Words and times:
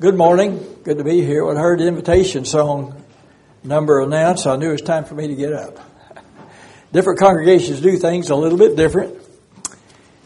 Good 0.00 0.16
morning. 0.16 0.78
Good 0.82 0.96
to 0.96 1.04
be 1.04 1.20
here. 1.20 1.44
When 1.44 1.58
I 1.58 1.60
heard 1.60 1.78
the 1.78 1.86
invitation 1.86 2.46
song 2.46 3.04
number 3.62 4.00
announced, 4.00 4.46
I 4.46 4.56
knew 4.56 4.70
it 4.70 4.72
was 4.72 4.80
time 4.80 5.04
for 5.04 5.14
me 5.14 5.28
to 5.28 5.34
get 5.34 5.52
up. 5.52 5.78
Different 6.90 7.18
congregations 7.20 7.82
do 7.82 7.98
things 7.98 8.30
a 8.30 8.34
little 8.34 8.56
bit 8.56 8.76
different. 8.76 9.22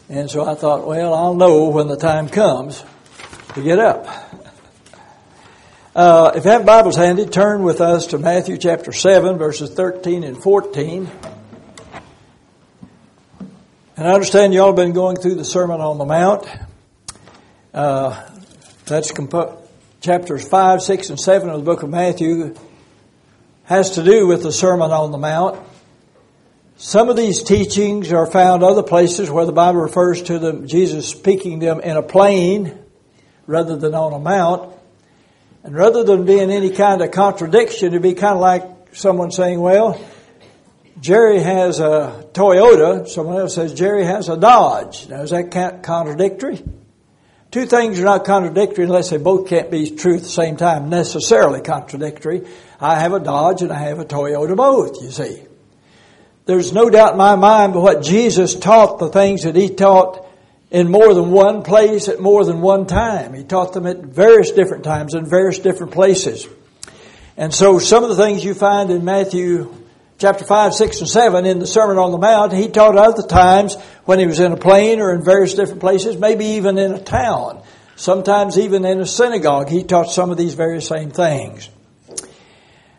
And 0.07 0.31
so 0.31 0.49
I 0.49 0.55
thought, 0.55 0.87
well, 0.87 1.13
I'll 1.13 1.33
know 1.33 1.67
when 1.67 1.89
the 1.89 1.97
time 1.97 2.29
comes 2.29 2.85
to 3.55 3.61
get 3.61 3.77
up. 3.77 4.07
Uh, 5.93 6.31
if 6.35 6.45
you 6.45 6.51
have 6.51 6.65
Bibles 6.65 6.95
handy, 6.95 7.25
turn 7.25 7.63
with 7.63 7.81
us 7.81 8.07
to 8.07 8.17
Matthew 8.17 8.57
chapter 8.57 8.93
7, 8.93 9.37
verses 9.37 9.71
13 9.71 10.23
and 10.23 10.41
14. 10.41 11.11
And 13.97 14.07
I 14.07 14.13
understand 14.13 14.53
you 14.53 14.61
all 14.61 14.67
have 14.67 14.77
been 14.77 14.93
going 14.93 15.17
through 15.17 15.35
the 15.35 15.43
Sermon 15.43 15.81
on 15.81 15.97
the 15.97 16.05
Mount. 16.05 16.47
Uh, 17.73 18.25
that's 18.85 19.11
comp- 19.11 19.64
chapters 20.05 20.47
5, 20.47 20.83
6, 20.83 21.09
and 21.09 21.19
7 21.19 21.49
of 21.49 21.57
the 21.57 21.65
book 21.65 21.81
of 21.81 21.89
Matthew 21.89 22.53
has 23.63 23.95
to 23.95 24.03
do 24.03 24.27
with 24.27 24.43
the 24.43 24.51
Sermon 24.51 24.91
on 24.91 25.11
the 25.11 25.17
Mount. 25.17 25.59
Some 26.77 27.09
of 27.09 27.17
these 27.17 27.41
teachings 27.41 28.13
are 28.13 28.27
found 28.27 28.61
other 28.61 28.83
places 28.83 29.31
where 29.31 29.47
the 29.47 29.51
Bible 29.51 29.79
refers 29.79 30.21
to 30.23 30.37
them, 30.37 30.67
Jesus 30.67 31.09
speaking 31.09 31.57
them 31.57 31.79
in 31.79 31.97
a 31.97 32.03
plain 32.03 32.77
rather 33.47 33.75
than 33.77 33.95
on 33.95 34.13
a 34.13 34.19
mount. 34.19 34.77
And 35.63 35.73
rather 35.73 36.03
than 36.03 36.25
being 36.25 36.51
any 36.51 36.69
kind 36.69 37.01
of 37.01 37.09
contradiction, 37.09 37.87
it'd 37.87 38.03
be 38.03 38.13
kind 38.13 38.35
of 38.35 38.41
like 38.41 38.63
someone 38.91 39.31
saying, 39.31 39.59
well, 39.59 39.99
Jerry 40.99 41.39
has 41.39 41.79
a 41.79 42.29
Toyota, 42.31 43.07
someone 43.07 43.37
else 43.39 43.55
says 43.55 43.73
Jerry 43.73 44.05
has 44.05 44.29
a 44.29 44.37
Dodge. 44.37 45.09
Now, 45.09 45.23
is 45.23 45.31
that 45.31 45.49
contradictory? 45.81 46.63
Two 47.55 47.65
things 47.65 48.01
are 48.01 48.03
not 48.03 48.25
contradictory 48.25 48.83
unless 48.83 49.11
they 49.11 49.17
both 49.17 49.47
can't 49.47 49.71
be 49.71 49.89
true 49.89 50.17
at 50.17 50.23
the 50.23 50.27
same 50.27 50.57
time, 50.57 50.89
necessarily 50.89 51.61
contradictory. 51.61 52.45
I 52.81 52.99
have 52.99 53.13
a 53.13 53.19
Dodge 53.21 53.61
and 53.61 53.71
I 53.71 53.77
have 53.77 53.97
a 53.97 54.03
Toyota 54.03 54.57
both, 54.57 55.01
you 55.01 55.09
see. 55.09 55.41
There's 56.47 56.73
no 56.73 56.89
doubt 56.89 57.13
in 57.13 57.17
my 57.17 57.35
mind 57.35 57.71
but 57.71 57.79
what 57.79 58.03
Jesus 58.03 58.55
taught 58.55 58.99
the 58.99 59.07
things 59.07 59.43
that 59.43 59.55
he 59.55 59.69
taught 59.69 60.27
in 60.69 60.91
more 60.91 61.13
than 61.13 61.31
one 61.31 61.63
place 61.63 62.09
at 62.09 62.19
more 62.19 62.43
than 62.43 62.59
one 62.59 62.87
time. 62.87 63.33
He 63.33 63.45
taught 63.45 63.71
them 63.71 63.87
at 63.87 63.99
various 64.01 64.51
different 64.51 64.83
times 64.83 65.13
in 65.13 65.25
various 65.25 65.59
different 65.59 65.93
places. 65.93 66.45
And 67.37 67.53
so 67.53 67.79
some 67.79 68.03
of 68.03 68.09
the 68.09 68.17
things 68.17 68.43
you 68.43 68.53
find 68.53 68.91
in 68.91 69.05
Matthew 69.05 69.73
chapter 70.17 70.45
5, 70.45 70.73
6, 70.73 70.99
and 70.99 71.09
7 71.09 71.45
in 71.45 71.59
the 71.59 71.67
Sermon 71.67 71.97
on 71.97 72.11
the 72.11 72.17
Mount, 72.17 72.53
he 72.53 72.69
taught 72.69 72.97
other 72.97 73.27
times 73.27 73.75
when 74.05 74.19
he 74.19 74.25
was 74.25 74.39
in 74.39 74.51
a 74.51 74.57
plain 74.57 74.99
or 74.99 75.13
in 75.13 75.23
various 75.23 75.53
different 75.53 75.81
places, 75.81 76.17
maybe 76.17 76.45
even 76.45 76.77
in 76.77 76.93
a 76.93 77.01
town. 77.01 77.61
Sometimes 77.95 78.57
even 78.57 78.85
in 78.85 78.99
a 78.99 79.05
synagogue, 79.05 79.69
he 79.69 79.83
taught 79.83 80.09
some 80.09 80.31
of 80.31 80.37
these 80.37 80.53
very 80.53 80.81
same 80.81 81.11
things. 81.11 81.69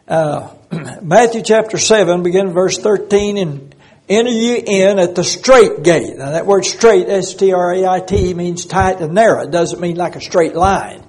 Uh, 0.08 0.50
Matthew 1.02 1.42
chapter 1.42 1.78
7, 1.78 2.22
begin 2.22 2.52
verse 2.52 2.78
13, 2.78 3.38
and 3.38 3.74
enter 4.08 4.30
you 4.30 4.62
in 4.64 4.98
at 4.98 5.14
the 5.14 5.24
straight 5.24 5.82
gate. 5.82 6.16
Now 6.16 6.30
that 6.32 6.46
word 6.46 6.64
straight, 6.64 7.08
S-T-R-A-I-T, 7.08 8.34
means 8.34 8.66
tight 8.66 9.00
and 9.00 9.14
narrow. 9.14 9.42
It 9.42 9.50
doesn't 9.50 9.80
mean 9.80 9.96
like 9.96 10.16
a 10.16 10.20
straight 10.20 10.54
line, 10.54 11.04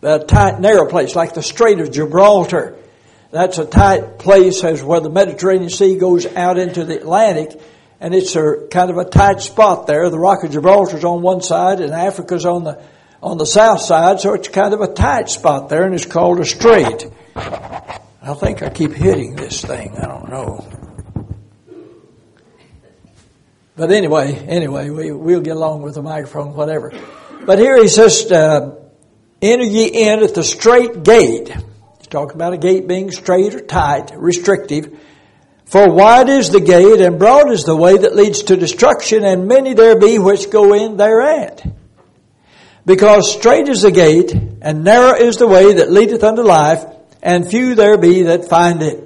but 0.00 0.22
a 0.22 0.24
tight, 0.24 0.60
narrow 0.60 0.88
place, 0.88 1.14
like 1.14 1.34
the 1.34 1.42
Strait 1.42 1.80
of 1.80 1.92
Gibraltar. 1.92 2.76
That's 3.30 3.58
a 3.58 3.66
tight 3.66 4.18
place 4.18 4.64
as 4.64 4.82
where 4.82 5.00
the 5.00 5.10
Mediterranean 5.10 5.70
Sea 5.70 5.96
goes 5.96 6.26
out 6.26 6.58
into 6.58 6.84
the 6.84 6.96
Atlantic, 6.96 7.60
and 8.00 8.14
it's 8.14 8.34
a 8.36 8.68
kind 8.70 8.90
of 8.90 8.96
a 8.96 9.04
tight 9.04 9.40
spot 9.42 9.86
there. 9.86 10.08
The 10.08 10.18
Rock 10.18 10.44
of 10.44 10.50
Gibraltar's 10.50 11.04
on 11.04 11.20
one 11.20 11.42
side, 11.42 11.80
and 11.80 11.92
Africa's 11.92 12.46
on 12.46 12.64
the 12.64 12.82
on 13.22 13.36
the 13.36 13.46
south 13.46 13.80
side, 13.80 14.20
so 14.20 14.34
it's 14.34 14.48
kind 14.48 14.72
of 14.72 14.80
a 14.80 14.92
tight 14.92 15.28
spot 15.28 15.68
there, 15.68 15.84
and 15.84 15.94
it's 15.94 16.06
called 16.06 16.38
a 16.40 16.44
strait. 16.44 17.10
I 17.34 18.34
think 18.34 18.62
I 18.62 18.70
keep 18.70 18.92
hitting 18.92 19.34
this 19.34 19.60
thing. 19.60 19.96
I 19.98 20.06
don't 20.06 20.28
know. 20.28 20.66
But 23.74 23.90
anyway, 23.90 24.34
anyway, 24.34 24.90
we, 24.90 25.12
we'll 25.12 25.40
get 25.40 25.56
along 25.56 25.82
with 25.82 25.94
the 25.94 26.02
microphone, 26.02 26.54
whatever. 26.54 26.92
But 27.44 27.58
here 27.58 27.80
he 27.80 27.88
says, 27.88 28.30
uh, 28.30 28.76
enter 29.40 29.64
ye 29.64 29.86
in 29.86 30.22
at 30.22 30.34
the 30.34 30.44
straight 30.44 31.02
gate. 31.04 31.56
Talk 32.10 32.34
about 32.34 32.54
a 32.54 32.58
gate 32.58 32.88
being 32.88 33.10
straight 33.10 33.54
or 33.54 33.60
tight, 33.60 34.12
restrictive. 34.16 34.98
For 35.66 35.92
wide 35.92 36.30
is 36.30 36.48
the 36.48 36.60
gate 36.60 37.00
and 37.02 37.18
broad 37.18 37.50
is 37.50 37.64
the 37.64 37.76
way 37.76 37.98
that 37.98 38.16
leads 38.16 38.44
to 38.44 38.56
destruction 38.56 39.24
and 39.24 39.46
many 39.46 39.74
there 39.74 39.98
be 39.98 40.18
which 40.18 40.50
go 40.50 40.72
in 40.72 40.96
thereat. 40.96 41.66
Because 42.86 43.30
straight 43.30 43.68
is 43.68 43.82
the 43.82 43.90
gate 43.90 44.32
and 44.32 44.84
narrow 44.84 45.14
is 45.14 45.36
the 45.36 45.46
way 45.46 45.74
that 45.74 45.92
leadeth 45.92 46.24
unto 46.24 46.40
life 46.40 46.82
and 47.22 47.46
few 47.46 47.74
there 47.74 47.98
be 47.98 48.22
that 48.22 48.48
find 48.48 48.82
it. 48.82 49.04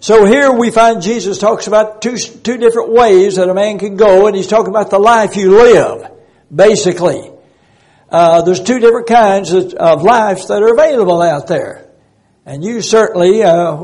So 0.00 0.24
here 0.24 0.50
we 0.50 0.72
find 0.72 1.00
Jesus 1.02 1.38
talks 1.38 1.68
about 1.68 2.02
two, 2.02 2.16
two 2.16 2.56
different 2.56 2.90
ways 2.90 3.36
that 3.36 3.48
a 3.48 3.54
man 3.54 3.78
can 3.78 3.94
go 3.94 4.26
and 4.26 4.34
he's 4.34 4.48
talking 4.48 4.70
about 4.70 4.90
the 4.90 4.98
life 4.98 5.36
you 5.36 5.50
live, 5.50 6.10
basically. 6.52 7.30
Uh, 8.08 8.42
there's 8.42 8.60
two 8.60 8.80
different 8.80 9.06
kinds 9.06 9.52
of, 9.52 9.72
of 9.74 10.02
lives 10.02 10.48
that 10.48 10.60
are 10.60 10.72
available 10.72 11.22
out 11.22 11.46
there. 11.46 11.79
And 12.50 12.64
you 12.64 12.82
certainly 12.82 13.44
uh, 13.44 13.80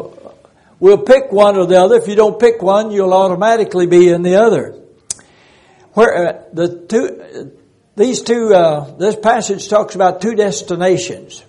will 0.80 0.98
pick 0.98 1.30
one 1.30 1.56
or 1.56 1.66
the 1.66 1.80
other. 1.80 1.94
If 1.94 2.08
you 2.08 2.16
don't 2.16 2.40
pick 2.40 2.60
one, 2.60 2.90
you'll 2.90 3.14
automatically 3.14 3.86
be 3.86 4.08
in 4.08 4.22
the 4.22 4.42
other. 4.42 4.76
Where 5.92 6.26
uh, 6.26 6.42
the 6.52 6.76
two, 6.88 7.52
these 7.94 8.22
two, 8.22 8.52
uh, 8.52 8.96
this 8.96 9.14
passage 9.14 9.68
talks 9.68 9.94
about 9.94 10.20
two 10.20 10.34
destinations. 10.34 11.44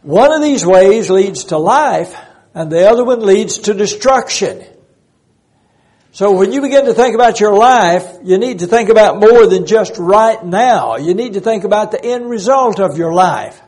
One 0.00 0.32
of 0.32 0.40
these 0.40 0.64
ways 0.64 1.10
leads 1.10 1.44
to 1.44 1.58
life, 1.58 2.16
and 2.54 2.72
the 2.72 2.88
other 2.88 3.04
one 3.04 3.20
leads 3.20 3.58
to 3.58 3.74
destruction. 3.74 4.64
So 6.12 6.32
when 6.32 6.52
you 6.52 6.62
begin 6.62 6.86
to 6.86 6.94
think 6.94 7.14
about 7.14 7.38
your 7.38 7.54
life, 7.54 8.16
you 8.24 8.38
need 8.38 8.60
to 8.60 8.66
think 8.66 8.88
about 8.88 9.20
more 9.20 9.46
than 9.46 9.66
just 9.66 9.98
right 9.98 10.42
now. 10.42 10.96
You 10.96 11.12
need 11.12 11.34
to 11.34 11.42
think 11.42 11.64
about 11.64 11.90
the 11.90 12.02
end 12.02 12.30
result 12.30 12.80
of 12.80 12.96
your 12.96 13.12
life. 13.12 13.60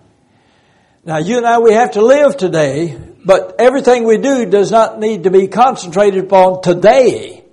Now 1.06 1.18
you 1.18 1.36
and 1.36 1.46
I, 1.46 1.58
we 1.58 1.74
have 1.74 1.92
to 1.92 2.02
live 2.02 2.38
today, 2.38 2.98
but 3.24 3.56
everything 3.58 4.04
we 4.04 4.16
do 4.16 4.46
does 4.46 4.70
not 4.70 4.98
need 4.98 5.24
to 5.24 5.30
be 5.30 5.48
concentrated 5.48 6.24
upon 6.24 6.62
today. 6.62 7.44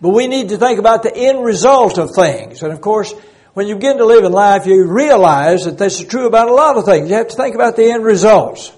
But 0.00 0.08
we 0.08 0.26
need 0.26 0.48
to 0.48 0.58
think 0.58 0.80
about 0.80 1.04
the 1.04 1.16
end 1.16 1.44
result 1.44 1.98
of 1.98 2.10
things. 2.12 2.60
And 2.62 2.72
of 2.72 2.80
course, 2.80 3.14
when 3.54 3.68
you 3.68 3.76
begin 3.76 3.98
to 3.98 4.04
live 4.04 4.24
in 4.24 4.32
life, 4.32 4.66
you 4.66 4.84
realize 4.84 5.64
that 5.64 5.78
this 5.78 6.00
is 6.00 6.06
true 6.06 6.26
about 6.26 6.48
a 6.48 6.52
lot 6.52 6.76
of 6.76 6.84
things. 6.86 7.08
You 7.08 7.14
have 7.16 7.28
to 7.28 7.36
think 7.36 7.54
about 7.54 7.76
the 7.76 7.88
end 7.88 8.04
results. 8.04 8.72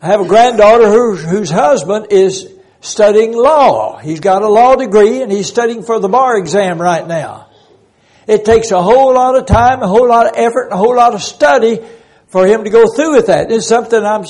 I 0.00 0.06
have 0.06 0.20
a 0.20 0.28
granddaughter 0.28 0.88
whose, 0.88 1.24
whose 1.24 1.50
husband 1.50 2.08
is 2.10 2.48
studying 2.80 3.32
law. 3.32 3.98
He's 3.98 4.20
got 4.20 4.42
a 4.42 4.48
law 4.48 4.76
degree 4.76 5.20
and 5.20 5.32
he's 5.32 5.48
studying 5.48 5.82
for 5.82 5.98
the 5.98 6.08
bar 6.08 6.38
exam 6.38 6.80
right 6.80 7.06
now. 7.06 7.48
It 8.28 8.44
takes 8.44 8.70
a 8.70 8.80
whole 8.80 9.14
lot 9.14 9.36
of 9.36 9.46
time, 9.46 9.82
a 9.82 9.88
whole 9.88 10.08
lot 10.08 10.26
of 10.26 10.32
effort, 10.36 10.64
and 10.64 10.72
a 10.72 10.76
whole 10.76 10.94
lot 10.94 11.14
of 11.14 11.22
study 11.22 11.80
for 12.26 12.46
him 12.46 12.64
to 12.64 12.70
go 12.70 12.86
through 12.88 13.16
with 13.16 13.26
that. 13.26 13.50
It's 13.50 13.66
something 13.66 14.02
I'm, 14.02 14.22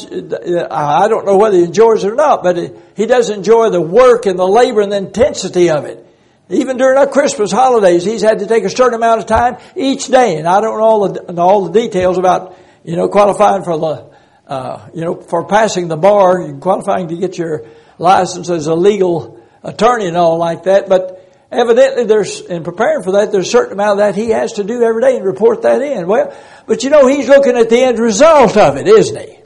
I 0.70 1.08
don't 1.08 1.24
know 1.24 1.38
whether 1.38 1.56
he 1.56 1.64
enjoys 1.64 2.04
it 2.04 2.12
or 2.12 2.14
not, 2.14 2.42
but 2.42 2.56
he 2.94 3.06
does 3.06 3.30
enjoy 3.30 3.70
the 3.70 3.80
work 3.80 4.26
and 4.26 4.38
the 4.38 4.46
labor 4.46 4.82
and 4.82 4.92
the 4.92 4.98
intensity 4.98 5.70
of 5.70 5.84
it. 5.84 6.02
Even 6.48 6.76
during 6.76 6.96
our 6.96 7.06
Christmas 7.06 7.50
holidays, 7.50 8.04
he's 8.04 8.22
had 8.22 8.38
to 8.38 8.46
take 8.46 8.64
a 8.64 8.70
certain 8.70 8.94
amount 8.94 9.20
of 9.20 9.26
time 9.26 9.56
each 9.74 10.06
day, 10.06 10.36
and 10.36 10.46
I 10.46 10.60
don't 10.60 10.78
know 10.78 10.84
all 10.84 11.08
the, 11.08 11.40
all 11.40 11.68
the 11.68 11.80
details 11.80 12.18
about, 12.18 12.56
you 12.84 12.96
know, 12.96 13.08
qualifying 13.08 13.64
for 13.64 13.78
the, 13.78 14.10
uh, 14.46 14.88
you 14.94 15.00
know, 15.00 15.20
for 15.20 15.46
passing 15.46 15.88
the 15.88 15.96
bar, 15.96 16.40
and 16.40 16.60
qualifying 16.60 17.08
to 17.08 17.16
get 17.16 17.36
your 17.36 17.66
license 17.98 18.48
as 18.48 18.68
a 18.68 18.74
legal 18.74 19.42
attorney 19.64 20.06
and 20.06 20.16
all 20.16 20.38
like 20.38 20.64
that, 20.64 20.88
but 20.88 21.25
evidently 21.50 22.04
there's, 22.04 22.40
in 22.40 22.64
preparing 22.64 23.02
for 23.02 23.12
that, 23.12 23.32
there's 23.32 23.48
a 23.48 23.50
certain 23.50 23.72
amount 23.72 23.92
of 23.92 23.98
that 23.98 24.14
he 24.14 24.30
has 24.30 24.54
to 24.54 24.64
do 24.64 24.82
every 24.82 25.02
day 25.02 25.16
and 25.16 25.24
report 25.24 25.62
that 25.62 25.82
in. 25.82 26.06
Well, 26.06 26.36
but 26.66 26.84
you 26.84 26.90
know, 26.90 27.06
he's 27.06 27.28
looking 27.28 27.56
at 27.56 27.70
the 27.70 27.80
end 27.80 27.98
result 27.98 28.56
of 28.56 28.76
it, 28.76 28.86
isn't 28.86 29.18
he? 29.18 29.38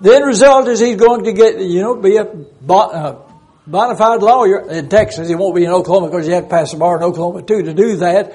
The 0.00 0.14
end 0.14 0.26
result 0.26 0.68
is 0.68 0.80
he's 0.80 0.96
going 0.96 1.24
to 1.24 1.32
get, 1.32 1.60
you 1.60 1.80
know, 1.80 1.94
be 1.96 2.16
a 2.16 2.24
bona 3.66 3.96
fide 3.96 4.22
lawyer 4.22 4.68
in 4.70 4.88
Texas. 4.88 5.28
He 5.28 5.34
won't 5.34 5.54
be 5.54 5.64
in 5.64 5.70
Oklahoma 5.70 6.08
because 6.10 6.26
you 6.26 6.34
have 6.34 6.44
to 6.44 6.50
pass 6.50 6.72
the 6.72 6.78
bar 6.78 6.96
in 6.96 7.02
Oklahoma 7.02 7.42
too 7.42 7.62
to 7.62 7.74
do 7.74 7.96
that. 7.96 8.34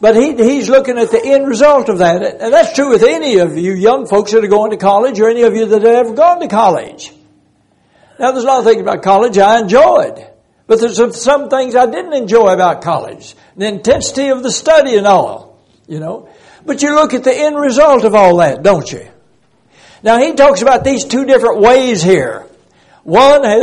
But 0.00 0.16
he, 0.16 0.34
he's 0.36 0.68
looking 0.68 0.98
at 0.98 1.10
the 1.10 1.24
end 1.24 1.46
result 1.46 1.88
of 1.88 1.98
that. 1.98 2.22
And 2.22 2.52
that's 2.52 2.74
true 2.74 2.90
with 2.90 3.02
any 3.02 3.38
of 3.38 3.56
you 3.56 3.72
young 3.72 4.06
folks 4.06 4.32
that 4.32 4.44
are 4.44 4.48
going 4.48 4.70
to 4.70 4.76
college 4.76 5.18
or 5.18 5.28
any 5.28 5.42
of 5.42 5.54
you 5.56 5.66
that 5.66 5.82
have 5.82 6.06
ever 6.06 6.14
gone 6.14 6.40
to 6.40 6.48
college. 6.48 7.12
Now 8.18 8.32
there's 8.32 8.44
a 8.44 8.46
lot 8.46 8.58
of 8.58 8.64
things 8.64 8.80
about 8.80 9.02
college 9.02 9.38
I 9.38 9.60
enjoyed. 9.60 10.24
But 10.68 10.80
there's 10.80 11.20
some 11.20 11.48
things 11.48 11.74
I 11.74 11.86
didn't 11.86 12.12
enjoy 12.12 12.52
about 12.52 12.82
college. 12.82 13.34
The 13.56 13.66
intensity 13.66 14.28
of 14.28 14.42
the 14.42 14.52
study 14.52 14.96
and 14.96 15.06
all, 15.06 15.58
you 15.88 15.98
know. 15.98 16.28
But 16.64 16.82
you 16.82 16.94
look 16.94 17.14
at 17.14 17.24
the 17.24 17.34
end 17.34 17.56
result 17.56 18.04
of 18.04 18.14
all 18.14 18.36
that, 18.36 18.62
don't 18.62 18.90
you? 18.92 19.08
Now 20.02 20.18
he 20.18 20.34
talks 20.34 20.60
about 20.60 20.84
these 20.84 21.06
two 21.06 21.24
different 21.24 21.60
ways 21.60 22.02
here. 22.02 22.46
One 23.02 23.46
a, 23.46 23.56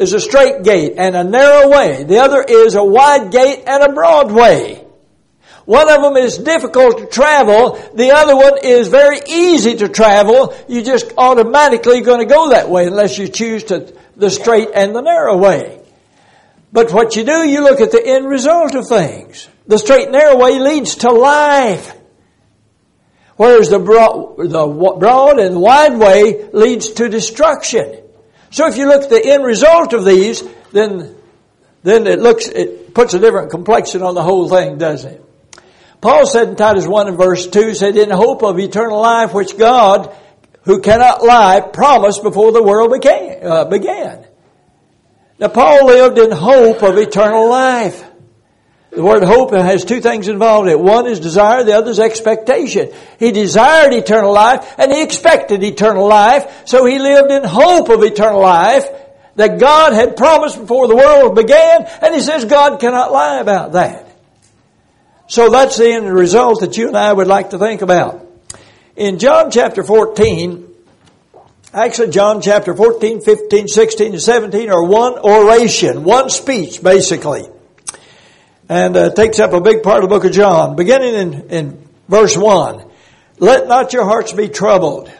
is 0.00 0.14
a 0.14 0.20
straight 0.20 0.62
gate 0.62 0.94
and 0.96 1.14
a 1.14 1.22
narrow 1.22 1.68
way. 1.68 2.04
The 2.04 2.20
other 2.20 2.42
is 2.42 2.74
a 2.74 2.82
wide 2.82 3.30
gate 3.30 3.64
and 3.66 3.82
a 3.82 3.92
broad 3.92 4.32
way. 4.32 4.82
One 5.66 5.90
of 5.90 6.00
them 6.00 6.16
is 6.16 6.38
difficult 6.38 6.98
to 6.98 7.06
travel. 7.06 7.72
The 7.94 8.12
other 8.12 8.34
one 8.34 8.58
is 8.62 8.88
very 8.88 9.18
easy 9.28 9.74
to 9.74 9.88
travel. 9.88 10.56
You're 10.68 10.84
just 10.84 11.12
automatically 11.18 12.00
going 12.00 12.26
to 12.26 12.34
go 12.34 12.50
that 12.50 12.70
way 12.70 12.86
unless 12.86 13.18
you 13.18 13.28
choose 13.28 13.64
to 13.64 13.92
the 14.16 14.30
straight 14.30 14.68
and 14.74 14.96
the 14.96 15.02
narrow 15.02 15.36
way. 15.36 15.82
But 16.76 16.92
what 16.92 17.16
you 17.16 17.24
do, 17.24 17.48
you 17.48 17.62
look 17.62 17.80
at 17.80 17.90
the 17.90 18.06
end 18.06 18.28
result 18.28 18.74
of 18.74 18.86
things. 18.86 19.48
The 19.66 19.78
straight 19.78 20.08
and 20.08 20.12
narrow 20.12 20.36
way 20.36 20.58
leads 20.58 20.96
to 20.96 21.10
life. 21.10 21.96
Whereas 23.36 23.70
the 23.70 23.78
broad, 23.78 24.36
the 24.36 24.66
broad 24.98 25.38
and 25.38 25.58
wide 25.58 25.96
way 25.96 26.50
leads 26.52 26.90
to 26.90 27.08
destruction. 27.08 28.02
So 28.50 28.68
if 28.68 28.76
you 28.76 28.88
look 28.88 29.04
at 29.04 29.08
the 29.08 29.24
end 29.24 29.42
result 29.42 29.94
of 29.94 30.04
these, 30.04 30.42
then, 30.72 31.16
then 31.82 32.06
it 32.06 32.18
looks, 32.18 32.46
it 32.46 32.92
puts 32.92 33.14
a 33.14 33.20
different 33.20 33.50
complexion 33.50 34.02
on 34.02 34.14
the 34.14 34.22
whole 34.22 34.46
thing, 34.46 34.76
doesn't 34.76 35.14
it? 35.14 35.24
Paul 36.02 36.26
said 36.26 36.48
in 36.48 36.56
Titus 36.56 36.86
1 36.86 37.08
and 37.08 37.16
verse 37.16 37.46
2, 37.46 37.72
said, 37.72 37.96
in 37.96 38.10
hope 38.10 38.42
of 38.42 38.58
eternal 38.58 39.00
life 39.00 39.32
which 39.32 39.56
God, 39.56 40.14
who 40.64 40.82
cannot 40.82 41.24
lie, 41.24 41.62
promised 41.62 42.22
before 42.22 42.52
the 42.52 42.62
world 42.62 42.92
began. 42.92 43.38
Uh, 43.42 43.64
began. 43.64 44.26
Now 45.38 45.48
Paul 45.48 45.86
lived 45.86 46.18
in 46.18 46.30
hope 46.30 46.82
of 46.82 46.96
eternal 46.96 47.48
life. 47.48 48.04
The 48.90 49.02
word 49.02 49.22
hope 49.24 49.52
has 49.52 49.84
two 49.84 50.00
things 50.00 50.28
involved 50.28 50.68
in 50.68 50.74
it. 50.74 50.80
One 50.80 51.06
is 51.06 51.20
desire, 51.20 51.64
the 51.64 51.74
other 51.74 51.90
is 51.90 52.00
expectation. 52.00 52.90
He 53.18 53.30
desired 53.30 53.92
eternal 53.92 54.32
life 54.32 54.74
and 54.78 54.90
he 54.90 55.02
expected 55.02 55.62
eternal 55.62 56.06
life, 56.06 56.62
so 56.66 56.86
he 56.86 56.98
lived 56.98 57.30
in 57.30 57.44
hope 57.44 57.90
of 57.90 58.02
eternal 58.02 58.40
life 58.40 58.88
that 59.34 59.60
God 59.60 59.92
had 59.92 60.16
promised 60.16 60.58
before 60.58 60.88
the 60.88 60.96
world 60.96 61.34
began, 61.34 61.84
and 62.00 62.14
he 62.14 62.22
says 62.22 62.46
God 62.46 62.80
cannot 62.80 63.12
lie 63.12 63.38
about 63.40 63.72
that. 63.72 64.08
So 65.26 65.50
that's 65.50 65.76
the 65.76 65.90
end 65.90 66.12
result 66.12 66.60
that 66.60 66.78
you 66.78 66.88
and 66.88 66.96
I 66.96 67.12
would 67.12 67.26
like 67.26 67.50
to 67.50 67.58
think 67.58 67.82
about. 67.82 68.26
In 68.96 69.18
John 69.18 69.50
chapter 69.50 69.82
14, 69.82 70.65
actually 71.76 72.10
John 72.10 72.40
chapter 72.40 72.74
14, 72.74 73.20
15, 73.20 73.68
16, 73.68 74.12
and 74.12 74.22
17 74.22 74.70
are 74.70 74.82
one 74.82 75.18
oration, 75.18 76.04
one 76.04 76.30
speech 76.30 76.82
basically. 76.82 77.44
And 78.68 78.96
uh, 78.96 79.10
takes 79.10 79.38
up 79.38 79.52
a 79.52 79.60
big 79.60 79.82
part 79.82 80.02
of 80.02 80.08
the 80.08 80.14
book 80.14 80.24
of 80.24 80.32
John. 80.32 80.74
Beginning 80.74 81.14
in, 81.14 81.50
in 81.50 81.88
verse 82.08 82.36
1. 82.36 82.84
Let 83.38 83.68
not 83.68 83.92
your 83.92 84.04
hearts 84.04 84.32
be 84.32 84.48
troubled. 84.48 85.12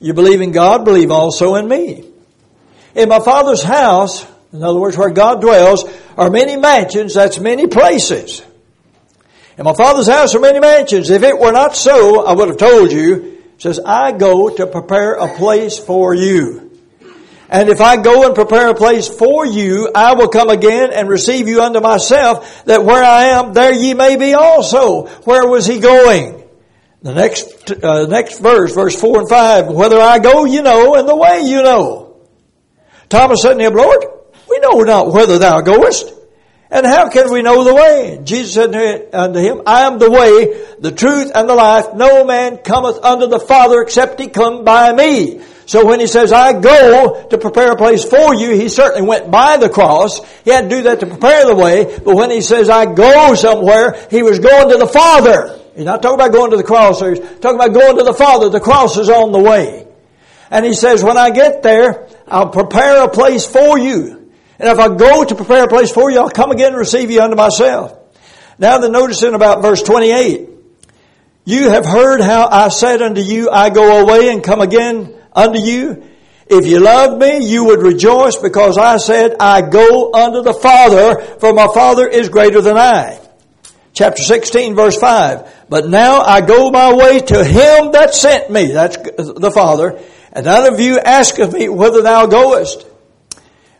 You 0.00 0.12
believe 0.12 0.40
in 0.40 0.52
God, 0.52 0.84
believe 0.84 1.10
also 1.10 1.54
in 1.54 1.68
me. 1.68 2.04
In 2.94 3.08
my 3.08 3.20
Father's 3.20 3.62
house, 3.62 4.26
in 4.52 4.62
other 4.62 4.78
words, 4.78 4.96
where 4.96 5.10
God 5.10 5.40
dwells, 5.40 5.84
are 6.18 6.28
many 6.28 6.56
mansions, 6.56 7.14
that's 7.14 7.38
many 7.38 7.66
places. 7.66 8.42
In 9.56 9.64
my 9.64 9.74
Father's 9.74 10.08
house 10.08 10.34
are 10.34 10.40
many 10.40 10.60
mansions. 10.60 11.08
If 11.08 11.22
it 11.22 11.38
were 11.38 11.52
not 11.52 11.76
so, 11.76 12.26
I 12.26 12.32
would 12.32 12.48
have 12.48 12.58
told 12.58 12.92
you. 12.92 13.35
Says, 13.58 13.80
I 13.84 14.12
go 14.12 14.54
to 14.54 14.66
prepare 14.66 15.14
a 15.14 15.34
place 15.36 15.78
for 15.78 16.14
you. 16.14 16.66
And 17.48 17.68
if 17.68 17.80
I 17.80 17.96
go 17.96 18.26
and 18.26 18.34
prepare 18.34 18.70
a 18.70 18.74
place 18.74 19.08
for 19.08 19.46
you, 19.46 19.90
I 19.94 20.14
will 20.14 20.28
come 20.28 20.50
again 20.50 20.90
and 20.92 21.08
receive 21.08 21.46
you 21.48 21.62
unto 21.62 21.80
myself, 21.80 22.64
that 22.64 22.84
where 22.84 23.04
I 23.04 23.26
am, 23.38 23.52
there 23.52 23.72
ye 23.72 23.94
may 23.94 24.16
be 24.16 24.34
also. 24.34 25.06
Where 25.24 25.46
was 25.46 25.64
he 25.64 25.78
going? 25.78 26.42
The 27.02 27.14
next, 27.14 27.70
uh, 27.84 28.06
next 28.06 28.40
verse, 28.40 28.74
verse 28.74 29.00
4 29.00 29.20
and 29.20 29.28
5, 29.28 29.68
whether 29.68 30.00
I 30.00 30.18
go, 30.18 30.44
you 30.44 30.62
know, 30.62 30.96
and 30.96 31.08
the 31.08 31.14
way 31.14 31.42
you 31.42 31.62
know. 31.62 32.16
Thomas 33.08 33.42
said 33.42 33.54
to 33.54 33.64
him, 33.64 33.74
Lord, 33.74 34.04
we 34.50 34.58
know 34.58 34.80
not 34.80 35.12
whither 35.12 35.38
thou 35.38 35.60
goest. 35.60 36.12
And 36.70 36.84
how 36.84 37.08
can 37.08 37.32
we 37.32 37.42
know 37.42 37.62
the 37.62 37.74
way? 37.74 38.20
Jesus 38.24 38.54
said 38.54 39.14
unto 39.14 39.38
him, 39.38 39.62
I 39.66 39.82
am 39.82 39.98
the 39.98 40.10
way, 40.10 40.64
the 40.80 40.90
truth, 40.90 41.30
and 41.34 41.48
the 41.48 41.54
life. 41.54 41.94
No 41.94 42.24
man 42.24 42.58
cometh 42.58 42.98
unto 43.04 43.28
the 43.28 43.38
Father 43.38 43.80
except 43.82 44.18
he 44.18 44.28
come 44.28 44.64
by 44.64 44.92
me. 44.92 45.40
So 45.66 45.84
when 45.84 46.00
he 46.00 46.06
says, 46.06 46.32
I 46.32 46.58
go 46.58 47.26
to 47.28 47.38
prepare 47.38 47.72
a 47.72 47.76
place 47.76 48.04
for 48.04 48.34
you, 48.34 48.50
he 48.50 48.68
certainly 48.68 49.06
went 49.06 49.30
by 49.30 49.56
the 49.56 49.68
cross. 49.68 50.20
He 50.44 50.50
had 50.50 50.62
to 50.62 50.68
do 50.68 50.82
that 50.82 51.00
to 51.00 51.06
prepare 51.06 51.46
the 51.46 51.56
way. 51.56 51.98
But 52.04 52.16
when 52.16 52.30
he 52.30 52.40
says, 52.40 52.68
I 52.68 52.92
go 52.92 53.34
somewhere, 53.34 53.96
he 54.10 54.22
was 54.22 54.38
going 54.38 54.70
to 54.70 54.78
the 54.78 54.86
Father. 54.86 55.60
He's 55.74 55.84
not 55.84 56.02
talking 56.02 56.18
about 56.18 56.32
going 56.32 56.52
to 56.52 56.56
the 56.56 56.64
cross. 56.64 57.00
He's 57.00 57.18
talking 57.18 57.56
about 57.56 57.74
going 57.74 57.98
to 57.98 58.04
the 58.04 58.14
Father. 58.14 58.48
The 58.48 58.60
cross 58.60 58.96
is 58.96 59.10
on 59.10 59.32
the 59.32 59.40
way. 59.40 59.86
And 60.50 60.64
he 60.64 60.74
says, 60.74 61.02
when 61.02 61.16
I 61.16 61.30
get 61.30 61.62
there, 61.62 62.08
I'll 62.28 62.50
prepare 62.50 63.02
a 63.02 63.08
place 63.08 63.44
for 63.44 63.76
you. 63.76 64.15
And 64.58 64.68
if 64.68 64.78
I 64.78 64.94
go 64.94 65.24
to 65.24 65.34
prepare 65.34 65.64
a 65.64 65.68
place 65.68 65.90
for 65.90 66.10
you, 66.10 66.18
I'll 66.18 66.30
come 66.30 66.50
again 66.50 66.68
and 66.68 66.78
receive 66.78 67.10
you 67.10 67.20
unto 67.20 67.36
myself. 67.36 67.98
Now 68.58 68.78
the 68.78 68.88
notice 68.88 69.22
in 69.22 69.34
about 69.34 69.62
verse 69.62 69.82
28. 69.82 70.48
You 71.44 71.70
have 71.70 71.84
heard 71.84 72.20
how 72.20 72.48
I 72.50 72.68
said 72.68 73.02
unto 73.02 73.20
you, 73.20 73.50
I 73.50 73.70
go 73.70 74.02
away 74.02 74.30
and 74.30 74.42
come 74.42 74.60
again 74.60 75.14
unto 75.32 75.60
you. 75.60 76.02
If 76.48 76.66
you 76.66 76.80
loved 76.80 77.20
me, 77.20 77.44
you 77.44 77.64
would 77.66 77.82
rejoice 77.82 78.36
because 78.36 78.78
I 78.78 78.96
said, 78.96 79.36
I 79.40 79.62
go 79.62 80.12
unto 80.12 80.42
the 80.42 80.54
Father, 80.54 81.22
for 81.38 81.52
my 81.52 81.68
Father 81.72 82.08
is 82.08 82.28
greater 82.28 82.60
than 82.60 82.76
I. 82.76 83.20
Chapter 83.92 84.22
16 84.22 84.74
verse 84.74 84.98
5. 84.98 85.66
But 85.68 85.88
now 85.88 86.20
I 86.20 86.40
go 86.40 86.70
my 86.70 86.94
way 86.94 87.20
to 87.20 87.44
him 87.44 87.92
that 87.92 88.14
sent 88.14 88.50
me. 88.50 88.72
That's 88.72 88.96
the 88.96 89.50
Father. 89.52 90.00
And 90.32 90.44
none 90.44 90.72
of 90.72 90.80
you 90.80 90.98
asketh 90.98 91.52
me 91.52 91.68
whither 91.68 92.02
thou 92.02 92.26
goest. 92.26 92.86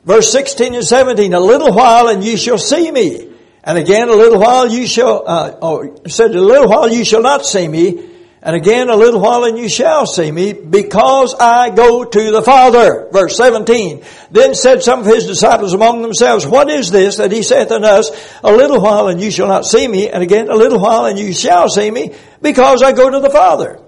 Verse 0.07 0.31
16 0.31 0.75
and 0.75 0.85
17, 0.85 1.35
a 1.35 1.41
little 1.41 1.75
while 1.75 2.07
and 2.07 2.23
ye 2.23 2.37
shall 2.37 2.59
see 2.59 2.91
me. 2.93 3.29
And 3.65 3.77
again, 3.77 4.09
a 4.09 4.15
little 4.15 4.39
while 4.39 4.71
you 4.71 4.87
shall, 4.87 5.25
uh, 5.27 5.59
oh, 5.61 5.97
said, 6.07 6.33
a 6.33 6.41
little 6.41 6.69
while 6.69 6.89
you 6.89 7.05
shall 7.05 7.23
not 7.23 7.45
see 7.45 7.67
me. 7.67 8.13
And 8.41 8.55
again, 8.55 8.89
a 8.89 8.95
little 8.95 9.21
while 9.21 9.43
and 9.43 9.59
you 9.59 9.69
shall 9.69 10.07
see 10.07 10.31
me 10.31 10.53
because 10.53 11.35
I 11.35 11.71
go 11.71 12.05
to 12.05 12.31
the 12.31 12.43
Father. 12.43 13.09
Verse 13.11 13.37
17. 13.37 14.05
Then 14.31 14.55
said 14.55 14.85
some 14.85 15.01
of 15.01 15.07
his 15.07 15.27
disciples 15.27 15.75
among 15.75 16.03
themselves, 16.03 16.47
what 16.47 16.71
is 16.71 16.93
this 16.93 17.17
that 17.17 17.33
he 17.33 17.43
saith 17.43 17.73
unto 17.73 17.89
us, 17.89 18.13
a 18.45 18.53
little 18.53 18.81
while 18.81 19.09
and 19.09 19.21
you 19.21 19.33
shall 19.33 19.49
not 19.49 19.67
see 19.67 19.89
me, 19.89 20.09
and 20.09 20.23
again, 20.23 20.49
a 20.49 20.55
little 20.55 20.79
while 20.79 21.07
and 21.07 21.19
you 21.19 21.35
shall 21.35 21.69
see 21.69 21.91
me 21.91 22.15
because 22.41 22.85
I 22.85 22.93
go 22.93 23.11
to 23.11 23.19
the 23.19 23.31
Father. 23.31 23.81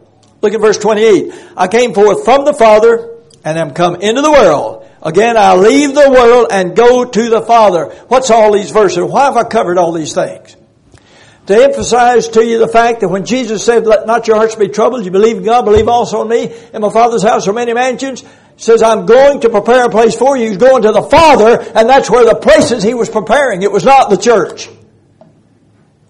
Look 0.42 0.52
at 0.52 0.60
verse 0.60 0.78
28. 0.78 1.32
I 1.56 1.68
came 1.68 1.94
forth 1.94 2.24
from 2.24 2.44
the 2.44 2.54
Father 2.54 3.20
and 3.44 3.56
am 3.56 3.72
come 3.72 3.94
into 3.94 4.22
the 4.22 4.32
world. 4.32 4.87
Again, 5.02 5.36
I 5.36 5.54
leave 5.54 5.94
the 5.94 6.10
world 6.10 6.48
and 6.50 6.74
go 6.76 7.04
to 7.04 7.30
the 7.30 7.42
Father. 7.42 7.86
What's 8.08 8.30
all 8.30 8.52
these 8.52 8.70
verses? 8.70 9.04
Why 9.04 9.26
have 9.26 9.36
I 9.36 9.44
covered 9.44 9.78
all 9.78 9.92
these 9.92 10.12
things? 10.12 10.56
To 11.46 11.54
emphasize 11.54 12.28
to 12.30 12.44
you 12.44 12.58
the 12.58 12.68
fact 12.68 13.00
that 13.00 13.08
when 13.08 13.24
Jesus 13.24 13.64
said, 13.64 13.86
let 13.86 14.06
not 14.06 14.26
your 14.26 14.36
hearts 14.36 14.56
be 14.56 14.68
troubled, 14.68 15.04
you 15.04 15.10
believe 15.10 15.38
in 15.38 15.44
God, 15.44 15.64
believe 15.64 15.88
also 15.88 16.22
in 16.22 16.28
me. 16.28 16.54
In 16.74 16.82
my 16.82 16.90
Father's 16.90 17.22
house 17.22 17.48
are 17.48 17.54
many 17.54 17.72
mansions. 17.72 18.20
He 18.20 18.26
Says, 18.56 18.82
I'm 18.82 19.06
going 19.06 19.40
to 19.40 19.48
prepare 19.48 19.86
a 19.86 19.88
place 19.88 20.14
for 20.14 20.36
you. 20.36 20.48
He's 20.48 20.56
going 20.58 20.82
to 20.82 20.92
the 20.92 21.02
Father, 21.02 21.58
and 21.74 21.88
that's 21.88 22.10
where 22.10 22.26
the 22.26 22.34
places 22.34 22.82
he 22.82 22.92
was 22.92 23.08
preparing. 23.08 23.62
It 23.62 23.72
was 23.72 23.84
not 23.84 24.10
the 24.10 24.16
church. 24.16 24.68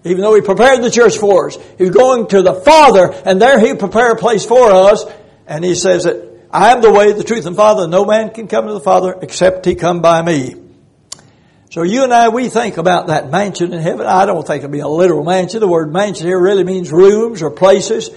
Even 0.03 0.21
though 0.21 0.33
he 0.33 0.41
prepared 0.41 0.81
the 0.81 0.89
church 0.91 1.17
for 1.17 1.47
us. 1.47 1.57
He 1.77 1.83
was 1.83 1.91
going 1.91 2.27
to 2.29 2.41
the 2.41 2.55
Father, 2.55 3.13
and 3.25 3.41
there 3.41 3.59
he 3.59 3.75
prepared 3.75 4.17
a 4.17 4.19
place 4.19 4.45
for 4.45 4.71
us. 4.71 5.05
And 5.45 5.63
he 5.63 5.75
says 5.75 6.03
that 6.03 6.28
I 6.51 6.71
am 6.71 6.81
the 6.81 6.91
way, 6.91 7.11
the 7.13 7.23
truth, 7.23 7.45
and 7.45 7.55
the 7.55 7.59
Father. 7.59 7.87
No 7.87 8.05
man 8.05 8.31
can 8.31 8.47
come 8.47 8.67
to 8.67 8.73
the 8.73 8.79
Father 8.79 9.17
except 9.21 9.65
he 9.65 9.75
come 9.75 10.01
by 10.01 10.21
me. 10.21 10.55
So 11.71 11.83
you 11.83 12.03
and 12.03 12.11
I, 12.11 12.29
we 12.29 12.49
think 12.49 12.77
about 12.77 13.07
that 13.07 13.29
mansion 13.29 13.73
in 13.73 13.81
heaven. 13.81 14.07
I 14.07 14.25
don't 14.25 14.45
think 14.45 14.63
it'll 14.63 14.71
be 14.71 14.79
a 14.79 14.87
literal 14.87 15.23
mansion. 15.23 15.59
The 15.59 15.67
word 15.67 15.93
mansion 15.93 16.25
here 16.25 16.39
really 16.39 16.63
means 16.63 16.91
rooms 16.91 17.43
or 17.43 17.51
places. 17.51 18.09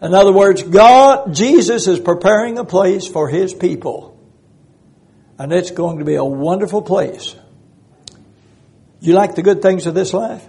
In 0.00 0.14
other 0.14 0.32
words, 0.32 0.62
God, 0.62 1.34
Jesus 1.34 1.88
is 1.88 1.98
preparing 1.98 2.58
a 2.58 2.64
place 2.64 3.08
for 3.08 3.28
His 3.28 3.52
people. 3.52 4.16
And 5.36 5.52
it's 5.52 5.72
going 5.72 5.98
to 5.98 6.04
be 6.04 6.14
a 6.14 6.24
wonderful 6.24 6.82
place. 6.82 7.34
You 9.00 9.14
like 9.14 9.34
the 9.34 9.42
good 9.42 9.62
things 9.62 9.86
of 9.86 9.94
this 9.94 10.12
life? 10.12 10.46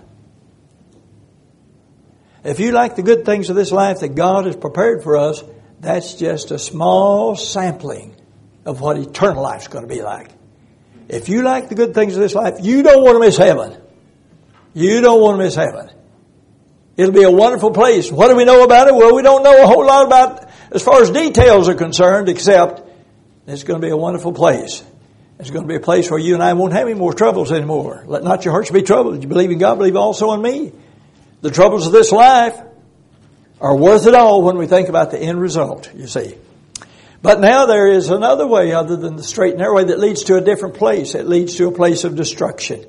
If 2.44 2.60
you 2.60 2.72
like 2.72 2.96
the 2.96 3.02
good 3.02 3.26
things 3.26 3.50
of 3.50 3.56
this 3.56 3.72
life 3.72 4.02
that 4.02 4.10
God 4.10 4.46
has 4.46 4.56
prepared 4.56 5.02
for 5.02 5.18
us, 5.18 5.44
that's 5.84 6.16
just 6.16 6.52
a 6.52 6.60
small 6.60 7.36
sampling 7.36 8.16
of 8.66 8.82
what 8.82 8.98
eternal 8.98 9.44
life 9.44 9.64
is 9.64 9.68
going 9.68 9.88
to 9.88 9.94
be 9.94 10.02
like. 10.02 10.30
If 11.10 11.30
you 11.30 11.44
like 11.44 11.70
the 11.70 11.76
good 11.76 11.94
things 11.94 12.16
of 12.16 12.22
this 12.22 12.34
life, 12.34 12.56
you 12.62 12.84
don't 12.84 13.04
want 13.04 13.16
to 13.16 13.20
miss 13.20 13.38
heaven. 13.38 13.78
You 14.74 15.02
don't 15.02 15.22
want 15.22 15.38
to 15.38 15.44
miss 15.44 15.56
heaven. 15.56 15.90
It'll 16.96 17.14
be 17.14 17.24
a 17.24 17.32
wonderful 17.32 17.72
place. 17.72 18.12
What 18.12 18.30
do 18.30 18.36
we 18.36 18.46
know 18.46 18.64
about 18.64 18.88
it? 18.88 18.96
Well, 18.96 19.16
we 19.16 19.22
don't 19.22 19.44
know 19.44 19.64
a 19.64 19.68
whole 19.68 19.86
lot 19.86 20.06
about 20.06 20.50
as 20.72 20.82
far 20.82 21.02
as 21.02 21.12
details 21.12 21.68
are 21.68 21.76
concerned, 21.76 22.30
except 22.30 22.82
it's 23.46 23.64
going 23.64 23.82
to 23.82 23.86
be 23.86 23.92
a 23.92 23.98
wonderful 23.98 24.32
place. 24.32 24.84
It's 25.40 25.50
going 25.50 25.64
to 25.64 25.68
be 25.68 25.76
a 25.76 25.82
place 25.82 26.10
where 26.10 26.20
you 26.20 26.36
and 26.36 26.44
I 26.44 26.54
won't 26.54 26.74
have 26.74 26.88
any 26.88 26.98
more 26.98 27.14
troubles 27.14 27.52
anymore. 27.52 28.04
Let 28.08 28.24
not 28.24 28.46
your 28.46 28.54
hearts 28.54 28.72
be 28.72 28.84
troubled. 28.84 29.22
You 29.22 29.28
believe 29.28 29.52
in 29.52 29.58
God, 29.58 29.78
believe 29.78 29.96
also 29.96 30.34
in 30.34 30.42
me. 30.42 30.72
The 31.42 31.52
troubles 31.52 31.86
of 31.86 31.92
this 31.92 32.12
life 32.12 32.60
are 33.64 33.78
worth 33.78 34.06
it 34.08 34.14
all 34.14 34.42
when 34.44 34.58
we 34.58 34.68
think 34.68 34.90
about 34.90 35.10
the 35.10 35.18
end 35.18 35.40
result, 35.40 35.90
you 35.96 36.06
see. 36.06 36.36
But 37.22 37.40
now 37.40 37.66
there 37.66 37.88
is 37.88 38.10
another 38.10 38.46
way 38.46 38.74
other 38.74 38.98
than 38.98 39.16
the 39.16 39.24
straight 39.24 39.52
and 39.52 39.60
narrow 39.60 39.78
way 39.78 39.86
that 39.86 40.00
leads 40.00 40.26
to 40.26 40.36
a 40.36 40.42
different 40.42 40.76
place. 40.76 41.16
It 41.16 41.26
leads 41.26 41.56
to 41.56 41.70
a 41.70 41.72
place 41.72 42.04
of 42.04 42.18
destruction. 42.18 42.86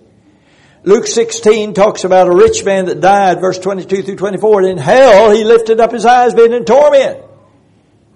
Luke 0.83 1.07
16 1.07 1.75
talks 1.75 2.03
about 2.03 2.27
a 2.27 2.35
rich 2.35 2.65
man 2.65 2.87
that 2.87 3.01
died, 3.01 3.41
verse 3.41 3.57
22 3.61 4.03
through 4.03 4.17
24. 4.17 4.63
And 4.63 4.71
in 4.71 4.79
hell, 4.79 5.31
he 5.31 5.45
lifted 5.45 5.79
up 5.79 5.93
his 5.93 6.05
eyes, 6.05 6.35
being 6.35 6.53
in 6.53 6.65
torment. 6.65 7.25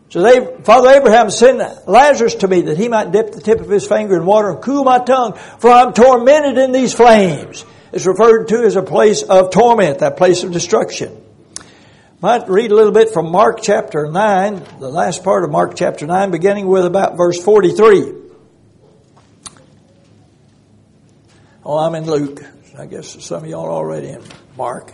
So 0.09 0.23
they, 0.23 0.65
Father 0.65 0.89
Abraham 0.89 1.31
sent 1.31 1.87
Lazarus 1.87 2.35
to 2.37 2.49
me 2.49 2.63
that 2.63 2.77
he 2.77 2.89
might 2.89 3.13
dip 3.13 3.31
the 3.31 3.41
tip 3.41 3.61
of 3.61 3.69
his 3.69 3.87
finger 3.87 4.17
in 4.17 4.27
water 4.27 4.51
and 4.51 4.61
cool 4.61 4.83
my 4.83 4.99
tongue, 4.99 5.35
for 5.61 5.71
I'm 5.71 5.93
tormented 5.93 6.59
in 6.59 6.73
these 6.73 6.93
flames. 6.93 7.65
It's 7.93 8.05
referred 8.05 8.49
to 8.49 8.65
as 8.65 8.75
a 8.75 8.83
place 8.83 9.23
of 9.23 9.53
torment, 9.53 10.01
that 10.01 10.17
place 10.17 10.43
of 10.43 10.51
destruction. 10.51 11.23
Might 12.21 12.49
read 12.49 12.73
a 12.73 12.75
little 12.75 12.91
bit 12.91 13.13
from 13.13 13.31
Mark 13.31 13.61
chapter 13.63 14.11
9, 14.11 14.67
the 14.81 14.89
last 14.89 15.23
part 15.23 15.45
of 15.45 15.53
Mark 15.53 15.77
chapter 15.77 16.05
9, 16.05 16.33
beginning 16.33 16.67
with 16.67 16.85
about 16.85 17.17
verse 17.17 17.41
43. 17.41 18.13
Oh, 21.65 21.79
I'm 21.79 21.95
in 21.95 22.07
Luke. 22.11 22.43
I 22.77 22.87
guess 22.87 23.25
some 23.25 23.45
of 23.45 23.49
y'all 23.49 23.67
are 23.67 23.71
already 23.71 24.09
in 24.09 24.23
Mark. 24.57 24.93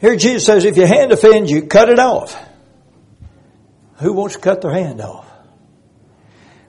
Here 0.00 0.16
Jesus 0.16 0.46
says, 0.46 0.64
if 0.64 0.78
your 0.78 0.86
hand 0.86 1.12
offends 1.12 1.50
you, 1.50 1.66
cut 1.66 1.90
it 1.90 1.98
off. 1.98 2.51
Who 3.96 4.12
wants 4.12 4.34
to 4.34 4.40
cut 4.40 4.60
their 4.62 4.72
hand 4.72 5.00
off? 5.00 5.28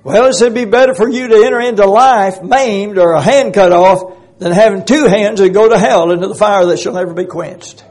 Well, 0.04 0.26
it 0.26 0.42
it'd 0.42 0.54
be 0.54 0.66
better 0.66 0.94
for 0.94 1.08
you 1.08 1.30
to 1.30 1.46
enter 1.46 1.60
into 1.62 1.86
life 1.86 2.42
maimed 2.44 2.98
or 2.98 3.14
a 3.14 3.22
hand 3.22 3.54
cut 3.54 3.72
off 3.72 4.38
than 4.38 4.52
having 4.52 4.84
two 4.84 5.06
hands 5.06 5.40
and 5.40 5.54
go 5.54 5.70
to 5.70 5.78
hell 5.78 6.12
into 6.12 6.28
the 6.28 6.36
fire 6.36 6.66
that 6.66 6.80
shall 6.80 6.94
never 6.94 7.14
be 7.14 7.26
quenched. 7.26 7.86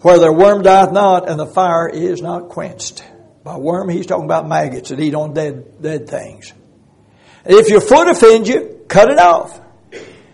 Where 0.00 0.18
their 0.18 0.32
worm 0.32 0.62
dieth 0.62 0.92
not 0.92 1.28
and 1.28 1.38
the 1.38 1.46
fire 1.46 1.88
is 1.88 2.20
not 2.20 2.48
quenched. 2.48 3.04
By 3.44 3.56
worm, 3.56 3.88
he's 3.88 4.06
talking 4.06 4.24
about 4.24 4.48
maggots 4.48 4.90
that 4.90 4.98
eat 4.98 5.14
on 5.14 5.34
dead, 5.34 5.80
dead 5.80 6.08
things. 6.08 6.52
If 7.44 7.68
your 7.68 7.80
foot 7.80 8.08
offends 8.08 8.48
you, 8.48 8.84
cut 8.88 9.10
it 9.10 9.18
off. 9.18 9.60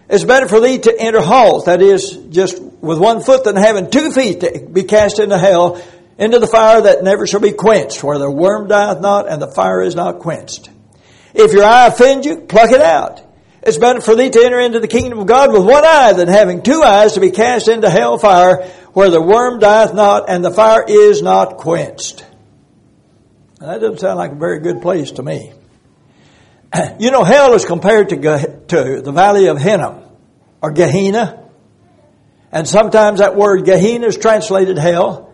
It's 0.08 0.24
better 0.24 0.48
for 0.48 0.60
thee 0.60 0.78
to 0.78 0.94
enter 0.98 1.20
halt, 1.20 1.66
that 1.66 1.82
is, 1.82 2.16
just 2.30 2.62
with 2.62 2.98
one 2.98 3.20
foot 3.20 3.44
than 3.44 3.56
having 3.56 3.90
two 3.90 4.12
feet 4.12 4.40
to 4.40 4.66
be 4.70 4.84
cast 4.84 5.18
into 5.18 5.36
hell, 5.36 5.82
into 6.18 6.38
the 6.38 6.46
fire 6.46 6.82
that 6.82 7.02
never 7.02 7.26
shall 7.26 7.40
be 7.40 7.52
quenched, 7.52 8.02
where 8.02 8.18
the 8.18 8.30
worm 8.30 8.68
dieth 8.68 9.00
not 9.00 9.28
and 9.28 9.40
the 9.40 9.50
fire 9.50 9.82
is 9.82 9.94
not 9.94 10.20
quenched. 10.20 10.70
If 11.34 11.52
your 11.52 11.64
eye 11.64 11.88
offend 11.88 12.24
you, 12.24 12.40
pluck 12.42 12.70
it 12.70 12.80
out. 12.80 13.22
It's 13.62 13.78
better 13.78 14.00
for 14.00 14.14
thee 14.14 14.30
to 14.30 14.44
enter 14.44 14.60
into 14.60 14.80
the 14.80 14.88
kingdom 14.88 15.18
of 15.18 15.26
God 15.26 15.52
with 15.52 15.64
one 15.64 15.84
eye 15.84 16.12
than 16.12 16.28
having 16.28 16.62
two 16.62 16.82
eyes 16.82 17.14
to 17.14 17.20
be 17.20 17.32
cast 17.32 17.68
into 17.68 17.90
hell 17.90 18.16
fire 18.16 18.68
where 18.92 19.10
the 19.10 19.20
worm 19.20 19.58
dieth 19.58 19.92
not 19.92 20.30
and 20.30 20.44
the 20.44 20.52
fire 20.52 20.84
is 20.86 21.20
not 21.20 21.56
quenched. 21.56 22.24
Now, 23.60 23.66
that 23.68 23.80
doesn't 23.80 23.98
sound 23.98 24.18
like 24.18 24.32
a 24.32 24.36
very 24.36 24.60
good 24.60 24.80
place 24.80 25.12
to 25.12 25.22
me. 25.22 25.52
You 26.98 27.10
know, 27.10 27.24
hell 27.24 27.54
is 27.54 27.64
compared 27.64 28.10
to, 28.10 28.16
to 28.68 29.00
the 29.02 29.12
valley 29.12 29.46
of 29.46 29.58
Hinnom 29.58 30.02
or 30.62 30.72
Gehenna. 30.72 31.50
And 32.52 32.68
sometimes 32.68 33.20
that 33.20 33.34
word 33.34 33.64
Gehenna 33.64 34.06
is 34.06 34.16
translated 34.16 34.78
hell. 34.78 35.25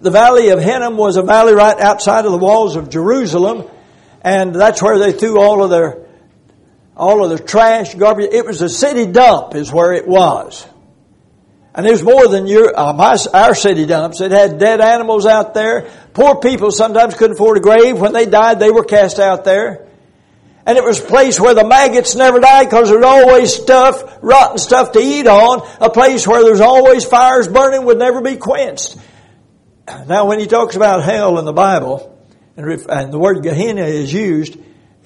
The 0.00 0.10
valley 0.10 0.48
of 0.48 0.60
Hinnom 0.60 0.96
was 0.96 1.16
a 1.16 1.22
valley 1.22 1.54
right 1.54 1.78
outside 1.80 2.26
of 2.26 2.32
the 2.32 2.38
walls 2.38 2.76
of 2.76 2.90
Jerusalem. 2.90 3.68
And 4.22 4.54
that's 4.54 4.82
where 4.82 4.98
they 4.98 5.12
threw 5.12 5.40
all 5.40 5.62
of 5.62 5.70
their 5.70 6.06
all 6.96 7.22
of 7.22 7.30
the 7.30 7.38
trash, 7.38 7.94
garbage. 7.94 8.30
It 8.32 8.46
was 8.46 8.62
a 8.62 8.68
city 8.68 9.06
dump 9.06 9.54
is 9.54 9.70
where 9.70 9.92
it 9.92 10.08
was. 10.08 10.66
And 11.74 11.86
it 11.86 11.90
was 11.90 12.02
more 12.02 12.26
than 12.26 12.46
your, 12.46 12.78
uh, 12.78 12.94
my, 12.94 13.18
our 13.34 13.54
city 13.54 13.84
dumps. 13.84 14.22
It 14.22 14.32
had 14.32 14.58
dead 14.58 14.80
animals 14.80 15.26
out 15.26 15.52
there. 15.52 15.90
Poor 16.14 16.36
people 16.36 16.70
sometimes 16.70 17.14
couldn't 17.14 17.34
afford 17.34 17.58
a 17.58 17.60
grave. 17.60 17.98
When 17.98 18.14
they 18.14 18.24
died, 18.24 18.58
they 18.58 18.70
were 18.70 18.82
cast 18.82 19.18
out 19.18 19.44
there. 19.44 19.86
And 20.64 20.78
it 20.78 20.82
was 20.82 20.98
a 20.98 21.04
place 21.04 21.38
where 21.38 21.54
the 21.54 21.66
maggots 21.66 22.14
never 22.16 22.40
died 22.40 22.64
because 22.64 22.88
there 22.88 22.98
was 22.98 23.06
always 23.06 23.54
stuff, 23.54 24.18
rotten 24.22 24.56
stuff 24.56 24.92
to 24.92 25.00
eat 25.00 25.26
on. 25.26 25.68
A 25.80 25.90
place 25.90 26.26
where 26.26 26.42
there's 26.42 26.62
always 26.62 27.04
fires 27.04 27.46
burning 27.46 27.84
would 27.84 27.98
never 27.98 28.22
be 28.22 28.36
quenched. 28.36 28.96
Now 30.06 30.26
when 30.26 30.40
he 30.40 30.46
talks 30.46 30.76
about 30.76 31.02
hell 31.02 31.38
in 31.38 31.44
the 31.44 31.52
Bible, 31.52 32.12
and 32.56 33.12
the 33.12 33.18
word 33.18 33.42
Gehenna 33.42 33.84
is 33.84 34.12
used, 34.12 34.56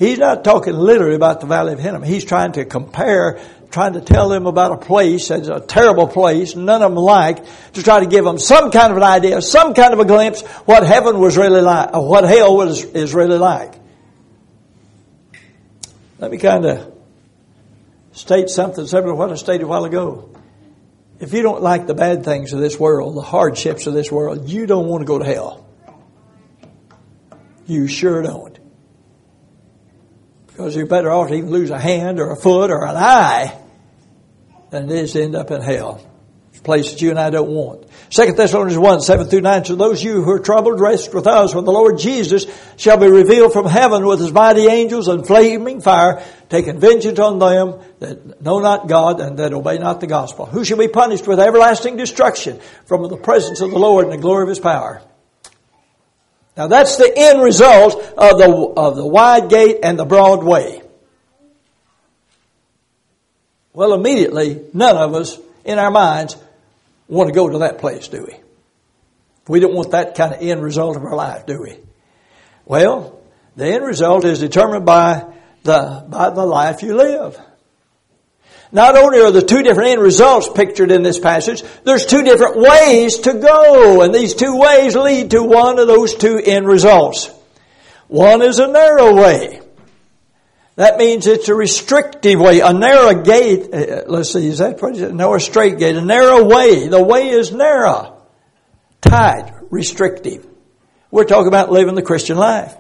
He's 0.01 0.19
not 0.19 0.45
talking 0.45 0.73
literally 0.73 1.15
about 1.15 1.43
the 1.43 1.47
Valley 1.47 1.75
of 1.75 1.79
Hinnom. 1.79 2.03
He's 2.03 2.25
trying 2.25 2.53
to 2.53 2.65
compare, 2.65 3.39
trying 3.71 3.93
to 3.93 4.01
tell 4.01 4.31
them 4.31 4.47
about 4.47 4.73
a 4.73 4.79
place 4.79 5.29
that's 5.29 5.49
a 5.49 5.61
terrible 5.61 6.09
place, 6.09 6.57
none 6.57 6.81
of 6.81 6.93
them 6.93 6.97
like, 6.97 7.45
to 7.75 7.83
try 7.83 8.01
to 8.01 8.07
give 8.07 8.25
them 8.25 8.39
some 8.39 8.71
kind 8.71 8.93
of 8.93 8.97
an 8.97 9.03
idea, 9.03 9.43
some 9.43 9.75
kind 9.75 9.93
of 9.93 10.01
a 10.01 10.07
glimpse 10.07 10.41
what 10.65 10.87
heaven 10.87 11.19
was 11.19 11.37
really 11.37 11.61
like, 11.61 11.95
or 11.95 12.09
what 12.09 12.25
hell 12.25 12.57
was, 12.57 12.83
is 12.83 13.13
really 13.13 13.37
like. 13.37 13.75
Let 16.19 16.31
me 16.31 16.39
kind 16.39 16.65
of 16.65 16.95
state 18.13 18.49
something 18.49 18.87
similar 18.87 19.13
to 19.13 19.17
what 19.17 19.31
I 19.31 19.35
stated 19.35 19.65
a 19.65 19.67
while 19.67 19.85
ago. 19.85 20.31
If 21.21 21.35
you 21.35 21.43
don't 21.43 21.63
like 21.63 21.87
the 21.87 21.95
bad 21.95 22.25
things 22.25 22.55
of 22.55 22.61
this 22.61 22.81
world, 22.81 23.15
the 23.15 23.21
hardships 23.21 23.87
of 23.87 23.93
this 23.93 24.11
world, 24.11 24.49
you 24.49 24.65
don't 24.65 24.87
want 24.87 25.03
to 25.03 25.05
go 25.05 25.19
to 25.19 25.25
hell. 25.25 25.67
You 27.67 27.87
sure 27.87 28.23
don't. 28.23 28.59
Because 30.47 30.75
you're 30.75 30.87
better 30.87 31.11
off 31.11 31.29
to 31.29 31.35
even 31.35 31.51
lose 31.51 31.71
a 31.71 31.79
hand 31.79 32.21
or 32.21 32.31
a 32.31 32.37
foot 32.37 32.71
or 32.71 32.87
an 32.87 32.97
eye 32.97 33.57
than 34.71 34.91
it 34.91 34.93
is 34.93 35.13
to 35.13 35.23
end 35.23 35.35
up 35.35 35.51
in 35.51 35.61
hell. 35.61 36.05
It's 36.51 36.61
a 36.61 36.63
place 36.63 36.91
that 36.91 37.03
you 37.03 37.11
and 37.11 37.19
I 37.19 37.29
don't 37.29 37.51
want. 37.51 37.87
Second 38.13 38.37
Thessalonians 38.37 38.77
1, 38.77 39.01
7 39.03 39.27
through 39.29 39.43
9. 39.43 39.65
So 39.67 39.77
those 39.77 40.03
you 40.03 40.25
who 40.25 40.33
are 40.33 40.41
troubled, 40.41 40.81
rest 40.81 41.15
with 41.15 41.29
us 41.29 41.55
when 41.55 41.65
the 41.65 41.71
Lord 41.71 41.97
Jesus 41.97 42.45
shall 42.77 42.97
be 42.97 43.07
revealed 43.07 43.53
from 43.53 43.67
heaven 43.67 44.05
with 44.05 44.19
his 44.19 44.33
mighty 44.33 44.67
angels 44.67 45.07
and 45.07 45.25
flaming 45.25 45.81
fire, 45.81 46.21
taking 46.49 46.81
vengeance 46.81 47.21
on 47.21 47.39
them 47.39 47.81
that 48.01 48.43
know 48.43 48.59
not 48.59 48.89
God 48.89 49.21
and 49.21 49.39
that 49.39 49.53
obey 49.53 49.79
not 49.79 50.01
the 50.01 50.09
gospel, 50.09 50.45
who 50.45 50.65
shall 50.65 50.77
be 50.77 50.89
punished 50.89 51.29
with 51.29 51.39
everlasting 51.39 51.97
destruction 51.97 52.59
from 52.85 53.09
the 53.09 53.17
presence 53.17 53.61
of 53.61 53.71
the 53.71 53.79
Lord 53.79 54.07
and 54.07 54.13
the 54.13 54.19
glory 54.19 54.43
of 54.43 54.49
his 54.49 54.59
power. 54.59 55.01
Now 56.57 56.67
that's 56.67 56.97
the 56.97 57.13
end 57.17 57.41
result 57.41 57.95
of 57.95 58.39
the, 58.39 58.73
of 58.77 58.97
the 58.97 59.07
wide 59.07 59.49
gate 59.49 59.79
and 59.85 59.97
the 59.97 60.05
broad 60.05 60.43
way. 60.43 60.83
Well, 63.73 63.95
immediately, 63.95 64.65
none 64.75 64.97
of 64.97 65.15
us 65.15 65.39
in 65.65 65.79
our 65.79 65.93
minds 65.93 66.37
want 67.11 67.29
to 67.29 67.35
go 67.35 67.49
to 67.49 67.59
that 67.59 67.79
place, 67.79 68.09
do 68.09 68.25
we? 68.25 68.37
We 69.49 69.61
don't 69.61 69.75
want 69.75 69.91
that 69.91 70.15
kind 70.15 70.33
of 70.33 70.41
end 70.41 70.63
result 70.63 70.97
of 70.97 71.03
our 71.03 71.15
life, 71.17 71.47
do 71.47 71.61
we? 71.61 71.77
Well, 72.65 73.21
the 73.57 73.67
end 73.67 73.85
result 73.85 74.25
is 74.25 74.39
determined 74.39 74.87
by 74.87 75.27
the, 75.65 76.07
by 76.09 76.31
the 76.31 76.47
life 76.47 76.83
you 76.83 76.97
live. 76.97 77.39
Not 78.73 78.97
only 78.97 79.21
are 79.21 79.33
the 79.33 79.43
two 79.43 79.63
different 79.63 79.91
end 79.91 80.03
results 80.03 80.49
pictured 80.49 80.93
in 80.93 81.03
this 81.03 81.19
passage, 81.19 81.65
there's 81.85 82.07
two 82.07 82.23
different 82.23 82.57
ways 82.57 83.19
to 83.21 83.35
go, 83.35 84.03
and 84.03 84.15
these 84.15 84.35
two 84.35 84.57
ways 84.57 84.95
lead 84.95 85.33
to 85.33 85.43
one 85.43 85.81
of 85.81 85.89
those 85.89 86.15
two 86.15 86.39
end 86.39 86.69
results. 86.69 87.29
One 88.07 88.43
is 88.43 88.61
a 88.61 88.69
narrow 88.69 89.17
way. 89.17 89.61
That 90.81 90.97
means 90.97 91.27
it's 91.27 91.51
a 91.51 91.55
restrictive 91.55 92.41
way, 92.41 92.61
a 92.61 92.73
narrow 92.73 93.23
gate. 93.23 93.69
Uh, 93.71 94.05
let's 94.07 94.33
see, 94.33 94.49
is 94.49 94.61
that 94.61 94.81
what 94.81 94.97
it? 94.97 95.13
No, 95.13 95.35
a 95.35 95.39
straight 95.39 95.77
gate, 95.77 95.95
a 95.95 96.01
narrow 96.01 96.43
way. 96.45 96.89
The 96.89 97.03
way 97.03 97.29
is 97.29 97.53
narrow, 97.53 98.23
tight, 99.03 99.53
restrictive. 99.69 100.47
We're 101.11 101.25
talking 101.25 101.49
about 101.49 101.71
living 101.71 101.97
the 101.97 102.03
Christian 102.03 102.39
life. 102.39 102.75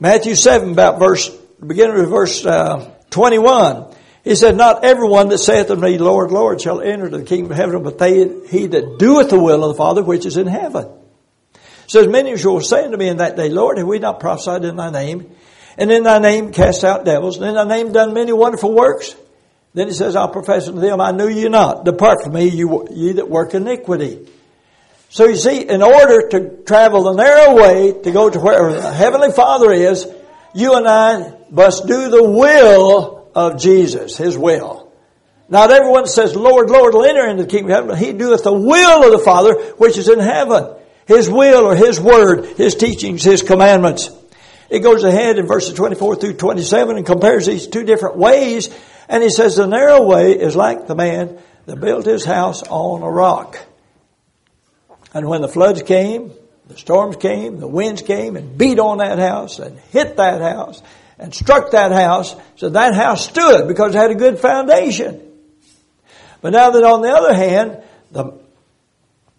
Matthew 0.00 0.36
7, 0.36 0.70
about 0.70 0.98
verse, 0.98 1.28
beginning 1.28 2.00
of 2.00 2.08
verse 2.08 2.46
uh, 2.46 2.94
21. 3.10 3.94
He 4.24 4.34
said, 4.34 4.56
Not 4.56 4.86
everyone 4.86 5.28
that 5.28 5.36
saith 5.36 5.70
unto 5.70 5.82
me, 5.82 5.98
Lord, 5.98 6.30
Lord, 6.30 6.62
shall 6.62 6.80
enter 6.80 7.04
into 7.04 7.18
the 7.18 7.24
kingdom 7.26 7.52
of 7.52 7.58
heaven, 7.58 7.82
but 7.82 7.98
they, 7.98 8.26
he 8.48 8.68
that 8.68 8.96
doeth 8.98 9.28
the 9.28 9.38
will 9.38 9.64
of 9.64 9.74
the 9.74 9.78
Father 9.78 10.02
which 10.02 10.24
is 10.24 10.38
in 10.38 10.46
heaven. 10.46 10.88
says, 11.88 12.08
Many 12.08 12.38
shall 12.38 12.62
say 12.62 12.86
unto 12.86 12.96
me 12.96 13.08
in 13.08 13.18
that 13.18 13.36
day, 13.36 13.50
Lord, 13.50 13.76
have 13.76 13.86
we 13.86 13.98
not 13.98 14.18
prophesied 14.18 14.64
in 14.64 14.76
thy 14.76 14.88
name? 14.88 15.36
And 15.78 15.92
in 15.92 16.02
thy 16.02 16.18
name 16.18 16.52
cast 16.52 16.82
out 16.82 17.04
devils, 17.04 17.36
and 17.36 17.46
in 17.46 17.54
thy 17.54 17.64
name 17.64 17.92
done 17.92 18.12
many 18.12 18.32
wonderful 18.32 18.74
works? 18.74 19.14
Then 19.74 19.86
he 19.86 19.94
says, 19.94 20.16
I'll 20.16 20.28
profess 20.28 20.66
unto 20.66 20.80
them, 20.80 21.00
I 21.00 21.12
knew 21.12 21.28
you 21.28 21.48
not. 21.48 21.84
Depart 21.84 22.24
from 22.24 22.32
me, 22.32 22.48
you, 22.48 22.88
ye 22.90 23.12
that 23.12 23.30
work 23.30 23.54
iniquity. 23.54 24.28
So 25.10 25.26
you 25.26 25.36
see, 25.36 25.68
in 25.68 25.80
order 25.82 26.28
to 26.30 26.64
travel 26.64 27.04
the 27.04 27.12
narrow 27.12 27.54
way 27.54 27.92
to 28.02 28.10
go 28.10 28.28
to 28.28 28.40
where 28.40 28.72
the 28.72 28.92
Heavenly 28.92 29.30
Father 29.30 29.72
is, 29.72 30.06
you 30.52 30.74
and 30.74 30.88
I 30.88 31.34
must 31.50 31.86
do 31.86 32.10
the 32.10 32.24
will 32.24 33.30
of 33.34 33.60
Jesus, 33.60 34.16
His 34.16 34.36
will. 34.36 34.92
Not 35.48 35.70
everyone 35.70 36.06
says, 36.06 36.34
Lord, 36.34 36.70
Lord, 36.70 36.94
will 36.94 37.04
enter 37.04 37.26
into 37.26 37.44
the 37.44 37.48
kingdom 37.48 37.70
of 37.70 37.76
heaven, 37.76 37.96
he 37.96 38.12
doeth 38.12 38.42
the 38.42 38.52
will 38.52 39.04
of 39.04 39.12
the 39.12 39.24
Father 39.24 39.54
which 39.76 39.96
is 39.96 40.08
in 40.08 40.18
heaven. 40.18 40.74
His 41.06 41.30
will 41.30 41.66
or 41.66 41.76
His 41.76 42.00
word, 42.00 42.44
His 42.56 42.74
teachings, 42.74 43.22
His 43.22 43.42
commandments. 43.42 44.10
It 44.70 44.80
goes 44.80 45.04
ahead 45.04 45.38
in 45.38 45.46
verses 45.46 45.74
24 45.74 46.16
through 46.16 46.34
27 46.34 46.96
and 46.96 47.06
compares 47.06 47.46
these 47.46 47.66
two 47.66 47.84
different 47.84 48.16
ways. 48.16 48.68
And 49.08 49.22
he 49.22 49.30
says 49.30 49.56
the 49.56 49.66
narrow 49.66 50.02
way 50.02 50.32
is 50.32 50.54
like 50.54 50.86
the 50.86 50.94
man 50.94 51.38
that 51.66 51.80
built 51.80 52.04
his 52.04 52.24
house 52.24 52.62
on 52.62 53.02
a 53.02 53.10
rock. 53.10 53.58
And 55.14 55.26
when 55.28 55.40
the 55.40 55.48
floods 55.48 55.82
came, 55.82 56.32
the 56.66 56.76
storms 56.76 57.16
came, 57.16 57.58
the 57.58 57.68
winds 57.68 58.02
came 58.02 58.36
and 58.36 58.58
beat 58.58 58.78
on 58.78 58.98
that 58.98 59.18
house 59.18 59.58
and 59.58 59.78
hit 59.78 60.16
that 60.16 60.40
house 60.42 60.82
and 61.18 61.34
struck 61.34 61.72
that 61.72 61.90
house, 61.90 62.36
so 62.56 62.68
that 62.68 62.94
house 62.94 63.26
stood 63.26 63.66
because 63.66 63.94
it 63.94 63.98
had 63.98 64.10
a 64.10 64.14
good 64.14 64.38
foundation. 64.38 65.20
But 66.40 66.52
now 66.52 66.70
that 66.70 66.84
on 66.84 67.02
the 67.02 67.10
other 67.10 67.34
hand, 67.34 67.82
the, 68.12 68.38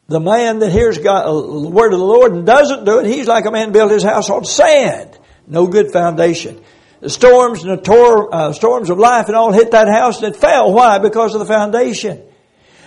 the 0.07 0.19
man 0.19 0.59
that 0.59 0.71
hears 0.71 0.98
God, 0.98 1.25
uh, 1.25 1.31
the 1.31 1.69
word 1.69 1.93
of 1.93 2.00
the 2.00 2.05
Lord 2.05 2.33
and 2.33 2.45
doesn't 2.45 2.83
do 2.83 3.00
it, 3.00 3.05
he's 3.05 3.27
like 3.27 3.45
a 3.45 3.51
man 3.51 3.71
built 3.71 3.91
his 3.91 4.03
house 4.03 4.29
on 4.29 4.43
sand. 4.43 5.17
No 5.50 5.68
good 5.68 5.91
foundation. 5.91 6.62
The 7.01 7.10
storms 7.10 7.63
and 7.63 7.77
the 7.77 7.82
tor- 7.82 8.34
uh, 8.34 8.53
storms 8.53 8.89
of 8.89 9.00
life 9.00 9.27
and 9.27 9.36
all 9.36 9.51
hit 9.51 9.72
that 9.72 9.88
house 9.88 10.22
and 10.22 10.34
it 10.34 10.39
fell. 10.39 10.72
Why? 10.72 11.00
Because 11.00 11.34
of 11.34 11.39
the 11.39 11.46
foundation. 11.46 12.22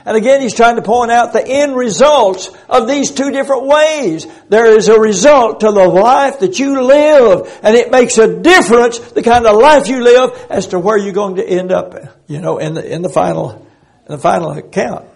And 0.05 0.17
again, 0.17 0.41
he's 0.41 0.55
trying 0.55 0.77
to 0.77 0.83
point 0.83 1.11
out 1.11 1.33
the 1.33 1.47
end 1.47 1.77
results 1.77 2.51
of 2.69 2.89
these 2.89 3.13
two 3.13 3.31
different 3.31 3.67
ways. 3.67 4.27
There 4.49 4.77
is 4.77 4.89
a 4.89 4.99
result 4.99 5.61
to 5.61 5.71
the 5.71 5.87
life 5.87 6.41
that 6.41 6.59
you 6.59 6.83
live, 6.83 7.61
and 7.63 7.77
it 7.77 7.91
makes 7.91 8.19
a 8.19 8.41
difference 8.41 8.99
the 8.99 9.23
kind 9.23 9.47
of 9.47 9.57
life 9.57 9.89
you 9.89 10.03
live 10.03 10.47
as 10.51 10.69
to 10.69 10.79
where 10.79 10.99
you're 10.99 11.13
going 11.13 11.37
to 11.37 11.47
end 11.47 11.71
up, 11.71 11.95
you 12.27 12.41
know, 12.41 12.59
in 12.59 12.75
the, 12.75 12.85
in 12.85 13.03
the 13.03 13.09
final, 13.09 13.53
in 14.07 14.17
the 14.17 14.19
final 14.19 14.51
account. 14.51 15.07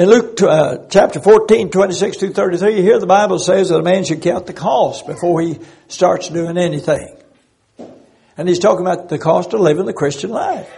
In 0.00 0.08
Luke 0.08 0.40
uh, 0.40 0.86
chapter 0.88 1.20
14, 1.20 1.68
26 1.68 2.16
through 2.16 2.32
33, 2.32 2.80
here 2.80 2.98
the 2.98 3.06
Bible 3.06 3.38
says 3.38 3.68
that 3.68 3.80
a 3.80 3.82
man 3.82 4.02
should 4.02 4.22
count 4.22 4.46
the 4.46 4.54
cost 4.54 5.06
before 5.06 5.42
he 5.42 5.58
starts 5.88 6.30
doing 6.30 6.56
anything. 6.56 7.14
And 8.38 8.48
he's 8.48 8.60
talking 8.60 8.80
about 8.80 9.10
the 9.10 9.18
cost 9.18 9.52
of 9.52 9.60
living 9.60 9.84
the 9.84 9.92
Christian 9.92 10.30
life. 10.30 10.72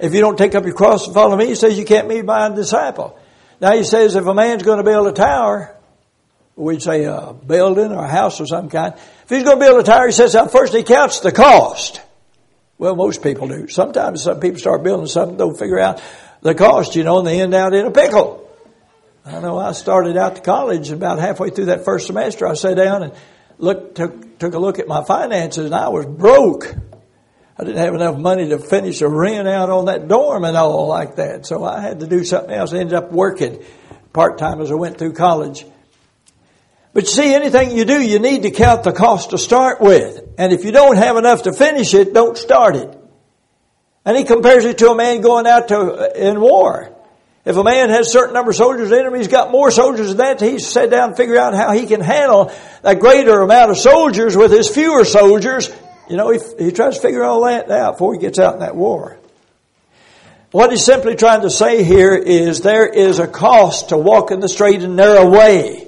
If 0.00 0.12
you 0.12 0.20
don't 0.20 0.36
take 0.36 0.56
up 0.56 0.64
your 0.64 0.74
cross 0.74 1.06
and 1.06 1.14
follow 1.14 1.36
me, 1.36 1.46
he 1.46 1.54
says 1.54 1.78
you 1.78 1.84
can't 1.84 2.08
be 2.08 2.20
my 2.20 2.48
disciple. 2.48 3.16
Now 3.60 3.76
he 3.76 3.84
says 3.84 4.16
if 4.16 4.26
a 4.26 4.34
man's 4.34 4.64
going 4.64 4.78
to 4.78 4.82
build 4.82 5.06
a 5.06 5.12
tower, 5.12 5.76
we'd 6.56 6.82
say 6.82 7.04
a 7.04 7.32
building 7.32 7.92
or 7.92 8.06
a 8.06 8.08
house 8.08 8.40
of 8.40 8.48
some 8.48 8.68
kind. 8.70 8.92
If 8.94 9.28
he's 9.28 9.44
going 9.44 9.60
to 9.60 9.64
build 9.64 9.78
a 9.78 9.84
tower, 9.84 10.06
he 10.06 10.12
says 10.12 10.34
now 10.34 10.48
first 10.48 10.74
he 10.74 10.82
counts 10.82 11.20
the 11.20 11.30
cost. 11.30 12.00
Well, 12.76 12.96
most 12.96 13.22
people 13.22 13.46
do. 13.46 13.68
Sometimes 13.68 14.24
some 14.24 14.40
people 14.40 14.58
start 14.58 14.82
building 14.82 15.06
something, 15.06 15.36
don't 15.36 15.56
figure 15.56 15.78
out 15.78 16.02
the 16.40 16.56
cost, 16.56 16.96
you 16.96 17.04
know, 17.04 17.18
and 17.18 17.26
they 17.28 17.40
end 17.40 17.54
out 17.54 17.72
in 17.72 17.86
a 17.86 17.92
pickle. 17.92 18.46
I 19.28 19.40
know 19.40 19.58
I 19.58 19.72
started 19.72 20.16
out 20.16 20.36
to 20.36 20.42
college 20.42 20.88
and 20.88 20.96
about 20.96 21.18
halfway 21.18 21.50
through 21.50 21.66
that 21.66 21.84
first 21.84 22.06
semester. 22.06 22.46
I 22.46 22.54
sat 22.54 22.76
down 22.76 23.02
and 23.02 23.12
looked, 23.58 23.96
took, 23.96 24.38
took 24.38 24.54
a 24.54 24.58
look 24.58 24.78
at 24.78 24.88
my 24.88 25.04
finances 25.04 25.66
and 25.66 25.74
I 25.74 25.88
was 25.88 26.06
broke. 26.06 26.74
I 27.58 27.64
didn't 27.64 27.78
have 27.78 27.94
enough 27.94 28.16
money 28.16 28.48
to 28.48 28.58
finish 28.58 29.00
the 29.00 29.08
rent 29.08 29.46
out 29.46 29.68
on 29.68 29.86
that 29.86 30.08
dorm 30.08 30.44
and 30.44 30.56
all 30.56 30.86
like 30.86 31.16
that. 31.16 31.44
So 31.44 31.64
I 31.64 31.80
had 31.80 32.00
to 32.00 32.06
do 32.06 32.24
something 32.24 32.52
else. 32.52 32.72
I 32.72 32.78
ended 32.78 32.94
up 32.94 33.12
working 33.12 33.62
part 34.12 34.38
time 34.38 34.60
as 34.60 34.70
I 34.70 34.74
went 34.74 34.96
through 34.96 35.12
college. 35.12 35.66
But 36.94 37.04
you 37.04 37.10
see, 37.10 37.34
anything 37.34 37.76
you 37.76 37.84
do, 37.84 38.00
you 38.00 38.18
need 38.18 38.44
to 38.44 38.50
count 38.50 38.84
the 38.84 38.92
cost 38.92 39.30
to 39.30 39.38
start 39.38 39.80
with. 39.80 40.20
And 40.38 40.52
if 40.52 40.64
you 40.64 40.72
don't 40.72 40.96
have 40.96 41.16
enough 41.16 41.42
to 41.42 41.52
finish 41.52 41.92
it, 41.92 42.14
don't 42.14 42.36
start 42.38 42.76
it. 42.76 42.98
And 44.04 44.16
he 44.16 44.24
compares 44.24 44.64
it 44.64 44.78
to 44.78 44.90
a 44.90 44.96
man 44.96 45.20
going 45.20 45.46
out 45.46 45.68
to 45.68 46.12
in 46.16 46.40
war. 46.40 46.97
If 47.48 47.56
a 47.56 47.64
man 47.64 47.88
has 47.88 48.06
a 48.06 48.10
certain 48.10 48.34
number 48.34 48.50
of 48.50 48.56
soldiers 48.56 48.92
in 48.92 49.06
him, 49.06 49.14
he's 49.14 49.28
got 49.28 49.50
more 49.50 49.70
soldiers 49.70 50.08
than 50.08 50.18
that. 50.18 50.40
He's 50.40 50.66
sat 50.66 50.90
down 50.90 51.08
and 51.08 51.16
figure 51.16 51.38
out 51.38 51.54
how 51.54 51.72
he 51.72 51.86
can 51.86 52.00
handle 52.00 52.52
a 52.84 52.94
greater 52.94 53.40
amount 53.40 53.70
of 53.70 53.78
soldiers 53.78 54.36
with 54.36 54.52
his 54.52 54.68
fewer 54.68 55.04
soldiers 55.04 55.70
you 56.08 56.16
know, 56.16 56.30
he, 56.30 56.40
he 56.58 56.72
tries 56.72 56.96
to 56.96 57.02
figure 57.02 57.22
all 57.22 57.44
that 57.44 57.70
out 57.70 57.92
before 57.94 58.14
he 58.14 58.20
gets 58.20 58.38
out 58.38 58.54
in 58.54 58.60
that 58.60 58.74
war. 58.74 59.18
What 60.50 60.70
he's 60.70 60.84
simply 60.84 61.14
trying 61.14 61.42
to 61.42 61.50
say 61.50 61.84
here 61.84 62.14
is 62.14 62.62
there 62.62 62.86
is 62.86 63.18
a 63.18 63.26
cost 63.26 63.90
to 63.90 63.98
walking 63.98 64.40
the 64.40 64.48
straight 64.48 64.82
and 64.82 64.96
narrow 64.96 65.28
way. 65.28 65.86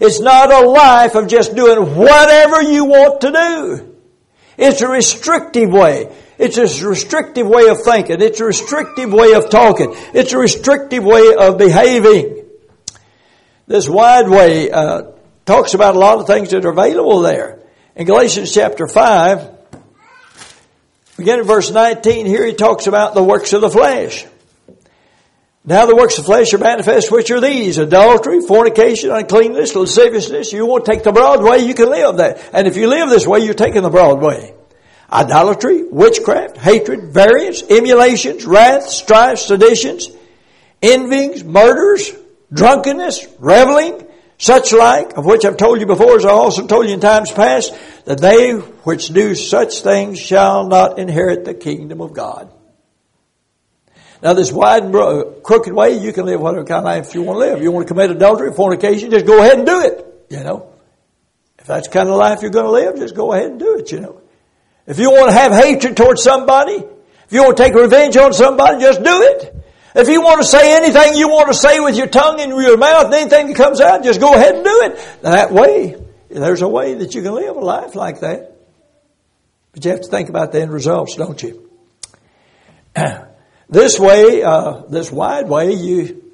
It's 0.00 0.20
not 0.20 0.52
a 0.52 0.68
life 0.68 1.14
of 1.14 1.28
just 1.28 1.56
doing 1.56 1.96
whatever 1.96 2.62
you 2.62 2.84
want 2.84 3.22
to 3.22 3.32
do. 3.32 3.96
It's 4.58 4.82
a 4.82 4.88
restrictive 4.88 5.70
way. 5.70 6.14
It's 6.38 6.56
a 6.56 6.88
restrictive 6.88 7.48
way 7.48 7.68
of 7.68 7.82
thinking. 7.82 8.22
It's 8.22 8.38
a 8.38 8.44
restrictive 8.44 9.12
way 9.12 9.34
of 9.34 9.50
talking. 9.50 9.94
It's 10.14 10.32
a 10.32 10.38
restrictive 10.38 11.04
way 11.04 11.34
of 11.36 11.58
behaving. 11.58 12.44
This 13.66 13.88
wide 13.88 14.28
way 14.28 14.70
uh, 14.70 15.02
talks 15.44 15.74
about 15.74 15.96
a 15.96 15.98
lot 15.98 16.20
of 16.20 16.26
things 16.26 16.50
that 16.50 16.64
are 16.64 16.70
available 16.70 17.20
there. 17.20 17.58
In 17.96 18.06
Galatians 18.06 18.54
chapter 18.54 18.86
5, 18.86 19.50
again 21.18 21.40
in 21.40 21.44
verse 21.44 21.72
19, 21.72 22.26
here 22.26 22.46
he 22.46 22.54
talks 22.54 22.86
about 22.86 23.14
the 23.14 23.24
works 23.24 23.52
of 23.52 23.60
the 23.60 23.70
flesh. 23.70 24.24
Now 25.64 25.86
the 25.86 25.96
works 25.96 26.16
of 26.18 26.24
the 26.24 26.28
flesh 26.28 26.54
are 26.54 26.58
manifest, 26.58 27.10
which 27.10 27.30
are 27.32 27.40
these, 27.40 27.78
adultery, 27.78 28.40
fornication, 28.40 29.10
uncleanness, 29.10 29.74
lasciviousness. 29.74 30.52
You 30.52 30.64
won't 30.64 30.86
take 30.86 31.02
the 31.02 31.12
broad 31.12 31.42
way, 31.42 31.58
you 31.58 31.74
can 31.74 31.90
live 31.90 32.18
that. 32.18 32.42
And 32.52 32.68
if 32.68 32.76
you 32.76 32.86
live 32.86 33.10
this 33.10 33.26
way, 33.26 33.40
you're 33.40 33.54
taking 33.54 33.82
the 33.82 33.90
broad 33.90 34.22
way. 34.22 34.54
Idolatry, 35.10 35.84
witchcraft, 35.84 36.58
hatred, 36.58 37.12
variance, 37.12 37.62
emulations, 37.62 38.44
wrath, 38.44 38.88
strife, 38.88 39.38
seditions, 39.38 40.10
envyings, 40.82 41.42
murders, 41.44 42.12
drunkenness, 42.52 43.26
reveling, 43.38 44.06
such 44.36 44.72
like, 44.72 45.16
of 45.16 45.24
which 45.24 45.44
I've 45.44 45.56
told 45.56 45.80
you 45.80 45.86
before, 45.86 46.16
as 46.16 46.24
I 46.24 46.30
also 46.30 46.66
told 46.66 46.86
you 46.86 46.94
in 46.94 47.00
times 47.00 47.30
past, 47.30 47.74
that 48.04 48.20
they 48.20 48.52
which 48.52 49.08
do 49.08 49.34
such 49.34 49.80
things 49.80 50.20
shall 50.20 50.68
not 50.68 50.98
inherit 50.98 51.44
the 51.44 51.54
kingdom 51.54 52.00
of 52.00 52.12
God. 52.12 52.52
Now 54.22 54.34
this 54.34 54.52
wide 54.52 54.82
and 54.82 54.92
broad, 54.92 55.42
crooked 55.42 55.72
way, 55.72 55.98
you 55.98 56.12
can 56.12 56.26
live 56.26 56.40
whatever 56.40 56.64
kind 56.64 56.78
of 56.78 56.84
life 56.84 57.14
you 57.14 57.22
want 57.22 57.36
to 57.36 57.40
live. 57.40 57.62
You 57.62 57.72
want 57.72 57.86
to 57.88 57.94
commit 57.94 58.10
adultery, 58.10 58.52
fornication, 58.52 59.10
just 59.10 59.26
go 59.26 59.38
ahead 59.38 59.58
and 59.58 59.66
do 59.66 59.80
it, 59.80 60.26
you 60.28 60.44
know. 60.44 60.72
If 61.58 61.66
that's 61.66 61.88
the 61.88 61.94
kind 61.94 62.08
of 62.08 62.16
life 62.16 62.42
you're 62.42 62.50
going 62.50 62.66
to 62.66 62.70
live, 62.70 62.96
just 62.96 63.14
go 63.14 63.32
ahead 63.32 63.50
and 63.50 63.58
do 63.58 63.78
it, 63.78 63.90
you 63.90 64.00
know. 64.00 64.20
If 64.88 64.98
you 64.98 65.10
want 65.10 65.30
to 65.30 65.36
have 65.36 65.52
hatred 65.52 65.98
towards 65.98 66.22
somebody, 66.22 66.72
if 66.72 67.32
you 67.32 67.44
want 67.44 67.58
to 67.58 67.62
take 67.62 67.74
revenge 67.74 68.16
on 68.16 68.32
somebody, 68.32 68.80
just 68.80 69.02
do 69.02 69.22
it. 69.22 69.54
If 69.94 70.08
you 70.08 70.22
want 70.22 70.40
to 70.40 70.46
say 70.46 70.76
anything 70.76 71.14
you 71.14 71.28
want 71.28 71.48
to 71.48 71.54
say 71.54 71.78
with 71.78 71.94
your 71.94 72.06
tongue 72.06 72.40
and 72.40 72.52
your 72.52 72.78
mouth 72.78 73.04
and 73.06 73.14
anything 73.14 73.48
that 73.48 73.56
comes 73.56 73.82
out, 73.82 74.02
just 74.02 74.18
go 74.18 74.34
ahead 74.34 74.54
and 74.54 74.64
do 74.64 74.80
it. 74.84 75.22
That 75.22 75.52
way, 75.52 75.96
there's 76.30 76.62
a 76.62 76.68
way 76.68 76.94
that 76.94 77.14
you 77.14 77.22
can 77.22 77.34
live 77.34 77.56
a 77.56 77.60
life 77.60 77.94
like 77.94 78.20
that. 78.20 78.56
But 79.72 79.84
you 79.84 79.90
have 79.90 80.00
to 80.00 80.08
think 80.08 80.30
about 80.30 80.52
the 80.52 80.62
end 80.62 80.72
results, 80.72 81.16
don't 81.16 81.42
you? 81.42 81.70
this 83.68 83.98
way, 83.98 84.42
uh, 84.42 84.82
this 84.88 85.12
wide 85.12 85.48
way, 85.48 85.72
you 85.72 86.24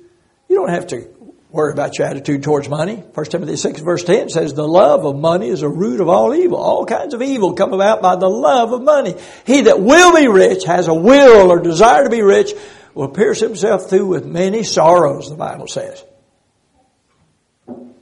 you 0.48 0.56
don't 0.56 0.70
have 0.70 0.86
to 0.88 1.08
worry 1.54 1.72
about 1.72 1.96
your 1.96 2.08
attitude 2.08 2.42
towards 2.42 2.68
money. 2.68 2.96
1 2.96 3.26
Timothy 3.26 3.54
6 3.54 3.80
verse 3.80 4.02
10 4.02 4.28
says, 4.28 4.54
the 4.54 4.66
love 4.66 5.04
of 5.06 5.14
money 5.14 5.48
is 5.48 5.62
a 5.62 5.68
root 5.68 6.00
of 6.00 6.08
all 6.08 6.34
evil. 6.34 6.58
All 6.58 6.84
kinds 6.84 7.14
of 7.14 7.22
evil 7.22 7.52
come 7.52 7.72
about 7.72 8.02
by 8.02 8.16
the 8.16 8.28
love 8.28 8.72
of 8.72 8.82
money. 8.82 9.14
He 9.46 9.60
that 9.62 9.80
will 9.80 10.16
be 10.16 10.26
rich 10.26 10.64
has 10.64 10.88
a 10.88 10.94
will 10.94 11.52
or 11.52 11.60
desire 11.60 12.02
to 12.02 12.10
be 12.10 12.22
rich 12.22 12.52
will 12.92 13.08
pierce 13.08 13.38
himself 13.38 13.88
through 13.88 14.06
with 14.06 14.26
many 14.26 14.64
sorrows, 14.64 15.30
the 15.30 15.36
Bible 15.36 15.68
says. 15.68 16.04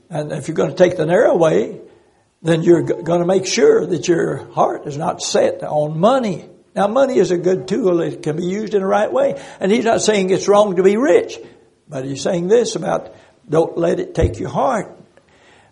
And 0.09 0.31
if 0.31 0.47
you're 0.47 0.57
going 0.57 0.71
to 0.71 0.75
take 0.75 0.97
the 0.97 1.05
narrow 1.05 1.37
way, 1.37 1.79
then 2.41 2.63
you're 2.63 2.81
going 2.81 3.21
to 3.21 3.27
make 3.27 3.45
sure 3.45 3.85
that 3.85 4.07
your 4.07 4.51
heart 4.53 4.87
is 4.87 4.97
not 4.97 5.21
set 5.21 5.61
on 5.61 5.99
money. 5.99 6.49
Now, 6.75 6.87
money 6.87 7.19
is 7.19 7.29
a 7.29 7.37
good 7.37 7.67
tool. 7.67 8.01
It 8.01 8.23
can 8.23 8.35
be 8.35 8.45
used 8.45 8.73
in 8.73 8.81
the 8.81 8.87
right 8.87 9.13
way. 9.13 9.39
And 9.59 9.71
he's 9.71 9.85
not 9.85 10.01
saying 10.01 10.31
it's 10.31 10.47
wrong 10.47 10.75
to 10.77 10.83
be 10.83 10.97
rich, 10.97 11.37
but 11.87 12.03
he's 12.03 12.23
saying 12.23 12.47
this 12.47 12.75
about 12.75 13.13
don't 13.47 13.77
let 13.77 13.99
it 13.99 14.15
take 14.15 14.39
your 14.39 14.49
heart. 14.49 14.97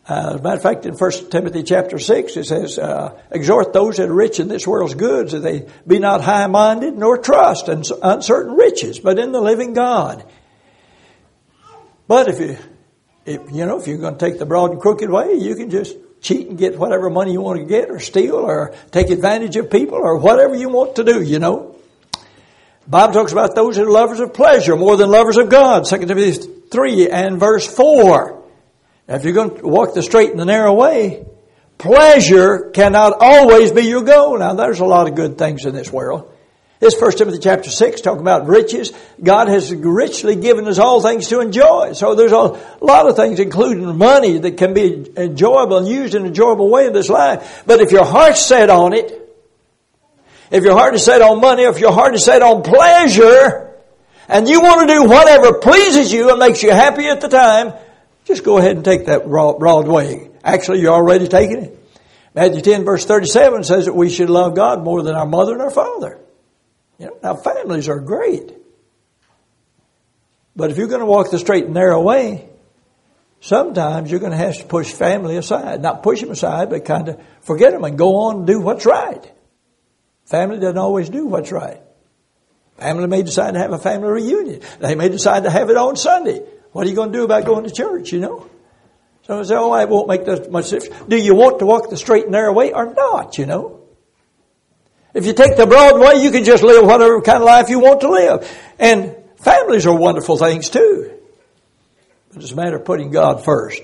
Uh, 0.07 0.31
as 0.33 0.39
a 0.39 0.43
matter 0.43 0.55
of 0.55 0.63
fact, 0.63 0.85
in 0.85 0.93
1 0.95 1.11
Timothy 1.29 1.63
chapter 1.63 1.99
6, 1.99 2.37
it 2.37 2.45
says, 2.45 2.79
uh, 2.79 3.17
exhort 3.29 3.71
those 3.71 3.97
that 3.97 4.09
are 4.09 4.13
rich 4.13 4.39
in 4.39 4.47
this 4.47 4.65
world's 4.65 4.95
goods 4.95 5.31
that 5.31 5.39
they 5.39 5.67
be 5.85 5.99
not 5.99 6.21
high-minded 6.21 6.97
nor 6.97 7.17
trust 7.17 7.69
in 7.69 7.83
uncertain 8.01 8.55
riches, 8.55 8.99
but 8.99 9.19
in 9.19 9.31
the 9.31 9.39
living 9.39 9.73
God. 9.73 10.25
But 12.07 12.27
if 12.27 12.39
you, 12.39 12.57
if, 13.25 13.51
you 13.51 13.65
know, 13.65 13.79
if 13.79 13.87
you're 13.87 13.99
going 13.99 14.17
to 14.17 14.19
take 14.19 14.39
the 14.39 14.45
broad 14.45 14.71
and 14.71 14.81
crooked 14.81 15.09
way, 15.09 15.35
you 15.35 15.55
can 15.55 15.69
just 15.69 15.95
cheat 16.19 16.47
and 16.47 16.57
get 16.57 16.77
whatever 16.77 17.09
money 17.09 17.33
you 17.33 17.41
want 17.41 17.59
to 17.59 17.65
get 17.65 17.89
or 17.89 17.99
steal 17.99 18.35
or 18.35 18.73
take 18.91 19.09
advantage 19.09 19.55
of 19.55 19.69
people 19.69 19.97
or 19.97 20.17
whatever 20.17 20.55
you 20.55 20.69
want 20.69 20.95
to 20.95 21.03
do, 21.03 21.21
you 21.21 21.39
know. 21.39 21.70
Bible 22.91 23.13
talks 23.13 23.31
about 23.31 23.55
those 23.55 23.77
who 23.77 23.83
are 23.83 23.89
lovers 23.89 24.19
of 24.19 24.33
pleasure 24.33 24.75
more 24.75 24.97
than 24.97 25.09
lovers 25.09 25.37
of 25.37 25.47
God. 25.47 25.85
2 25.85 26.05
Timothy 26.05 26.33
3 26.69 27.09
and 27.09 27.39
verse 27.39 27.65
4. 27.65 28.43
Now, 29.07 29.15
if 29.15 29.23
you're 29.23 29.31
going 29.31 29.57
to 29.59 29.65
walk 29.65 29.93
the 29.93 30.03
straight 30.03 30.31
and 30.31 30.39
the 30.39 30.43
narrow 30.43 30.73
way, 30.73 31.25
pleasure 31.77 32.69
cannot 32.71 33.15
always 33.21 33.71
be 33.71 33.83
your 33.83 34.01
goal. 34.01 34.37
Now, 34.37 34.55
there's 34.55 34.81
a 34.81 34.85
lot 34.85 35.07
of 35.07 35.15
good 35.15 35.37
things 35.37 35.65
in 35.65 35.73
this 35.73 35.89
world. 35.89 36.33
This 36.81 36.93
First 36.93 37.19
Timothy 37.19 37.39
chapter 37.39 37.69
6 37.69 38.01
talking 38.01 38.19
about 38.19 38.47
riches. 38.47 38.91
God 39.23 39.47
has 39.47 39.73
richly 39.73 40.35
given 40.35 40.67
us 40.67 40.77
all 40.77 41.01
things 41.01 41.29
to 41.29 41.39
enjoy. 41.39 41.93
So 41.93 42.13
there's 42.13 42.33
a 42.33 42.59
lot 42.81 43.07
of 43.07 43.15
things, 43.15 43.39
including 43.39 43.97
money, 43.97 44.37
that 44.39 44.57
can 44.57 44.73
be 44.73 45.09
enjoyable 45.15 45.77
and 45.77 45.87
used 45.87 46.13
in 46.13 46.23
an 46.23 46.27
enjoyable 46.27 46.69
way 46.69 46.87
in 46.87 46.93
this 46.93 47.07
life. 47.07 47.63
But 47.65 47.79
if 47.79 47.93
your 47.93 48.03
heart's 48.03 48.45
set 48.45 48.69
on 48.69 48.91
it, 48.91 49.21
if 50.51 50.63
your 50.63 50.73
heart 50.73 50.93
is 50.93 51.03
set 51.03 51.21
on 51.21 51.39
money, 51.39 51.63
if 51.63 51.79
your 51.79 51.93
heart 51.93 52.13
is 52.13 52.25
set 52.25 52.41
on 52.41 52.61
pleasure, 52.61 53.73
and 54.27 54.47
you 54.47 54.61
want 54.61 54.87
to 54.87 54.93
do 54.93 55.03
whatever 55.05 55.53
pleases 55.59 56.11
you 56.11 56.29
and 56.29 56.39
makes 56.39 56.61
you 56.61 56.71
happy 56.71 57.07
at 57.07 57.21
the 57.21 57.27
time, 57.27 57.73
just 58.25 58.43
go 58.43 58.57
ahead 58.57 58.75
and 58.75 58.85
take 58.85 59.07
that 59.07 59.27
broad 59.27 59.87
way. 59.87 60.29
Actually, 60.43 60.81
you're 60.81 60.93
already 60.93 61.27
taking 61.27 61.63
it. 61.63 61.77
Matthew 62.33 62.61
10 62.61 62.85
verse 62.85 63.05
37 63.05 63.63
says 63.63 63.85
that 63.85 63.93
we 63.93 64.09
should 64.09 64.29
love 64.29 64.55
God 64.55 64.83
more 64.83 65.01
than 65.01 65.15
our 65.15 65.25
mother 65.25 65.53
and 65.53 65.61
our 65.61 65.71
father. 65.71 66.19
You 66.97 67.07
know, 67.07 67.17
now 67.23 67.35
families 67.35 67.89
are 67.89 67.99
great. 67.99 68.53
But 70.55 70.71
if 70.71 70.77
you're 70.77 70.87
going 70.87 70.99
to 70.99 71.05
walk 71.05 71.31
the 71.31 71.39
straight 71.39 71.65
and 71.65 71.73
narrow 71.73 72.01
way, 72.01 72.47
sometimes 73.39 74.11
you're 74.11 74.19
going 74.19 74.33
to 74.33 74.37
have 74.37 74.57
to 74.57 74.65
push 74.65 74.91
family 74.91 75.37
aside. 75.37 75.81
Not 75.81 76.03
push 76.03 76.21
them 76.21 76.31
aside, 76.31 76.69
but 76.69 76.85
kind 76.85 77.09
of 77.09 77.21
forget 77.41 77.71
them 77.71 77.83
and 77.83 77.97
go 77.97 78.15
on 78.17 78.37
and 78.37 78.47
do 78.47 78.59
what's 78.59 78.85
right. 78.85 79.31
Family 80.31 80.59
doesn't 80.59 80.77
always 80.77 81.09
do 81.09 81.25
what's 81.25 81.51
right. 81.51 81.81
Family 82.77 83.05
may 83.05 83.21
decide 83.21 83.51
to 83.51 83.59
have 83.59 83.73
a 83.73 83.77
family 83.77 84.07
reunion. 84.07 84.61
They 84.79 84.95
may 84.95 85.09
decide 85.09 85.43
to 85.43 85.49
have 85.49 85.69
it 85.69 85.75
on 85.75 85.97
Sunday. 85.97 86.41
What 86.71 86.87
are 86.87 86.89
you 86.89 86.95
going 86.95 87.11
to 87.11 87.17
do 87.17 87.25
about 87.25 87.43
going 87.43 87.65
to 87.65 87.69
church, 87.69 88.13
you 88.13 88.21
know? 88.21 88.49
So 89.23 89.37
I 89.37 89.43
say, 89.43 89.55
oh, 89.55 89.75
it 89.75 89.89
won't 89.89 90.07
make 90.07 90.23
that 90.23 90.49
much 90.49 90.69
difference. 90.69 91.03
Do 91.09 91.17
you 91.17 91.35
want 91.35 91.59
to 91.59 91.65
walk 91.65 91.89
the 91.89 91.97
straight 91.97 92.23
and 92.23 92.31
narrow 92.31 92.53
way 92.53 92.71
or 92.71 92.93
not, 92.93 93.37
you 93.37 93.45
know? 93.45 93.81
If 95.13 95.25
you 95.25 95.33
take 95.33 95.57
the 95.57 95.67
broad 95.67 95.99
way, 95.99 96.23
you 96.23 96.31
can 96.31 96.45
just 96.45 96.63
live 96.63 96.85
whatever 96.85 97.21
kind 97.21 97.39
of 97.39 97.43
life 97.43 97.67
you 97.67 97.79
want 97.79 97.99
to 97.99 98.09
live. 98.09 98.49
And 98.79 99.17
families 99.35 99.85
are 99.85 99.93
wonderful 99.93 100.37
things 100.37 100.69
too. 100.69 101.11
But 102.33 102.41
it's 102.41 102.53
a 102.53 102.55
matter 102.55 102.77
of 102.77 102.85
putting 102.85 103.11
God 103.11 103.43
first. 103.43 103.81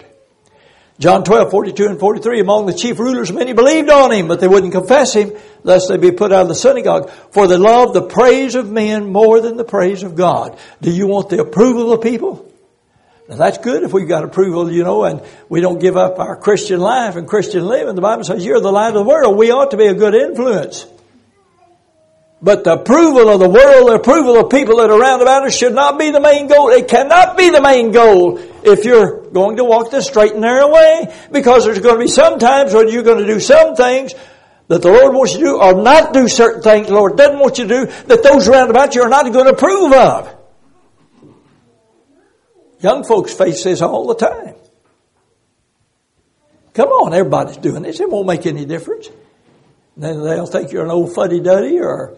John 0.99 1.23
12, 1.23 1.51
42 1.51 1.85
and 1.85 1.99
43, 1.99 2.39
among 2.39 2.65
the 2.65 2.73
chief 2.73 2.97
rulers, 2.97 3.31
many 3.31 3.53
believed 3.53 3.89
on 3.89 4.11
him, 4.11 4.27
but 4.27 4.39
they 4.39 4.47
wouldn't 4.47 4.73
confess 4.73 5.13
him, 5.13 5.31
lest 5.61 5.89
they 5.89 5.97
be 5.97 6.11
put 6.11 6.31
out 6.31 6.41
of 6.41 6.47
the 6.47 6.55
synagogue. 6.55 7.11
For 7.31 7.47
they 7.47 7.57
love 7.57 7.93
the 7.93 8.07
praise 8.07 8.55
of 8.55 8.71
men 8.71 9.11
more 9.11 9.39
than 9.39 9.57
the 9.57 9.63
praise 9.63 10.01
of 10.01 10.15
God. 10.15 10.57
Do 10.81 10.89
you 10.89 11.05
want 11.05 11.29
the 11.29 11.39
approval 11.39 11.93
of 11.93 12.01
people? 12.01 12.51
Now 13.29 13.35
that's 13.35 13.59
good 13.59 13.83
if 13.83 13.93
we've 13.93 14.07
got 14.07 14.23
approval, 14.23 14.71
you 14.71 14.83
know, 14.83 15.03
and 15.03 15.21
we 15.49 15.61
don't 15.61 15.79
give 15.79 15.97
up 15.97 16.17
our 16.17 16.35
Christian 16.35 16.79
life 16.79 17.15
and 17.15 17.27
Christian 17.27 17.65
living. 17.65 17.93
The 17.93 18.01
Bible 18.01 18.23
says 18.23 18.43
you're 18.43 18.61
the 18.61 18.71
light 18.71 18.89
of 18.89 18.93
the 18.95 19.03
world. 19.03 19.37
We 19.37 19.51
ought 19.51 19.71
to 19.71 19.77
be 19.77 19.87
a 19.87 19.93
good 19.93 20.15
influence. 20.15 20.87
But 22.41 22.63
the 22.63 22.73
approval 22.73 23.29
of 23.29 23.39
the 23.39 23.49
world, 23.49 23.89
the 23.89 23.95
approval 23.95 24.39
of 24.39 24.51
people 24.51 24.77
that 24.77 24.89
are 24.89 24.99
around 24.99 25.21
about 25.21 25.45
us 25.45 25.57
should 25.57 25.73
not 25.73 25.97
be 25.97 26.11
the 26.11 26.21
main 26.21 26.47
goal. 26.47 26.69
It 26.69 26.87
cannot 26.87 27.35
be 27.35 27.49
the 27.49 27.61
main 27.61 27.91
goal 27.91 28.39
if 28.67 28.85
you're 28.85 29.29
going 29.31 29.57
to 29.57 29.63
walk 29.63 29.91
the 29.91 30.01
straight 30.01 30.33
and 30.33 30.41
narrow 30.41 30.71
way. 30.71 31.13
Because 31.31 31.65
there's 31.65 31.79
going 31.79 31.95
to 31.95 32.03
be 32.03 32.09
some 32.09 32.39
times 32.39 32.73
when 32.73 32.89
you're 32.89 33.03
going 33.03 33.25
to 33.25 33.25
do 33.25 33.39
some 33.39 33.75
things 33.75 34.13
that 34.67 34.81
the 34.81 34.89
Lord 34.89 35.15
wants 35.15 35.33
you 35.33 35.39
to 35.39 35.45
do 35.45 35.61
or 35.61 35.81
not 35.81 36.13
do 36.13 36.27
certain 36.27 36.61
things 36.61 36.87
the 36.87 36.93
Lord 36.93 37.17
doesn't 37.17 37.39
want 37.39 37.57
you 37.57 37.67
to 37.67 37.85
do 37.85 37.91
that 38.07 38.23
those 38.23 38.47
around 38.47 38.69
about 38.69 38.95
you 38.95 39.01
are 39.01 39.09
not 39.09 39.31
going 39.31 39.45
to 39.45 39.51
approve 39.51 39.93
of. 39.93 40.35
Young 42.79 43.03
folks 43.03 43.33
face 43.33 43.63
this 43.63 43.81
all 43.81 44.07
the 44.07 44.15
time. 44.15 44.55
Come 46.73 46.89
on, 46.89 47.13
everybody's 47.13 47.57
doing 47.57 47.81
this. 47.81 47.99
It 47.99 48.09
won't 48.09 48.27
make 48.27 48.45
any 48.45 48.65
difference. 48.65 49.09
Then 49.95 50.23
they'll 50.23 50.45
think 50.45 50.71
you're 50.71 50.85
an 50.85 50.91
old 50.91 51.15
fuddy 51.15 51.39
duddy 51.39 51.79
or 51.79 52.15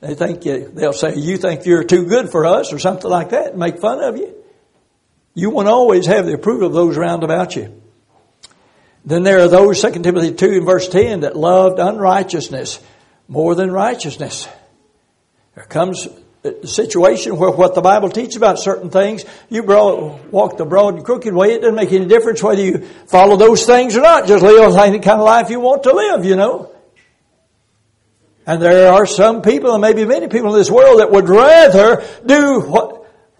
they 0.00 0.14
think 0.14 0.46
you, 0.46 0.70
they'll 0.72 0.94
say 0.94 1.16
you 1.16 1.36
think 1.36 1.66
you're 1.66 1.84
too 1.84 2.06
good 2.06 2.30
for 2.30 2.46
us 2.46 2.72
or 2.72 2.78
something 2.78 3.10
like 3.10 3.30
that 3.30 3.50
and 3.50 3.58
make 3.58 3.80
fun 3.80 4.02
of 4.02 4.16
you. 4.16 4.34
You 5.38 5.50
won't 5.50 5.68
always 5.68 6.06
have 6.06 6.26
the 6.26 6.32
approval 6.32 6.66
of 6.66 6.72
those 6.72 6.96
around 6.96 7.22
about 7.22 7.54
you. 7.54 7.80
Then 9.04 9.22
there 9.22 9.38
are 9.38 9.46
those, 9.46 9.80
2 9.80 10.02
Timothy 10.02 10.32
2 10.34 10.46
and 10.46 10.66
verse 10.66 10.88
10, 10.88 11.20
that 11.20 11.36
loved 11.36 11.78
unrighteousness 11.78 12.80
more 13.28 13.54
than 13.54 13.70
righteousness. 13.70 14.48
There 15.54 15.62
comes 15.62 16.08
a 16.42 16.66
situation 16.66 17.36
where 17.36 17.52
what 17.52 17.76
the 17.76 17.80
Bible 17.80 18.08
teaches 18.08 18.34
about 18.34 18.58
certain 18.58 18.90
things, 18.90 19.24
you 19.48 19.62
walk 19.62 20.56
the 20.56 20.64
broad 20.64 20.96
and 20.96 21.04
crooked 21.04 21.32
way, 21.32 21.52
it 21.52 21.60
doesn't 21.60 21.76
make 21.76 21.92
any 21.92 22.06
difference 22.06 22.42
whether 22.42 22.60
you 22.60 22.84
follow 23.06 23.36
those 23.36 23.64
things 23.64 23.96
or 23.96 24.00
not. 24.00 24.26
Just 24.26 24.42
live 24.42 24.72
the 24.72 24.98
kind 24.98 25.20
of 25.20 25.24
life 25.24 25.50
you 25.50 25.60
want 25.60 25.84
to 25.84 25.92
live, 25.92 26.24
you 26.24 26.34
know. 26.34 26.74
And 28.44 28.62
there 28.62 28.90
are 28.92 29.06
some 29.06 29.42
people, 29.42 29.72
and 29.72 29.82
maybe 29.82 30.04
many 30.04 30.26
people 30.26 30.52
in 30.52 30.58
this 30.58 30.70
world, 30.70 30.98
that 30.98 31.12
would 31.12 31.28
rather 31.28 32.02
do 32.26 32.62
what, 32.62 32.87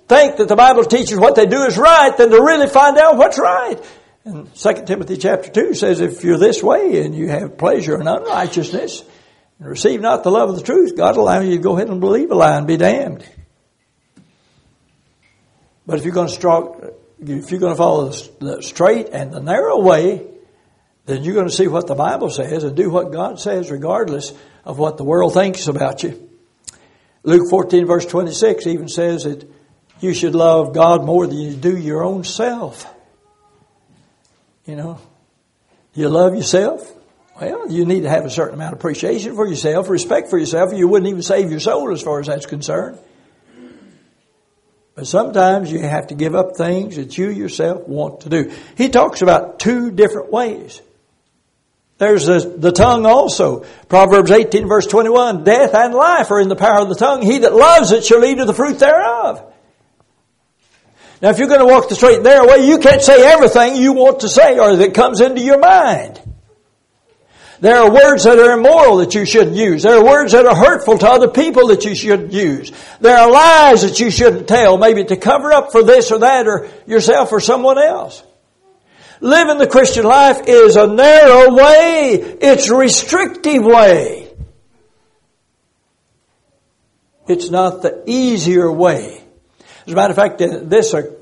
think 0.08 0.36
that 0.36 0.48
the 0.48 0.56
Bible 0.56 0.84
teaches 0.84 1.18
what 1.18 1.34
they 1.34 1.46
do 1.46 1.62
is 1.64 1.76
right 1.76 2.16
than 2.16 2.30
to 2.30 2.40
really 2.42 2.68
find 2.68 2.96
out 2.98 3.16
what's 3.16 3.38
right. 3.38 3.76
And 4.24 4.52
2 4.54 4.84
Timothy 4.86 5.16
chapter 5.16 5.50
2 5.50 5.74
says, 5.74 6.00
if 6.00 6.24
you're 6.24 6.38
this 6.38 6.62
way 6.62 7.04
and 7.04 7.14
you 7.14 7.28
have 7.28 7.58
pleasure 7.58 8.00
in 8.00 8.08
unrighteousness, 8.08 9.04
and 9.58 9.68
receive 9.68 10.00
not 10.00 10.22
the 10.22 10.30
love 10.30 10.50
of 10.50 10.56
the 10.56 10.62
truth, 10.62 10.96
God 10.96 11.16
will 11.16 11.24
allow 11.24 11.40
you 11.40 11.56
to 11.56 11.62
go 11.62 11.76
ahead 11.76 11.88
and 11.88 12.00
believe 12.00 12.30
a 12.30 12.34
lie 12.34 12.56
and 12.56 12.66
be 12.66 12.76
damned. 12.76 13.24
But 15.86 15.98
if 15.98 16.04
you're 16.04 16.14
going 16.14 16.28
to 16.28 16.94
if 17.20 17.50
you're 17.50 17.60
going 17.60 17.72
to 17.72 17.76
follow 17.76 18.10
the 18.10 18.62
straight 18.62 19.08
and 19.08 19.32
the 19.32 19.40
narrow 19.40 19.80
way, 19.80 20.24
then 21.06 21.24
you're 21.24 21.34
going 21.34 21.48
to 21.48 21.52
see 21.52 21.66
what 21.66 21.86
the 21.86 21.94
Bible 21.94 22.30
says 22.30 22.62
and 22.62 22.76
do 22.76 22.90
what 22.90 23.10
God 23.10 23.40
says 23.40 23.70
regardless 23.70 24.32
of 24.64 24.78
what 24.78 24.98
the 24.98 25.04
world 25.04 25.34
thinks 25.34 25.66
about 25.66 26.02
you. 26.02 26.28
Luke 27.24 27.48
14 27.50 27.86
verse 27.86 28.06
26 28.06 28.66
even 28.66 28.88
says 28.88 29.24
that 29.24 29.50
you 30.00 30.14
should 30.14 30.34
love 30.34 30.74
God 30.74 31.04
more 31.04 31.26
than 31.26 31.38
you 31.38 31.54
do 31.54 31.76
your 31.76 32.04
own 32.04 32.24
self. 32.24 32.86
You 34.64 34.76
know, 34.76 35.00
you 35.94 36.08
love 36.08 36.34
yourself? 36.34 36.94
Well, 37.40 37.70
you 37.70 37.84
need 37.84 38.02
to 38.02 38.10
have 38.10 38.24
a 38.24 38.30
certain 38.30 38.54
amount 38.54 38.72
of 38.72 38.80
appreciation 38.80 39.34
for 39.34 39.46
yourself, 39.46 39.88
respect 39.88 40.28
for 40.28 40.38
yourself, 40.38 40.72
you 40.74 40.88
wouldn't 40.88 41.08
even 41.08 41.22
save 41.22 41.50
your 41.50 41.60
soul 41.60 41.92
as 41.92 42.02
far 42.02 42.20
as 42.20 42.26
that's 42.26 42.46
concerned. 42.46 42.98
But 44.94 45.06
sometimes 45.06 45.70
you 45.70 45.78
have 45.78 46.08
to 46.08 46.14
give 46.14 46.34
up 46.34 46.56
things 46.56 46.96
that 46.96 47.16
you 47.16 47.30
yourself 47.30 47.86
want 47.86 48.22
to 48.22 48.28
do. 48.28 48.52
He 48.76 48.88
talks 48.88 49.22
about 49.22 49.60
two 49.60 49.92
different 49.92 50.32
ways. 50.32 50.82
There's 51.98 52.26
the, 52.26 52.40
the 52.56 52.72
tongue 52.72 53.06
also. 53.06 53.64
Proverbs 53.88 54.32
18 54.32 54.66
verse 54.66 54.86
21, 54.86 55.44
death 55.44 55.74
and 55.74 55.94
life 55.94 56.32
are 56.32 56.40
in 56.40 56.48
the 56.48 56.56
power 56.56 56.80
of 56.80 56.88
the 56.88 56.96
tongue. 56.96 57.22
He 57.22 57.38
that 57.38 57.54
loves 57.54 57.92
it 57.92 58.04
shall 58.04 58.24
eat 58.24 58.40
of 58.40 58.48
the 58.48 58.54
fruit 58.54 58.80
thereof. 58.80 59.44
Now 61.20 61.30
if 61.30 61.38
you're 61.38 61.48
going 61.48 61.60
to 61.60 61.66
walk 61.66 61.88
the 61.88 61.94
straight 61.94 62.16
and 62.16 62.24
narrow 62.24 62.48
way, 62.48 62.66
you 62.66 62.78
can't 62.78 63.02
say 63.02 63.26
everything 63.26 63.76
you 63.76 63.92
want 63.92 64.20
to 64.20 64.28
say 64.28 64.58
or 64.58 64.76
that 64.76 64.94
comes 64.94 65.20
into 65.20 65.40
your 65.40 65.58
mind. 65.58 66.20
There 67.60 67.76
are 67.76 67.90
words 67.90 68.22
that 68.22 68.38
are 68.38 68.52
immoral 68.52 68.98
that 68.98 69.14
you 69.14 69.26
shouldn't 69.26 69.56
use. 69.56 69.82
There 69.82 69.96
are 69.96 70.04
words 70.04 70.30
that 70.30 70.46
are 70.46 70.54
hurtful 70.54 70.98
to 70.98 71.08
other 71.08 71.26
people 71.26 71.68
that 71.68 71.84
you 71.84 71.94
shouldn't 71.94 72.32
use. 72.32 72.70
There 73.00 73.16
are 73.16 73.28
lies 73.28 73.82
that 73.82 73.98
you 73.98 74.12
shouldn't 74.12 74.46
tell, 74.46 74.78
maybe 74.78 75.04
to 75.04 75.16
cover 75.16 75.52
up 75.52 75.72
for 75.72 75.82
this 75.82 76.12
or 76.12 76.20
that 76.20 76.46
or 76.46 76.68
yourself 76.86 77.32
or 77.32 77.40
someone 77.40 77.78
else. 77.78 78.22
Living 79.20 79.58
the 79.58 79.66
Christian 79.66 80.04
life 80.04 80.42
is 80.46 80.76
a 80.76 80.86
narrow 80.86 81.52
way. 81.52 82.12
It's 82.40 82.68
a 82.68 82.76
restrictive 82.76 83.64
way. 83.64 84.32
It's 87.26 87.50
not 87.50 87.82
the 87.82 88.04
easier 88.06 88.70
way. 88.70 89.17
As 89.88 89.92
a 89.92 89.96
matter 89.96 90.10
of 90.10 90.16
fact, 90.16 90.36
this, 90.38 90.92
uh, 90.92 91.14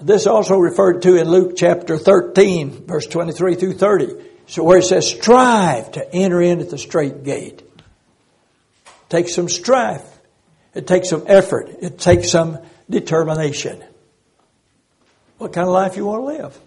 this 0.00 0.28
also 0.28 0.56
referred 0.56 1.02
to 1.02 1.16
in 1.16 1.28
Luke 1.28 1.54
chapter 1.56 1.98
13, 1.98 2.86
verse 2.86 3.08
23 3.08 3.56
through 3.56 3.72
30. 3.72 4.24
So 4.46 4.62
where 4.62 4.78
it 4.78 4.84
says 4.84 5.10
strive 5.10 5.90
to 5.92 6.14
enter 6.14 6.40
in 6.40 6.60
at 6.60 6.70
the 6.70 6.78
straight 6.78 7.24
gate. 7.24 7.60
It 8.86 9.08
takes 9.08 9.34
some 9.34 9.48
strife. 9.48 10.06
It 10.74 10.86
takes 10.86 11.10
some 11.10 11.24
effort. 11.26 11.70
It 11.80 11.98
takes 11.98 12.30
some 12.30 12.60
determination. 12.88 13.82
What 15.38 15.52
kind 15.52 15.66
of 15.66 15.74
life 15.74 15.96
you 15.96 16.06
want 16.06 16.20
to 16.22 16.42
live? 16.42 16.60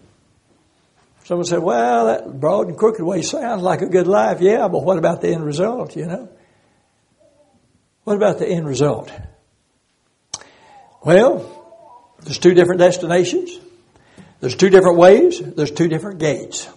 Someone 1.23 1.45
said, 1.45 1.59
well, 1.59 2.07
that 2.07 2.41
broad 2.41 2.67
and 2.67 2.77
crooked 2.77 3.01
way 3.01 3.21
sounds 3.21 3.61
like 3.61 3.81
a 3.81 3.87
good 3.87 4.07
life. 4.07 4.41
Yeah, 4.41 4.67
but 4.67 4.83
what 4.83 4.97
about 4.97 5.21
the 5.21 5.29
end 5.29 5.45
result, 5.45 5.95
you 5.95 6.07
know? 6.07 6.27
What 8.03 8.17
about 8.17 8.37
the 8.37 8.49
end 8.49 8.67
result? 8.67 9.13
Well, 11.05 12.15
there's 12.23 12.39
two 12.39 12.55
different 12.55 12.79
destinations. 12.79 13.59
There's 14.39 14.55
two 14.55 14.71
different 14.71 14.97
ways. 14.97 15.39
There's 15.39 15.69
two 15.69 15.87
different 15.87 16.19
gates. 16.19 16.67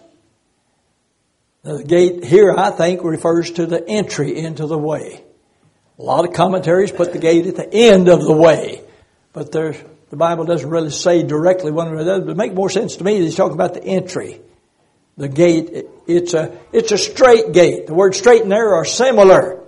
The 1.62 1.83
gate 1.83 2.25
here, 2.25 2.55
I 2.55 2.71
think, 2.71 3.03
refers 3.05 3.53
to 3.53 3.64
the 3.64 3.83
entry 3.88 4.37
into 4.37 4.67
the 4.67 4.77
way. 4.77 5.25
A 5.99 6.03
lot 6.03 6.29
of 6.29 6.35
commentaries 6.35 6.93
put 6.93 7.14
the 7.14 7.19
gate 7.19 7.47
at 7.47 7.57
the 7.57 7.73
end 7.73 8.09
of 8.09 8.23
the 8.23 8.35
way, 8.35 8.83
but 9.33 9.51
the 9.51 9.83
Bible 10.12 10.45
doesn't 10.45 10.69
really 10.69 10.91
say 10.91 11.23
directly 11.23 11.73
one 11.73 11.88
or 11.88 12.05
the 12.05 12.12
other. 12.12 12.25
But 12.27 12.33
it 12.33 12.37
makes 12.37 12.55
more 12.55 12.69
sense 12.69 12.97
to 12.97 13.05
me 13.05 13.19
that 13.19 13.25
he's 13.25 13.35
talking 13.35 13.55
about 13.55 13.73
the 13.73 13.83
entry. 13.83 14.43
The 15.17 15.29
gate, 15.29 15.87
it's 16.07 16.35
a, 16.35 16.57
it's 16.73 16.93
a 16.93 16.99
straight 16.99 17.53
gate. 17.53 17.87
The 17.87 17.95
word 17.95 18.14
straight 18.14 18.43
and 18.43 18.51
narrow 18.51 18.77
are 18.77 18.85
similar. 18.85 19.64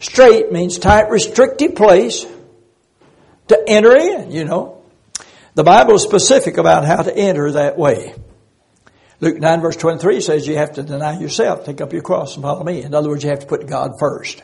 Straight 0.00 0.50
means 0.50 0.78
tight, 0.78 1.10
restricted 1.10 1.76
place 1.76 2.26
to 3.48 3.64
enter 3.66 3.96
in, 3.96 4.30
you 4.30 4.44
know. 4.44 4.82
The 5.54 5.64
Bible 5.64 5.94
is 5.94 6.02
specific 6.02 6.56
about 6.56 6.84
how 6.84 7.02
to 7.02 7.16
enter 7.16 7.52
that 7.52 7.78
way. 7.78 8.14
Luke 9.20 9.38
9 9.38 9.60
verse 9.60 9.76
23 9.76 10.20
says 10.20 10.46
you 10.46 10.56
have 10.56 10.72
to 10.72 10.82
deny 10.82 11.18
yourself, 11.18 11.64
take 11.64 11.80
up 11.80 11.92
your 11.92 12.02
cross 12.02 12.34
and 12.34 12.42
follow 12.42 12.64
me. 12.64 12.82
In 12.82 12.94
other 12.94 13.08
words, 13.08 13.22
you 13.22 13.30
have 13.30 13.40
to 13.40 13.46
put 13.46 13.66
God 13.66 13.92
first. 13.98 14.42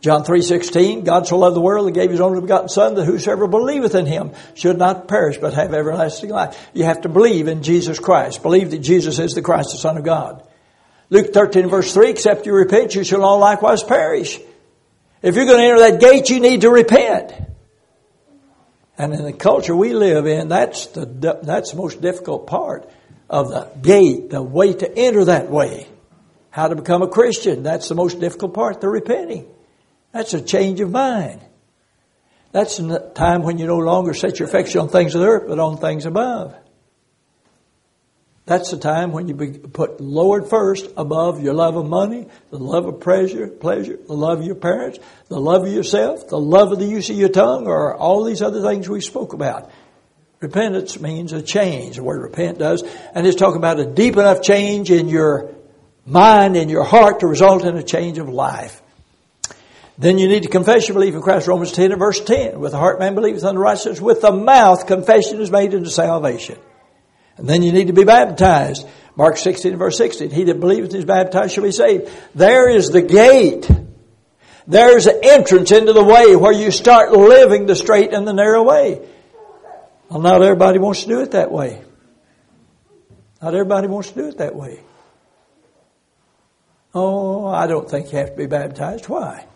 John 0.00 0.24
3.16, 0.24 1.04
God 1.04 1.28
so 1.28 1.38
loved 1.38 1.54
the 1.54 1.60
world 1.60 1.86
that 1.86 1.92
gave 1.92 2.10
his 2.10 2.20
only 2.20 2.40
begotten 2.40 2.68
Son 2.68 2.94
that 2.94 3.04
whosoever 3.04 3.46
believeth 3.46 3.94
in 3.94 4.06
him 4.06 4.32
should 4.54 4.76
not 4.76 5.06
perish 5.06 5.38
but 5.38 5.54
have 5.54 5.72
everlasting 5.72 6.30
life. 6.30 6.70
You 6.74 6.84
have 6.84 7.02
to 7.02 7.08
believe 7.08 7.46
in 7.46 7.62
Jesus 7.62 8.00
Christ. 8.00 8.42
Believe 8.42 8.72
that 8.72 8.80
Jesus 8.80 9.20
is 9.20 9.34
the 9.34 9.42
Christ, 9.42 9.70
the 9.70 9.78
Son 9.78 9.96
of 9.96 10.04
God. 10.04 10.42
Luke 11.10 11.32
13 11.32 11.68
verse 11.68 11.92
3, 11.92 12.10
except 12.10 12.46
you 12.46 12.54
repent, 12.54 12.94
you 12.94 13.04
shall 13.04 13.22
all 13.22 13.38
likewise 13.38 13.84
perish. 13.84 14.40
If 15.22 15.36
you're 15.36 15.46
going 15.46 15.58
to 15.58 15.64
enter 15.64 15.78
that 15.80 16.00
gate, 16.00 16.30
you 16.30 16.40
need 16.40 16.62
to 16.62 16.70
repent. 16.70 17.51
And 18.98 19.14
in 19.14 19.24
the 19.24 19.32
culture 19.32 19.74
we 19.74 19.94
live 19.94 20.26
in, 20.26 20.48
that's 20.48 20.86
the, 20.88 21.40
that's 21.42 21.70
the 21.70 21.76
most 21.76 22.00
difficult 22.00 22.46
part 22.46 22.88
of 23.28 23.48
the 23.48 23.68
gate, 23.80 24.30
the 24.30 24.42
way 24.42 24.74
to 24.74 24.98
enter 24.98 25.24
that 25.24 25.50
way. 25.50 25.88
How 26.50 26.68
to 26.68 26.76
become 26.76 27.00
a 27.00 27.08
Christian. 27.08 27.62
That's 27.62 27.88
the 27.88 27.94
most 27.94 28.20
difficult 28.20 28.52
part, 28.52 28.80
the 28.80 28.88
repenting. 28.88 29.48
That's 30.12 30.34
a 30.34 30.42
change 30.42 30.80
of 30.80 30.90
mind. 30.90 31.40
That's 32.52 32.76
the 32.76 32.98
time 33.14 33.42
when 33.42 33.56
you 33.56 33.66
no 33.66 33.78
longer 33.78 34.12
set 34.12 34.38
your 34.38 34.46
affection 34.46 34.82
on 34.82 34.90
things 34.90 35.14
of 35.14 35.22
earth, 35.22 35.44
but 35.48 35.58
on 35.58 35.78
things 35.78 36.04
above. 36.04 36.54
That's 38.44 38.72
the 38.72 38.76
time 38.76 39.12
when 39.12 39.28
you 39.28 39.34
put 39.36 40.00
Lord 40.00 40.48
first 40.48 40.90
above 40.96 41.40
your 41.40 41.54
love 41.54 41.76
of 41.76 41.88
money, 41.88 42.26
the 42.50 42.58
love 42.58 42.86
of 42.86 43.00
pleasure, 43.00 43.46
pleasure, 43.46 43.96
the 43.96 44.14
love 44.14 44.40
of 44.40 44.46
your 44.46 44.56
parents, 44.56 44.98
the 45.28 45.40
love 45.40 45.64
of 45.64 45.72
yourself, 45.72 46.28
the 46.28 46.40
love 46.40 46.72
of 46.72 46.80
the 46.80 46.86
use 46.86 47.08
of 47.08 47.16
your 47.16 47.28
tongue, 47.28 47.68
or 47.68 47.96
all 47.96 48.24
these 48.24 48.42
other 48.42 48.60
things 48.60 48.88
we 48.88 49.00
spoke 49.00 49.32
about. 49.32 49.70
Repentance 50.40 50.98
means 51.00 51.32
a 51.32 51.40
change. 51.40 51.96
The 51.96 52.02
word 52.02 52.20
repent 52.20 52.58
does. 52.58 52.82
And 53.14 53.24
it's 53.28 53.36
talking 53.36 53.58
about 53.58 53.78
a 53.78 53.86
deep 53.86 54.14
enough 54.14 54.42
change 54.42 54.90
in 54.90 55.08
your 55.08 55.54
mind, 56.04 56.56
in 56.56 56.68
your 56.68 56.82
heart 56.82 57.20
to 57.20 57.28
result 57.28 57.64
in 57.64 57.76
a 57.76 57.82
change 57.82 58.18
of 58.18 58.28
life. 58.28 58.82
Then 59.98 60.18
you 60.18 60.26
need 60.26 60.42
to 60.42 60.48
confess 60.48 60.88
your 60.88 60.94
belief 60.94 61.14
in 61.14 61.22
Christ. 61.22 61.46
Romans 61.46 61.70
10 61.70 61.92
and 61.92 61.98
verse 62.00 62.20
10. 62.20 62.58
With 62.58 62.72
the 62.72 62.78
heart 62.78 62.98
man 62.98 63.14
believeth 63.14 63.44
unto 63.44 63.60
righteousness. 63.60 64.00
With 64.00 64.20
the 64.20 64.32
mouth 64.32 64.88
confession 64.88 65.40
is 65.40 65.52
made 65.52 65.72
unto 65.76 65.90
salvation. 65.90 66.58
And 67.36 67.48
then 67.48 67.62
you 67.62 67.72
need 67.72 67.88
to 67.88 67.92
be 67.92 68.04
baptized. 68.04 68.86
Mark 69.16 69.36
16 69.36 69.76
verse 69.76 69.96
16. 69.98 70.30
He 70.30 70.44
that 70.44 70.60
believeth 70.60 70.90
and 70.90 70.98
is 70.98 71.04
baptized 71.04 71.54
shall 71.54 71.64
be 71.64 71.72
saved. 71.72 72.10
There 72.34 72.70
is 72.70 72.90
the 72.90 73.02
gate. 73.02 73.70
There's 74.66 75.06
an 75.06 75.20
entrance 75.22 75.72
into 75.72 75.92
the 75.92 76.04
way 76.04 76.36
where 76.36 76.52
you 76.52 76.70
start 76.70 77.12
living 77.12 77.66
the 77.66 77.74
straight 77.74 78.12
and 78.12 78.26
the 78.26 78.32
narrow 78.32 78.62
way. 78.62 79.06
Well, 80.08 80.20
not 80.20 80.42
everybody 80.42 80.78
wants 80.78 81.02
to 81.02 81.08
do 81.08 81.20
it 81.20 81.32
that 81.32 81.50
way. 81.50 81.82
Not 83.40 83.54
everybody 83.54 83.88
wants 83.88 84.10
to 84.10 84.14
do 84.14 84.28
it 84.28 84.38
that 84.38 84.54
way. 84.54 84.80
Oh, 86.94 87.46
I 87.46 87.66
don't 87.66 87.88
think 87.88 88.12
you 88.12 88.18
have 88.18 88.30
to 88.30 88.36
be 88.36 88.46
baptized. 88.46 89.08
Why? 89.08 89.46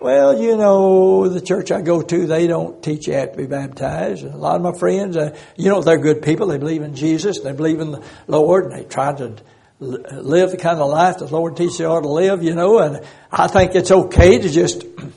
Well, 0.00 0.40
you 0.40 0.56
know, 0.56 1.28
the 1.28 1.42
church 1.42 1.70
I 1.70 1.82
go 1.82 2.00
to, 2.00 2.26
they 2.26 2.46
don't 2.46 2.82
teach 2.82 3.06
you 3.06 3.12
have 3.12 3.32
to 3.32 3.36
be 3.36 3.46
baptized. 3.46 4.24
And 4.24 4.32
a 4.32 4.38
lot 4.38 4.56
of 4.56 4.62
my 4.62 4.72
friends, 4.72 5.14
uh, 5.14 5.36
you 5.56 5.68
know, 5.68 5.82
they're 5.82 5.98
good 5.98 6.22
people. 6.22 6.46
They 6.46 6.56
believe 6.56 6.80
in 6.80 6.94
Jesus. 6.94 7.40
They 7.40 7.52
believe 7.52 7.80
in 7.80 7.90
the 7.90 8.02
Lord 8.26 8.64
and 8.64 8.72
they 8.72 8.84
try 8.84 9.12
to 9.12 9.36
live 9.78 10.52
the 10.52 10.56
kind 10.56 10.78
of 10.78 10.88
life 10.90 11.18
the 11.18 11.26
Lord 11.26 11.56
teaches 11.56 11.80
you 11.80 11.86
ought 11.86 12.00
to 12.00 12.08
live, 12.08 12.42
you 12.42 12.54
know, 12.54 12.78
and 12.78 13.04
I 13.30 13.46
think 13.46 13.74
it's 13.74 13.90
okay 13.90 14.38
to 14.38 14.48
just, 14.48 14.82
you 14.82 15.12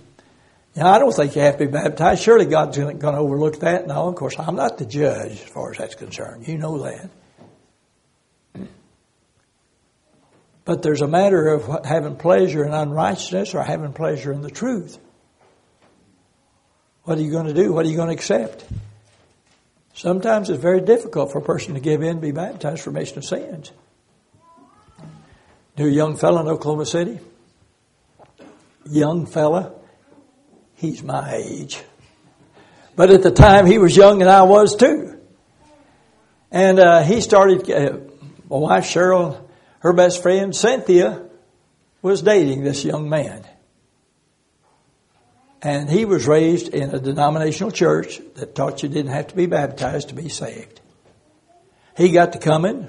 know, 0.76 0.88
I 0.88 1.00
don't 1.00 1.14
think 1.14 1.36
you 1.36 1.42
have 1.42 1.58
to 1.58 1.66
be 1.66 1.72
baptized. 1.72 2.22
Surely 2.22 2.46
God's 2.46 2.78
going 2.78 3.00
to 3.00 3.18
overlook 3.18 3.60
that. 3.60 3.88
No, 3.88 4.10
of 4.10 4.16
course, 4.16 4.36
I'm 4.38 4.56
not 4.56 4.78
the 4.78 4.86
judge 4.86 5.32
as 5.32 5.40
far 5.40 5.72
as 5.72 5.78
that's 5.78 5.96
concerned. 5.96 6.48
You 6.48 6.58
know 6.58 6.78
that. 6.80 7.10
But 10.66 10.82
there's 10.82 11.02
a 11.02 11.08
matter 11.08 11.50
of 11.50 11.86
having 11.86 12.16
pleasure 12.16 12.64
in 12.64 12.74
unrighteousness 12.74 13.54
or 13.54 13.64
having 13.64 13.94
pleasure 13.94 14.32
in 14.32 14.42
the 14.42 14.52
truth. 14.52 14.98
What 17.04 17.18
are 17.18 17.22
you 17.22 17.32
going 17.32 17.48
to 17.48 17.54
do? 17.54 17.74
What 17.74 17.86
are 17.86 17.90
you 17.90 17.98
going 17.98 18.08
to 18.08 18.14
accept? 18.14 18.66
Sometimes 19.94 20.50
it's 20.50 20.62
very 20.62 20.80
difficult 20.80 21.32
for 21.32 21.40
a 21.40 21.42
person 21.42 21.74
to 21.74 21.82
give 21.82 22.02
in, 22.02 22.20
be 22.20 22.32
baptized 22.32 22.82
for 22.82 22.92
remission 22.92 23.18
of 23.18 23.26
sins. 23.26 23.72
Knew 25.78 25.88
a 25.88 25.92
young 25.92 26.16
fellow 26.16 26.42
in 26.42 26.48
Oklahoma 26.48 26.86
City. 26.86 27.20
Young 28.86 29.26
fella. 29.26 29.74
He's 30.76 31.04
my 31.04 31.36
age. 31.36 31.82
But 32.96 33.10
at 33.10 33.22
the 33.22 33.32
time 33.32 33.66
he 33.66 33.80
was 33.80 33.96
young 33.96 34.22
and 34.22 34.30
I 34.30 34.44
was 34.44 34.76
too. 34.76 35.20
And 36.52 36.80
uh, 36.80 37.04
he 37.04 37.20
started, 37.22 37.70
uh, 37.70 37.98
my 38.50 38.58
wife 38.58 38.86
Cheryl 38.86 39.43
her 39.84 39.92
best 39.92 40.24
friend 40.24 40.56
Cynthia 40.56 41.22
was 42.02 42.22
dating 42.22 42.64
this 42.64 42.86
young 42.86 43.10
man. 43.10 43.46
And 45.62 45.90
he 45.90 46.06
was 46.06 46.26
raised 46.26 46.70
in 46.70 46.92
a 46.96 47.00
denominational 47.00 47.72
church 47.72 48.20
that 48.36 48.56
taught 48.56 48.82
you 48.82 48.90
didn't 48.90 49.12
have 49.12 49.28
to 49.28 49.36
be 49.36 49.46
baptized 49.46 50.10
to 50.10 50.16
be 50.16 50.30
saved. 50.30 50.80
He 51.98 52.12
got 52.12 52.32
to 52.32 52.40
coming 52.40 52.88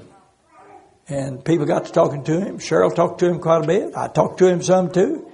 and 1.09 1.45
people 1.45 1.67
got 1.67 1.87
to 1.87 1.93
talking 1.93 2.23
to 2.25 2.41
him. 2.41 2.59
Cheryl 2.59 2.95
talked 2.95 3.19
to 3.21 3.27
him 3.27 3.41
quite 3.41 3.65
a 3.65 3.67
bit. 3.67 3.97
I 3.97 4.07
talked 4.07 4.39
to 4.39 4.47
him 4.47 4.63
some 4.63 4.93
too. 4.93 5.31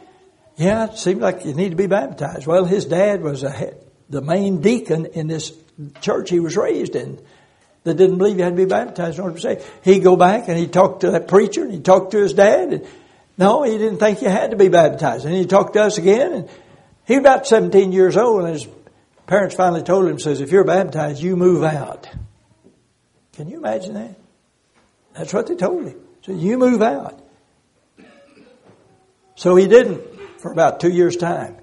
Yeah, 0.57 0.87
it 0.87 0.97
seemed 0.97 1.21
like 1.21 1.45
you 1.45 1.53
need 1.53 1.71
to 1.71 1.77
be 1.77 1.87
baptized. 1.87 2.47
Well, 2.47 2.65
his 2.65 2.87
dad 2.87 3.23
was 3.23 3.43
a, 3.43 3.75
the 4.09 4.23
main 4.23 4.63
deacon 4.63 5.07
in 5.07 5.27
this 5.27 5.53
church 6.01 6.31
he 6.31 6.41
was 6.41 6.57
raised 6.57 6.97
in 6.97 7.21
that 7.85 7.95
didn't 7.95 8.19
believe 8.19 8.37
you 8.37 8.45
had 8.45 8.51
to 8.51 8.57
be 8.57 8.67
baptized 8.67 9.19
in 9.19 9.25
order 9.25 9.39
to 9.39 9.43
be 9.43 9.55
saved. 9.55 9.71
He'd 9.83 10.01
go 10.01 10.17
back 10.17 10.49
and 10.49 10.59
he'd 10.59 10.73
talk 10.73 11.01
to 11.01 11.13
that 11.13 11.29
preacher 11.29 11.63
and 11.63 11.73
he'd 11.73 11.85
talk 11.85 12.11
to 12.11 12.19
his 12.19 12.35
dad 12.35 12.73
and 12.73 12.87
no, 13.39 13.63
he 13.63 13.79
didn't 13.79 13.99
think 13.99 14.21
you 14.21 14.29
had 14.29 14.51
to 14.51 14.57
be 14.57 14.69
baptized. 14.69 15.25
And 15.25 15.35
he 15.35 15.47
talked 15.47 15.73
to 15.73 15.83
us 15.83 15.97
again 15.97 16.33
and 16.33 16.49
he 17.07 17.15
was 17.15 17.21
about 17.21 17.47
17 17.47 17.93
years 17.93 18.17
old 18.17 18.45
and 18.45 18.53
his 18.53 18.69
parents 19.27 19.55
finally 19.55 19.83
told 19.83 20.09
him, 20.09 20.19
says, 20.19 20.41
if 20.41 20.51
you're 20.51 20.65
baptized, 20.65 21.23
you 21.23 21.37
move 21.37 21.63
out. 21.63 22.09
Can 23.33 23.49
you 23.49 23.57
imagine 23.57 23.95
that? 23.95 24.17
That's 25.15 25.33
what 25.33 25.47
they 25.47 25.57
told 25.57 25.87
him. 25.87 25.99
So 26.23 26.33
you 26.33 26.59
move 26.59 26.83
out. 26.83 27.19
So 29.37 29.57
he 29.57 29.67
didn't 29.67 30.03
for 30.39 30.53
about 30.53 30.81
two 30.81 30.91
years' 30.91 31.17
time. 31.17 31.57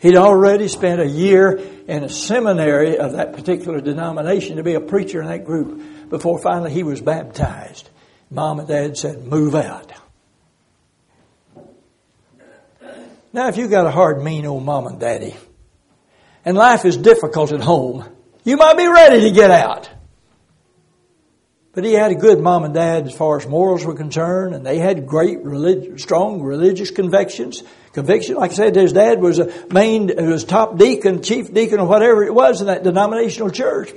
He'd 0.00 0.16
already 0.16 0.68
spent 0.68 1.00
a 1.00 1.06
year 1.06 1.60
in 1.86 2.04
a 2.04 2.08
seminary 2.08 2.96
of 2.96 3.12
that 3.12 3.34
particular 3.34 3.80
denomination 3.82 4.56
to 4.56 4.62
be 4.62 4.74
a 4.74 4.80
preacher 4.80 5.20
in 5.20 5.28
that 5.28 5.44
group 5.44 6.08
before 6.08 6.40
finally 6.40 6.72
he 6.72 6.82
was 6.82 7.02
baptized. 7.02 7.90
Mom 8.30 8.60
and 8.60 8.68
dad 8.68 8.96
said, 8.96 9.24
move 9.24 9.54
out. 9.54 9.92
Now, 13.32 13.48
if 13.48 13.58
you've 13.58 13.70
got 13.70 13.86
a 13.86 13.90
hard, 13.90 14.22
mean 14.22 14.46
old 14.46 14.64
mom 14.64 14.86
and 14.86 14.98
daddy, 14.98 15.36
and 16.44 16.56
life 16.56 16.84
is 16.84 16.96
difficult 16.96 17.52
at 17.52 17.60
home, 17.60 18.08
you 18.42 18.56
might 18.56 18.76
be 18.76 18.88
ready 18.88 19.20
to 19.20 19.30
get 19.30 19.50
out. 19.50 19.90
But 21.72 21.84
he 21.84 21.92
had 21.92 22.10
a 22.10 22.16
good 22.16 22.40
mom 22.40 22.64
and 22.64 22.74
dad 22.74 23.06
as 23.06 23.14
far 23.14 23.38
as 23.38 23.46
morals 23.46 23.84
were 23.84 23.94
concerned, 23.94 24.54
and 24.54 24.66
they 24.66 24.78
had 24.78 25.06
great 25.06 25.38
relig- 25.44 26.00
strong 26.00 26.42
religious 26.42 26.90
convictions. 26.90 27.62
Conviction, 27.92 28.36
like 28.36 28.50
I 28.50 28.54
said, 28.54 28.74
his 28.74 28.92
dad 28.92 29.20
was 29.20 29.38
a 29.38 29.52
main, 29.72 30.10
was 30.16 30.44
top 30.44 30.78
deacon, 30.78 31.22
chief 31.22 31.52
deacon, 31.54 31.78
or 31.78 31.86
whatever 31.86 32.24
it 32.24 32.34
was 32.34 32.60
in 32.60 32.66
that 32.66 32.82
denominational 32.82 33.50
church. 33.50 33.92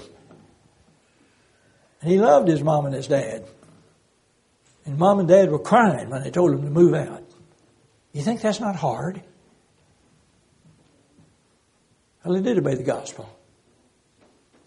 And 2.02 2.12
he 2.12 2.20
loved 2.20 2.48
his 2.48 2.62
mom 2.62 2.86
and 2.86 2.94
his 2.94 3.08
dad. 3.08 3.46
And 4.86 5.00
mom 5.00 5.20
and 5.20 5.28
dad 5.28 5.50
were 5.50 5.60
crying 5.60 6.10
when 6.10 6.22
they 6.24 6.32
told 6.32 6.52
him 6.52 6.64
to 6.64 6.70
move 6.70 6.94
out. 6.94 7.24
You 8.12 8.22
think 8.22 8.42
that's 8.42 8.60
not 8.60 8.76
hard? 8.76 9.24
Well, 12.24 12.36
he 12.36 12.42
did 12.44 12.58
obey 12.60 12.76
the 12.76 12.84
gospel. 12.84 13.28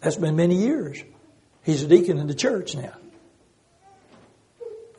That's 0.01 0.16
been 0.16 0.35
many 0.35 0.57
years. 0.57 1.03
He's 1.66 1.83
a 1.83 1.88
deacon 1.88 2.18
in 2.18 2.29
the 2.29 2.35
church 2.35 2.76
now. 2.76 2.92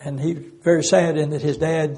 And 0.01 0.19
he's 0.19 0.37
very 0.37 0.83
sad 0.83 1.17
in 1.17 1.29
that 1.29 1.41
his 1.41 1.57
dad, 1.57 1.97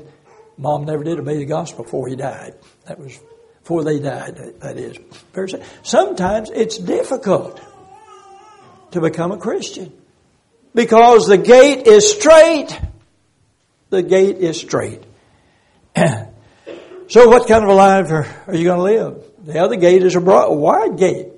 mom 0.60 0.86
never 0.86 1.04
did 1.04 1.20
obey 1.20 1.38
the 1.38 1.46
gospel 1.46 1.84
before 1.84 2.08
he 2.08 2.16
died. 2.16 2.54
That 2.86 3.00
was 3.00 3.20
before 3.64 3.84
they 3.84 3.98
died, 3.98 4.36
that, 4.60 4.78
is. 4.78 4.98
Very 5.34 5.50
sad. 5.50 5.64
Sometimes 5.82 6.52
it's 6.52 6.78
difficult 6.78 7.60
to 8.92 9.02
become 9.02 9.32
a 9.32 9.38
Christian 9.38 9.92
because 10.76 11.26
the 11.26 11.38
gate 11.38 11.88
is 11.88 12.12
straight. 12.12 12.80
The 13.90 14.04
gate 14.04 14.38
is 14.38 14.60
straight. 14.60 15.04
so 15.96 17.28
what 17.28 17.48
kind 17.48 17.64
of 17.64 17.72
a 17.72 17.74
life 17.74 18.12
are, 18.12 18.28
are 18.46 18.56
you 18.56 18.66
going 18.66 18.78
to 18.78 18.84
live? 18.84 19.24
The 19.46 19.58
other 19.58 19.78
gate 19.78 20.04
is 20.04 20.16
a 20.16 20.22
broad, 20.22 20.52
a 20.52 20.54
wide 20.54 20.96
gate. 21.00 21.30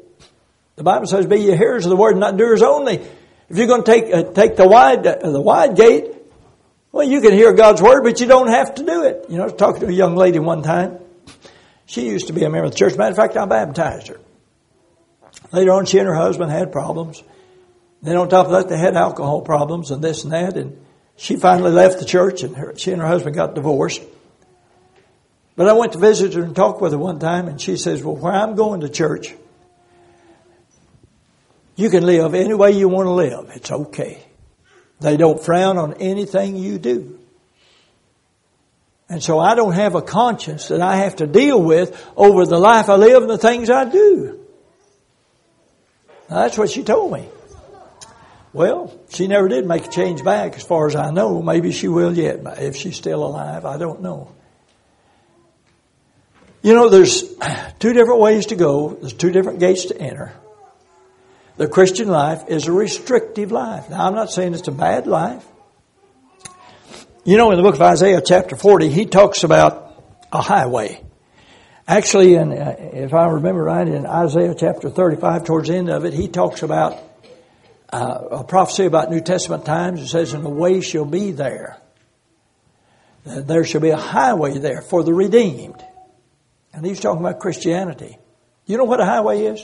The 0.75 0.83
Bible 0.83 1.05
says, 1.05 1.25
"Be 1.25 1.39
ye 1.39 1.55
hearers 1.55 1.85
of 1.85 1.91
the 1.91 1.95
word, 1.95 2.17
not 2.17 2.35
doers 2.35 2.61
only." 2.61 3.01
If 3.51 3.57
you're 3.57 3.67
going 3.67 3.83
to 3.83 3.91
take 3.91 4.13
uh, 4.13 4.31
take 4.31 4.55
the 4.55 4.65
wide 4.65 5.05
uh, 5.05 5.29
the 5.29 5.41
wide 5.41 5.75
gate, 5.75 6.15
well, 6.93 7.05
you 7.05 7.19
can 7.19 7.33
hear 7.33 7.51
God's 7.51 7.81
word, 7.81 8.01
but 8.03 8.21
you 8.21 8.25
don't 8.25 8.47
have 8.47 8.75
to 8.75 8.83
do 8.85 9.03
it. 9.03 9.25
You 9.27 9.35
know, 9.35 9.43
I 9.43 9.45
was 9.47 9.55
talking 9.55 9.81
to 9.81 9.87
a 9.87 9.91
young 9.91 10.15
lady 10.15 10.39
one 10.39 10.63
time. 10.63 10.99
She 11.85 12.07
used 12.07 12.27
to 12.27 12.33
be 12.33 12.45
a 12.45 12.49
member 12.49 12.67
of 12.67 12.71
the 12.71 12.77
church. 12.77 12.95
Matter 12.97 13.11
of 13.11 13.17
fact, 13.17 13.35
I 13.35 13.45
baptized 13.45 14.07
her. 14.07 14.21
Later 15.51 15.73
on, 15.73 15.85
she 15.85 15.97
and 15.97 16.07
her 16.07 16.15
husband 16.15 16.49
had 16.49 16.71
problems. 16.71 17.21
Then 18.01 18.15
on 18.15 18.29
top 18.29 18.45
of 18.45 18.53
that, 18.53 18.69
they 18.69 18.77
had 18.77 18.95
alcohol 18.95 19.41
problems 19.41 19.91
and 19.91 20.01
this 20.01 20.23
and 20.23 20.31
that. 20.31 20.55
And 20.55 20.81
she 21.17 21.35
finally 21.35 21.71
left 21.71 21.99
the 21.99 22.05
church, 22.05 22.43
and 22.43 22.55
her, 22.55 22.73
she 22.77 22.93
and 22.93 23.01
her 23.01 23.07
husband 23.07 23.35
got 23.35 23.53
divorced. 23.53 24.01
But 25.57 25.67
I 25.67 25.73
went 25.73 25.91
to 25.91 25.99
visit 25.99 26.35
her 26.35 26.43
and 26.43 26.55
talk 26.55 26.79
with 26.79 26.93
her 26.93 26.97
one 26.97 27.19
time, 27.19 27.49
and 27.49 27.59
she 27.59 27.75
says, 27.75 28.01
Well, 28.01 28.15
where 28.15 28.31
I'm 28.31 28.55
going 28.55 28.79
to 28.79 28.87
church, 28.87 29.35
you 31.75 31.89
can 31.89 32.05
live 32.05 32.33
any 32.33 32.53
way 32.53 32.71
you 32.71 32.89
want 32.89 33.07
to 33.07 33.11
live. 33.11 33.51
It's 33.55 33.71
okay. 33.71 34.23
They 34.99 35.17
don't 35.17 35.43
frown 35.43 35.77
on 35.77 35.95
anything 35.95 36.55
you 36.55 36.77
do. 36.77 37.19
And 39.09 39.21
so 39.21 39.39
I 39.39 39.55
don't 39.55 39.73
have 39.73 39.95
a 39.95 40.01
conscience 40.01 40.69
that 40.69 40.79
I 40.79 40.97
have 40.97 41.17
to 41.17 41.27
deal 41.27 41.61
with 41.61 42.01
over 42.15 42.45
the 42.45 42.57
life 42.57 42.89
I 42.89 42.95
live 42.95 43.23
and 43.23 43.29
the 43.29 43.37
things 43.37 43.69
I 43.69 43.85
do. 43.85 44.39
Now, 46.29 46.43
that's 46.43 46.57
what 46.57 46.69
she 46.69 46.83
told 46.83 47.11
me. 47.11 47.27
Well, 48.53 48.97
she 49.09 49.27
never 49.27 49.47
did 49.47 49.65
make 49.65 49.85
a 49.85 49.89
change 49.89 50.23
back 50.23 50.55
as 50.55 50.63
far 50.63 50.87
as 50.87 50.95
I 50.95 51.11
know. 51.11 51.41
Maybe 51.41 51.71
she 51.71 51.87
will 51.87 52.17
yet, 52.17 52.39
if 52.59 52.75
she's 52.75 52.95
still 52.95 53.25
alive. 53.25 53.65
I 53.65 53.77
don't 53.77 54.01
know. 54.01 54.31
You 56.61 56.73
know, 56.73 56.89
there's 56.89 57.23
two 57.79 57.93
different 57.93 58.19
ways 58.19 58.47
to 58.47 58.55
go. 58.55 58.89
There's 58.89 59.13
two 59.13 59.31
different 59.31 59.59
gates 59.59 59.85
to 59.85 59.99
enter. 59.99 60.33
The 61.61 61.67
Christian 61.67 62.07
life 62.07 62.45
is 62.47 62.65
a 62.65 62.71
restrictive 62.71 63.51
life. 63.51 63.87
Now, 63.91 64.07
I'm 64.07 64.15
not 64.15 64.31
saying 64.31 64.55
it's 64.55 64.67
a 64.67 64.71
bad 64.71 65.05
life. 65.05 65.45
You 67.23 67.37
know, 67.37 67.51
in 67.51 67.57
the 67.57 67.61
book 67.61 67.75
of 67.75 67.81
Isaiah 67.83 68.19
chapter 68.19 68.55
40, 68.55 68.89
he 68.89 69.05
talks 69.05 69.43
about 69.43 70.03
a 70.31 70.41
highway. 70.41 71.03
Actually, 71.87 72.33
in, 72.33 72.51
uh, 72.51 72.75
if 72.79 73.13
I 73.13 73.27
remember 73.27 73.61
right, 73.61 73.87
in 73.87 74.07
Isaiah 74.07 74.55
chapter 74.57 74.89
35, 74.89 75.43
towards 75.43 75.69
the 75.69 75.75
end 75.75 75.89
of 75.91 76.03
it, 76.03 76.13
he 76.13 76.29
talks 76.29 76.63
about 76.63 76.97
uh, 77.93 78.39
a 78.39 78.43
prophecy 78.43 78.85
about 78.85 79.11
New 79.11 79.21
Testament 79.21 79.63
times. 79.63 80.01
It 80.01 80.07
says, 80.07 80.33
and 80.33 80.43
the 80.43 80.49
way 80.49 80.81
shall 80.81 81.05
be 81.05 81.29
there. 81.29 81.77
Uh, 83.23 83.41
there 83.41 83.65
shall 83.65 83.81
be 83.81 83.91
a 83.91 83.97
highway 83.97 84.57
there 84.57 84.81
for 84.81 85.03
the 85.03 85.13
redeemed. 85.13 85.85
And 86.73 86.83
he's 86.83 86.99
talking 86.99 87.23
about 87.23 87.39
Christianity. 87.39 88.17
You 88.65 88.77
know 88.77 88.85
what 88.85 88.99
a 88.99 89.05
highway 89.05 89.43
is? 89.43 89.63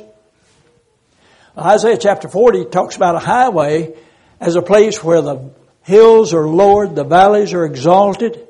Isaiah 1.58 1.98
chapter 1.98 2.30
40 2.30 2.66
talks 2.66 2.96
about 2.96 3.16
a 3.16 3.20
highway 3.20 3.96
as 4.40 4.56
a 4.56 4.62
place 4.62 5.04
where 5.04 5.22
the 5.22 5.50
hills 5.82 6.34
are 6.34 6.48
lowered, 6.48 6.96
the 6.96 7.04
valleys 7.04 7.54
are 7.54 7.66
exalted, 7.66 8.48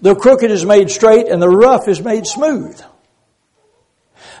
the 0.00 0.16
crooked 0.16 0.50
is 0.50 0.64
made 0.64 0.90
straight, 0.90 1.28
and 1.28 1.40
the 1.40 1.48
rough 1.48 1.86
is 1.86 2.02
made 2.02 2.26
smooth. 2.26 2.82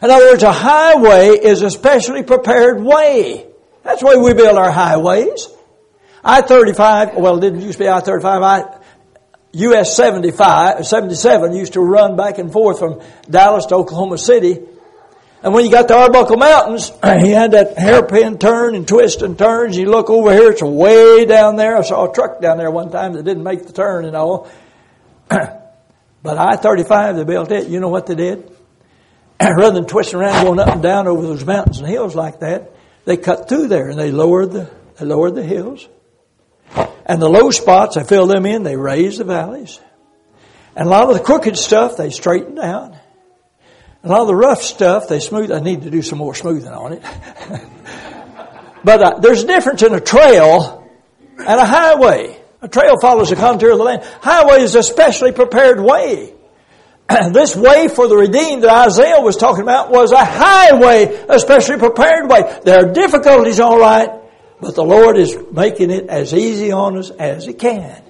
In 0.02 0.10
other 0.10 0.32
words, 0.32 0.42
a 0.42 0.52
highway 0.52 1.28
is 1.28 1.62
a 1.62 1.70
specially 1.70 2.24
prepared 2.24 2.82
way. 2.82 3.46
That's 3.84 4.02
way 4.02 4.16
we 4.16 4.34
build 4.34 4.58
our 4.58 4.72
highways. 4.72 5.48
I-35, 6.24 7.14
well, 7.14 7.38
it 7.38 7.40
didn't 7.42 7.60
used 7.60 7.78
to 7.78 7.84
be 7.84 7.88
I-35, 7.88 8.42
I, 8.42 8.80
US 9.52 9.96
75, 9.96 10.84
77 10.84 11.52
used 11.54 11.74
to 11.74 11.80
run 11.80 12.16
back 12.16 12.38
and 12.38 12.52
forth 12.52 12.80
from 12.80 13.00
Dallas 13.30 13.66
to 13.66 13.76
Oklahoma 13.76 14.18
City 14.18 14.60
and 15.44 15.52
when 15.52 15.66
you 15.66 15.70
got 15.70 15.88
to 15.88 15.94
Arbuckle 15.94 16.38
Mountains, 16.38 16.90
he 17.20 17.30
had 17.30 17.50
that 17.50 17.76
hairpin 17.76 18.38
turn 18.38 18.74
and 18.74 18.88
twist 18.88 19.20
and 19.20 19.38
turns. 19.38 19.76
You 19.76 19.90
look 19.90 20.08
over 20.08 20.32
here, 20.32 20.50
it's 20.50 20.62
way 20.62 21.26
down 21.26 21.56
there. 21.56 21.76
I 21.76 21.82
saw 21.82 22.10
a 22.10 22.14
truck 22.14 22.40
down 22.40 22.56
there 22.56 22.70
one 22.70 22.90
time 22.90 23.12
that 23.12 23.24
didn't 23.24 23.42
make 23.42 23.66
the 23.66 23.74
turn 23.74 24.06
and 24.06 24.16
all. 24.16 24.48
but 25.28 25.58
I-35, 26.24 27.16
they 27.16 27.24
built 27.24 27.52
it. 27.52 27.68
You 27.68 27.78
know 27.78 27.90
what 27.90 28.06
they 28.06 28.14
did? 28.14 28.50
Rather 29.40 29.72
than 29.72 29.84
twisting 29.84 30.18
around 30.18 30.46
going 30.46 30.60
up 30.60 30.68
and 30.68 30.82
down 30.82 31.08
over 31.08 31.20
those 31.20 31.44
mountains 31.44 31.78
and 31.78 31.86
hills 31.86 32.14
like 32.14 32.40
that, 32.40 32.72
they 33.04 33.18
cut 33.18 33.46
through 33.46 33.68
there 33.68 33.90
and 33.90 33.98
they 33.98 34.10
lowered 34.10 34.50
the, 34.50 34.70
they 34.98 35.04
lowered 35.04 35.34
the 35.34 35.44
hills. 35.44 35.86
And 37.04 37.20
the 37.20 37.28
low 37.28 37.50
spots, 37.50 37.96
they 37.96 38.04
filled 38.04 38.30
them 38.30 38.46
in, 38.46 38.62
they 38.62 38.78
raised 38.78 39.18
the 39.18 39.24
valleys. 39.24 39.78
And 40.74 40.86
a 40.86 40.90
lot 40.90 41.10
of 41.10 41.18
the 41.18 41.22
crooked 41.22 41.58
stuff, 41.58 41.98
they 41.98 42.08
straightened 42.08 42.58
out. 42.58 42.94
And 44.04 44.12
all 44.12 44.26
the 44.26 44.36
rough 44.36 44.62
stuff, 44.62 45.08
they 45.08 45.18
smooth. 45.18 45.50
I 45.50 45.60
need 45.60 45.82
to 45.82 45.90
do 45.90 46.02
some 46.02 46.18
more 46.18 46.34
smoothing 46.34 46.70
on 46.70 46.92
it. 46.92 47.02
but 48.84 49.02
uh, 49.02 49.18
there's 49.20 49.44
a 49.44 49.46
difference 49.46 49.82
in 49.82 49.94
a 49.94 50.00
trail 50.00 50.86
and 51.38 51.60
a 51.60 51.64
highway. 51.64 52.38
A 52.60 52.68
trail 52.68 53.00
follows 53.00 53.30
the 53.30 53.36
contour 53.36 53.70
of 53.70 53.78
the 53.78 53.84
land. 53.84 54.02
Highway 54.20 54.60
is 54.60 54.74
a 54.74 54.82
specially 54.82 55.32
prepared 55.32 55.80
way. 55.80 56.34
And 57.08 57.34
this 57.34 57.56
way 57.56 57.88
for 57.88 58.06
the 58.06 58.16
redeemed 58.16 58.62
that 58.64 58.88
Isaiah 58.88 59.22
was 59.22 59.38
talking 59.38 59.62
about 59.62 59.90
was 59.90 60.12
a 60.12 60.22
highway, 60.22 61.24
a 61.26 61.38
specially 61.38 61.78
prepared 61.78 62.28
way. 62.28 62.60
There 62.62 62.84
are 62.84 62.92
difficulties, 62.92 63.58
all 63.58 63.78
right, 63.78 64.10
but 64.60 64.74
the 64.74 64.84
Lord 64.84 65.16
is 65.16 65.34
making 65.50 65.90
it 65.90 66.10
as 66.10 66.34
easy 66.34 66.72
on 66.72 66.98
us 66.98 67.08
as 67.08 67.46
He 67.46 67.54
can. 67.54 68.03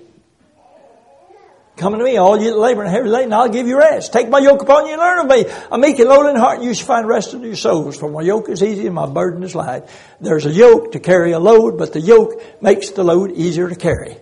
Come 1.77 1.99
to 1.99 2.05
me, 2.05 2.17
all 2.19 2.41
you 2.41 2.57
labor 2.57 2.85
and 2.85 2.91
heavy 2.91 3.09
laden, 3.09 3.33
I'll 3.33 3.49
give 3.49 3.67
you 3.67 3.77
rest. 3.77 4.13
Take 4.13 4.29
my 4.29 4.39
yoke 4.39 4.63
upon 4.63 4.87
you 4.87 4.93
and 4.93 5.01
learn 5.01 5.19
of 5.19 5.27
me. 5.27 5.53
I'm 5.73 5.81
meek 5.81 5.99
and 5.99 6.09
lowly 6.09 6.31
in 6.31 6.37
heart, 6.37 6.59
and 6.59 6.65
you 6.65 6.73
shall 6.73 6.87
find 6.87 7.09
rest 7.09 7.35
in 7.35 7.43
your 7.43 7.57
souls. 7.57 7.97
For 7.97 8.09
my 8.09 8.23
yoke 8.23 8.49
is 8.49 8.63
easy 8.63 8.87
and 8.87 8.95
my 8.95 9.07
burden 9.07 9.43
is 9.43 9.57
light. 9.57 9.89
There's 10.21 10.47
a 10.47 10.53
yoke 10.53 10.93
to 10.93 11.01
carry 11.01 11.33
a 11.33 11.41
load, 11.41 11.77
but 11.77 11.93
the 11.93 12.01
yoke 12.01 12.41
makes 12.63 12.91
the 12.91 13.03
load 13.03 13.33
easier 13.33 13.69
to 13.69 13.75
carry. 13.75 14.19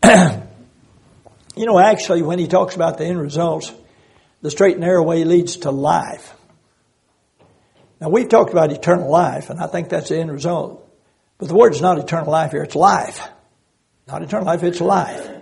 you 1.56 1.66
know, 1.66 1.78
actually, 1.78 2.22
when 2.22 2.38
he 2.38 2.46
talks 2.46 2.76
about 2.76 2.96
the 2.96 3.04
end 3.04 3.20
results, 3.20 3.72
the 4.42 4.50
straight 4.50 4.74
and 4.74 4.82
narrow 4.82 5.02
way 5.02 5.24
leads 5.24 5.56
to 5.58 5.72
life. 5.72 6.34
Now, 8.00 8.10
we've 8.10 8.28
talked 8.28 8.52
about 8.52 8.70
eternal 8.72 9.10
life, 9.10 9.50
and 9.50 9.60
I 9.60 9.66
think 9.66 9.88
that's 9.88 10.08
the 10.10 10.18
end 10.18 10.30
result. 10.30 10.88
But 11.38 11.48
the 11.48 11.54
word 11.54 11.74
is 11.74 11.82
not 11.82 11.98
eternal 11.98 12.30
life 12.30 12.52
here, 12.52 12.62
it's 12.62 12.76
life. 12.76 13.28
Not 14.06 14.22
eternal 14.22 14.46
life, 14.46 14.62
it's 14.62 14.80
life. 14.80 15.39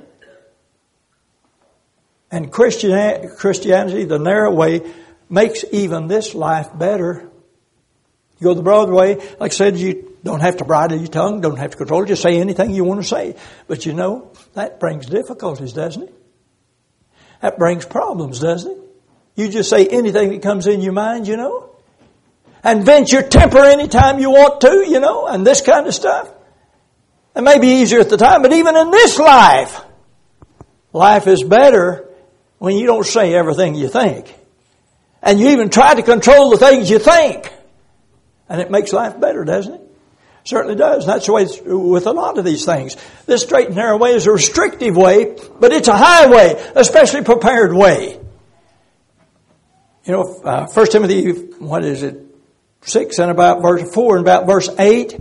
And 2.30 2.52
Christianity, 2.52 4.04
the 4.04 4.18
narrow 4.18 4.52
way, 4.52 4.82
makes 5.30 5.64
even 5.72 6.08
this 6.08 6.34
life 6.34 6.76
better. 6.76 7.28
You 8.38 8.44
go 8.44 8.54
the 8.54 8.62
broad 8.62 8.90
way, 8.90 9.16
like 9.40 9.52
I 9.52 9.54
said, 9.54 9.78
you 9.78 10.16
don't 10.22 10.40
have 10.40 10.58
to 10.58 10.64
bridle 10.64 10.98
your 10.98 11.08
tongue, 11.08 11.40
don't 11.40 11.58
have 11.58 11.70
to 11.70 11.76
control 11.76 12.02
it, 12.02 12.06
just 12.06 12.22
say 12.22 12.38
anything 12.38 12.70
you 12.70 12.84
want 12.84 13.00
to 13.00 13.06
say. 13.06 13.34
But 13.66 13.86
you 13.86 13.94
know, 13.94 14.32
that 14.54 14.78
brings 14.78 15.06
difficulties, 15.06 15.72
doesn't 15.72 16.04
it? 16.04 16.14
That 17.40 17.58
brings 17.58 17.84
problems, 17.84 18.40
doesn't 18.40 18.70
it? 18.70 18.78
You 19.36 19.48
just 19.48 19.70
say 19.70 19.86
anything 19.86 20.30
that 20.30 20.42
comes 20.42 20.66
in 20.66 20.80
your 20.80 20.92
mind, 20.92 21.28
you 21.28 21.36
know? 21.36 21.70
And 22.64 22.84
vent 22.84 23.12
your 23.12 23.22
temper 23.22 23.58
anytime 23.58 24.18
you 24.18 24.30
want 24.30 24.60
to, 24.62 24.84
you 24.88 24.98
know, 25.00 25.26
and 25.28 25.46
this 25.46 25.60
kind 25.62 25.86
of 25.86 25.94
stuff. 25.94 26.28
It 27.36 27.42
may 27.42 27.60
be 27.60 27.68
easier 27.82 28.00
at 28.00 28.10
the 28.10 28.16
time, 28.16 28.42
but 28.42 28.52
even 28.52 28.76
in 28.76 28.90
this 28.90 29.18
life, 29.18 29.80
life 30.92 31.28
is 31.28 31.44
better 31.44 32.07
when 32.58 32.76
you 32.76 32.86
don't 32.86 33.06
say 33.06 33.34
everything 33.34 33.74
you 33.74 33.88
think. 33.88 34.34
And 35.22 35.40
you 35.40 35.50
even 35.50 35.68
try 35.68 35.94
to 35.94 36.02
control 36.02 36.50
the 36.50 36.58
things 36.58 36.90
you 36.90 36.98
think. 36.98 37.52
And 38.48 38.60
it 38.60 38.70
makes 38.70 38.92
life 38.92 39.18
better, 39.18 39.44
doesn't 39.44 39.74
it? 39.74 39.80
Certainly 40.44 40.76
does. 40.76 41.04
That's 41.04 41.26
the 41.26 41.32
way 41.32 41.46
with 41.66 42.06
a 42.06 42.12
lot 42.12 42.38
of 42.38 42.44
these 42.44 42.64
things. 42.64 42.96
This 43.26 43.42
straight 43.42 43.66
and 43.66 43.76
narrow 43.76 43.98
way 43.98 44.12
is 44.12 44.26
a 44.26 44.32
restrictive 44.32 44.96
way, 44.96 45.36
but 45.60 45.72
it's 45.72 45.88
a 45.88 45.96
highway, 45.96 46.54
a 46.74 46.84
specially 46.84 47.22
prepared 47.22 47.74
way. 47.74 48.18
You 50.04 50.12
know, 50.12 50.40
uh, 50.42 50.66
1 50.68 50.86
Timothy, 50.86 51.32
what 51.58 51.84
is 51.84 52.02
it, 52.02 52.24
6 52.80 53.18
and 53.18 53.30
about 53.30 53.60
verse 53.60 53.92
4 53.92 54.16
and 54.16 54.24
about 54.24 54.46
verse 54.46 54.70
8, 54.78 55.20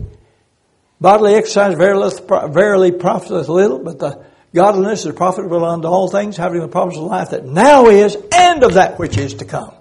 bodily 1.02 1.36
exercise 1.36 1.76
verily, 1.76 2.10
verily 2.50 2.91
profiteth 2.93 3.50
little, 3.50 3.80
but 3.80 4.00
the 4.00 4.26
Godliness 4.53 5.05
is 5.05 5.13
profitable 5.13 5.63
unto 5.65 5.88
all 5.88 6.10
things, 6.10 6.38
having 6.38 6.62
the 6.62 6.67
promise 6.67 6.97
of 6.97 7.03
life 7.03 7.31
that 7.31 7.45
now 7.45 7.88
is 7.88 8.17
and 8.33 8.63
of 8.63 8.75
that 8.75 8.97
which 8.97 9.17
is 9.17 9.36
to 9.36 9.45
come. 9.45 9.73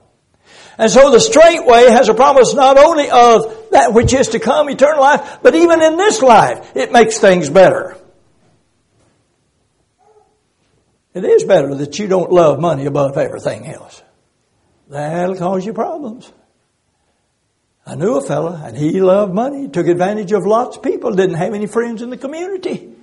And 0.79 0.91
so 0.91 1.11
the 1.11 1.21
straight 1.21 1.65
way 1.65 1.91
has 1.91 2.09
a 2.09 2.15
promise 2.15 2.53
not 2.53 2.77
only 2.77 3.09
of 3.11 3.71
that 3.71 3.95
which 3.95 4.13
is 4.13 4.29
to 4.29 4.39
come, 4.39 4.69
eternal 4.69 5.01
life, 5.01 5.39
but 5.43 5.55
even 5.55 5.83
in 5.83 5.97
this 5.97 6.21
life, 6.21 6.73
it 6.75 6.93
makes 6.93 7.19
things 7.19 7.49
better. 7.49 7.97
It 11.15 11.25
is 11.25 11.45
better 11.45 11.75
that 11.77 11.99
you 11.99 12.09
don't 12.09 12.31
love 12.31 12.61
money 12.61 12.85
above 12.85 13.17
everything 13.17 13.67
else. 13.67 14.03
That'll 14.89 15.37
cause 15.37 15.65
you 15.65 15.73
problems. 15.73 16.31
I 17.87 17.95
knew 17.95 18.17
a 18.17 18.21
fella 18.21 18.61
and 18.65 18.77
he 18.77 19.01
loved 19.01 19.33
money, 19.33 19.69
took 19.69 19.87
advantage 19.87 20.33
of 20.33 20.45
lots 20.45 20.77
of 20.77 20.83
people, 20.83 21.13
didn't 21.13 21.37
have 21.37 21.55
any 21.55 21.67
friends 21.67 22.03
in 22.03 22.11
the 22.11 22.19
community. 22.19 22.96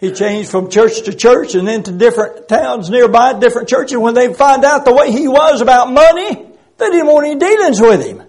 He 0.00 0.12
changed 0.12 0.50
from 0.50 0.70
church 0.70 1.02
to 1.02 1.12
church 1.12 1.54
and 1.54 1.68
then 1.68 1.82
to 1.82 1.92
different 1.92 2.48
towns 2.48 2.88
nearby, 2.88 3.38
different 3.38 3.68
churches. 3.68 3.98
When 3.98 4.14
they 4.14 4.32
find 4.32 4.64
out 4.64 4.86
the 4.86 4.94
way 4.94 5.12
he 5.12 5.28
was 5.28 5.60
about 5.60 5.92
money, 5.92 6.34
they 6.78 6.90
didn't 6.90 7.06
want 7.06 7.26
any 7.26 7.38
dealings 7.38 7.80
with 7.80 8.06
him. 8.06 8.22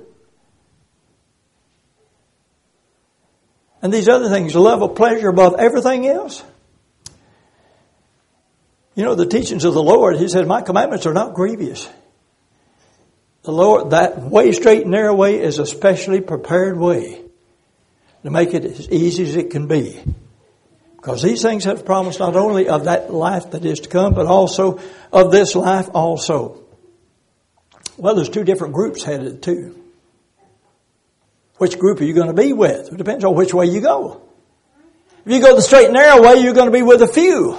And 3.81 3.91
these 3.91 4.09
other 4.09 4.27
things, 4.27 4.53
love 4.53 4.83
of 4.83 4.95
pleasure 4.95 5.29
above 5.29 5.55
everything 5.57 6.05
else. 6.07 6.43
You 8.93 9.05
know, 9.05 9.15
the 9.15 9.25
teachings 9.25 9.63
of 9.63 9.73
the 9.73 9.81
Lord, 9.81 10.17
He 10.17 10.27
said, 10.27 10.45
My 10.47 10.61
commandments 10.61 11.05
are 11.05 11.13
not 11.13 11.33
grievous. 11.33 11.89
The 13.43 13.53
Lord, 13.53 13.91
that 13.91 14.21
way 14.21 14.51
straight 14.51 14.81
and 14.81 14.91
narrow 14.91 15.15
way 15.15 15.41
is 15.41 15.57
a 15.57 15.65
specially 15.65 16.19
prepared 16.19 16.77
way 16.77 17.21
to 18.23 18.29
make 18.29 18.53
it 18.53 18.65
as 18.65 18.89
easy 18.89 19.23
as 19.23 19.35
it 19.35 19.49
can 19.49 19.67
be 19.67 20.03
Because 21.01 21.23
these 21.23 21.41
things 21.41 21.63
have 21.63 21.83
promise 21.83 22.19
not 22.19 22.35
only 22.35 22.67
of 22.67 22.85
that 22.85 23.11
life 23.11 23.51
that 23.51 23.65
is 23.65 23.79
to 23.79 23.89
come, 23.89 24.13
but 24.13 24.27
also 24.27 24.79
of 25.11 25.31
this 25.31 25.55
life 25.55 25.89
also. 25.95 26.63
Well, 27.97 28.13
there's 28.13 28.29
two 28.29 28.43
different 28.43 28.75
groups 28.75 29.03
headed 29.03 29.41
too. 29.41 29.75
Which 31.57 31.79
group 31.79 32.01
are 32.01 32.03
you 32.03 32.13
going 32.13 32.27
to 32.27 32.39
be 32.39 32.53
with? 32.53 32.93
It 32.93 32.97
depends 32.97 33.25
on 33.25 33.33
which 33.33 33.51
way 33.51 33.65
you 33.65 33.81
go. 33.81 34.21
If 35.25 35.31
you 35.31 35.41
go 35.41 35.55
the 35.55 35.63
straight 35.63 35.85
and 35.85 35.95
narrow 35.95 36.21
way, 36.21 36.41
you're 36.41 36.53
going 36.53 36.67
to 36.67 36.71
be 36.71 36.83
with 36.83 37.01
a 37.01 37.07
few. 37.07 37.55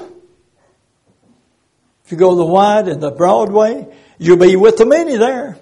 If 2.04 2.12
you 2.12 2.18
go 2.18 2.36
the 2.36 2.44
wide 2.44 2.86
and 2.86 3.02
the 3.02 3.10
broad 3.10 3.50
way, 3.50 3.92
you'll 4.18 4.36
be 4.36 4.54
with 4.54 4.76
the 4.76 4.86
many 4.86 5.16
there. 5.16 5.58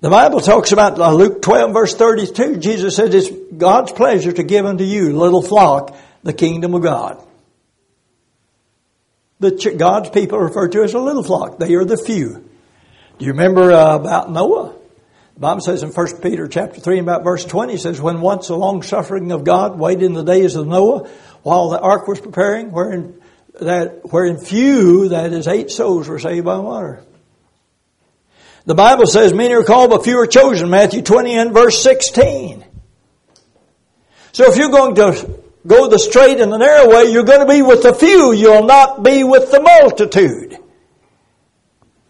The 0.00 0.10
Bible 0.10 0.40
talks 0.40 0.72
about 0.72 0.98
uh, 1.00 1.12
Luke 1.14 1.40
12 1.40 1.72
verse 1.72 1.94
32. 1.94 2.58
Jesus 2.58 2.94
said 2.94 3.14
it's 3.14 3.30
God's 3.56 3.90
pleasure 3.90 4.32
to 4.32 4.42
give 4.42 4.66
unto 4.66 4.84
you, 4.84 5.18
little 5.18 5.42
flock, 5.42 5.96
the 6.28 6.34
kingdom 6.34 6.74
of 6.74 6.82
God. 6.82 7.26
The 9.40 9.74
God's 9.78 10.10
people 10.10 10.38
are 10.38 10.44
referred 10.44 10.72
to 10.72 10.82
as 10.82 10.92
a 10.92 10.98
little 10.98 11.22
flock. 11.22 11.58
They 11.58 11.74
are 11.74 11.86
the 11.86 11.96
few. 11.96 12.46
Do 13.18 13.24
you 13.24 13.32
remember 13.32 13.72
uh, 13.72 13.96
about 13.96 14.30
Noah? 14.30 14.74
The 15.34 15.40
Bible 15.40 15.62
says 15.62 15.82
in 15.82 15.90
1 15.90 16.20
Peter 16.20 16.46
chapter 16.46 16.80
3 16.80 16.98
and 16.98 17.08
about 17.08 17.24
verse 17.24 17.46
20 17.46 17.78
says, 17.78 17.98
When 17.98 18.20
once 18.20 18.48
the 18.48 18.58
long 18.58 18.82
suffering 18.82 19.32
of 19.32 19.44
God 19.44 19.78
waited 19.78 20.02
in 20.02 20.12
the 20.12 20.22
days 20.22 20.54
of 20.54 20.66
Noah, 20.66 21.08
while 21.44 21.70
the 21.70 21.80
ark 21.80 22.06
was 22.06 22.20
preparing, 22.20 22.72
wherein 22.72 23.18
that 23.58 24.00
wherein 24.12 24.38
few, 24.38 25.08
that 25.08 25.32
is 25.32 25.48
eight 25.48 25.70
souls, 25.70 26.08
were 26.08 26.18
saved 26.18 26.44
by 26.44 26.58
water. 26.58 27.02
The 28.66 28.74
Bible 28.74 29.06
says 29.06 29.32
many 29.32 29.54
are 29.54 29.64
called, 29.64 29.88
but 29.88 30.04
few 30.04 30.18
are 30.18 30.26
chosen. 30.26 30.68
Matthew 30.68 31.00
20 31.00 31.38
and 31.38 31.52
verse 31.54 31.82
16. 31.82 32.66
So 34.32 34.52
if 34.52 34.58
you're 34.58 34.70
going 34.70 34.94
to 34.96 35.47
go 35.68 35.88
the 35.88 35.98
straight 35.98 36.40
and 36.40 36.50
the 36.50 36.56
narrow 36.56 36.90
way, 36.90 37.12
you're 37.12 37.24
going 37.24 37.46
to 37.46 37.52
be 37.52 37.62
with 37.62 37.82
the 37.82 37.94
few. 37.94 38.32
You'll 38.32 38.64
not 38.64 39.02
be 39.02 39.22
with 39.22 39.52
the 39.52 39.60
multitude. 39.60 40.58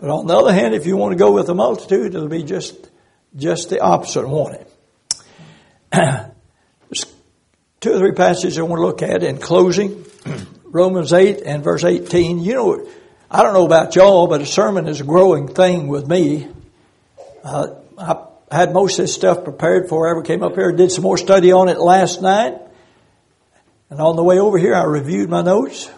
But 0.01 0.11
on 0.11 0.27
the 0.27 0.37
other 0.37 0.53
hand, 0.53 0.75
if 0.75 0.87
you 0.87 0.97
want 0.97 1.13
to 1.13 1.19
go 1.19 1.33
with 1.33 1.47
the 1.47 1.55
multitude, 1.55 2.15
it'll 2.15 2.29
be 2.29 2.45
just, 2.45 2.89
just 3.37 3.69
the 3.69 3.81
opposite, 3.81 4.27
won't 4.27 4.55
it? 4.55 4.73
There's 5.93 7.07
two 7.81 7.93
or 7.93 7.99
three 7.99 8.13
passages 8.13 8.59
I 8.59 8.63
want 8.63 8.79
to 8.79 8.87
look 8.87 9.03
at 9.03 9.25
in 9.25 9.39
closing. 9.39 10.05
Romans 10.65 11.13
8 11.13 11.43
and 11.45 11.65
verse 11.65 11.83
18. 11.83 12.39
You 12.39 12.55
know, 12.55 12.89
I 13.31 13.43
don't 13.43 13.55
know 13.55 13.67
about 13.67 13.97
y'all, 13.97 14.29
but 14.29 14.41
a 14.41 14.47
sermon 14.47 14.87
is 14.87 15.01
a 15.01 15.05
growing 15.05 15.49
thing 15.49 15.89
with 15.89 16.07
me. 16.07 16.47
Uh, 17.43 17.75
I 17.99 18.25
had 18.51 18.73
most 18.73 18.99
of 18.99 19.05
this 19.05 19.15
stuff 19.15 19.43
prepared 19.43 19.85
before 19.85 20.07
I 20.07 20.13
ever 20.13 20.23
came 20.23 20.45
up 20.45 20.55
here. 20.55 20.71
Did 20.71 20.93
some 20.93 21.03
more 21.03 21.19
study 21.19 21.51
on 21.51 21.69
it 21.69 21.79
last 21.79 22.23
night. 22.23 22.61
And 23.91 24.01
on 24.01 24.17
the 24.17 24.25
way 24.25 24.39
over 24.39 24.59
here, 24.59 24.75
I 24.75 24.85
reviewed 24.85 25.31
my 25.31 25.43
notes 25.43 25.91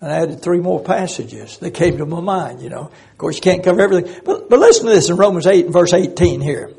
and 0.00 0.12
I 0.12 0.16
added 0.22 0.42
three 0.42 0.60
more 0.60 0.82
passages 0.82 1.58
that 1.58 1.72
came 1.72 1.98
to 1.98 2.06
my 2.06 2.20
mind, 2.20 2.62
you 2.62 2.70
know. 2.70 2.90
Of 3.12 3.18
course, 3.18 3.36
you 3.36 3.42
can't 3.42 3.64
cover 3.64 3.80
everything. 3.80 4.20
But, 4.24 4.48
but 4.48 4.58
listen 4.58 4.86
to 4.86 4.92
this 4.92 5.10
in 5.10 5.16
Romans 5.16 5.46
8 5.46 5.66
and 5.66 5.72
verse 5.72 5.92
18 5.92 6.40
here. 6.40 6.72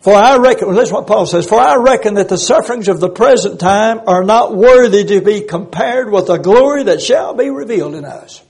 For 0.00 0.12
I 0.12 0.36
reckon, 0.36 0.74
listen 0.74 0.94
what 0.94 1.06
Paul 1.06 1.24
says, 1.24 1.46
for 1.46 1.58
I 1.58 1.76
reckon 1.76 2.14
that 2.14 2.28
the 2.28 2.36
sufferings 2.36 2.88
of 2.88 3.00
the 3.00 3.08
present 3.08 3.58
time 3.58 4.00
are 4.06 4.22
not 4.22 4.54
worthy 4.54 5.04
to 5.04 5.20
be 5.22 5.42
compared 5.42 6.10
with 6.10 6.26
the 6.26 6.36
glory 6.36 6.82
that 6.84 7.00
shall 7.00 7.32
be 7.32 7.48
revealed 7.48 7.94
in 7.94 8.04
us. 8.04 8.42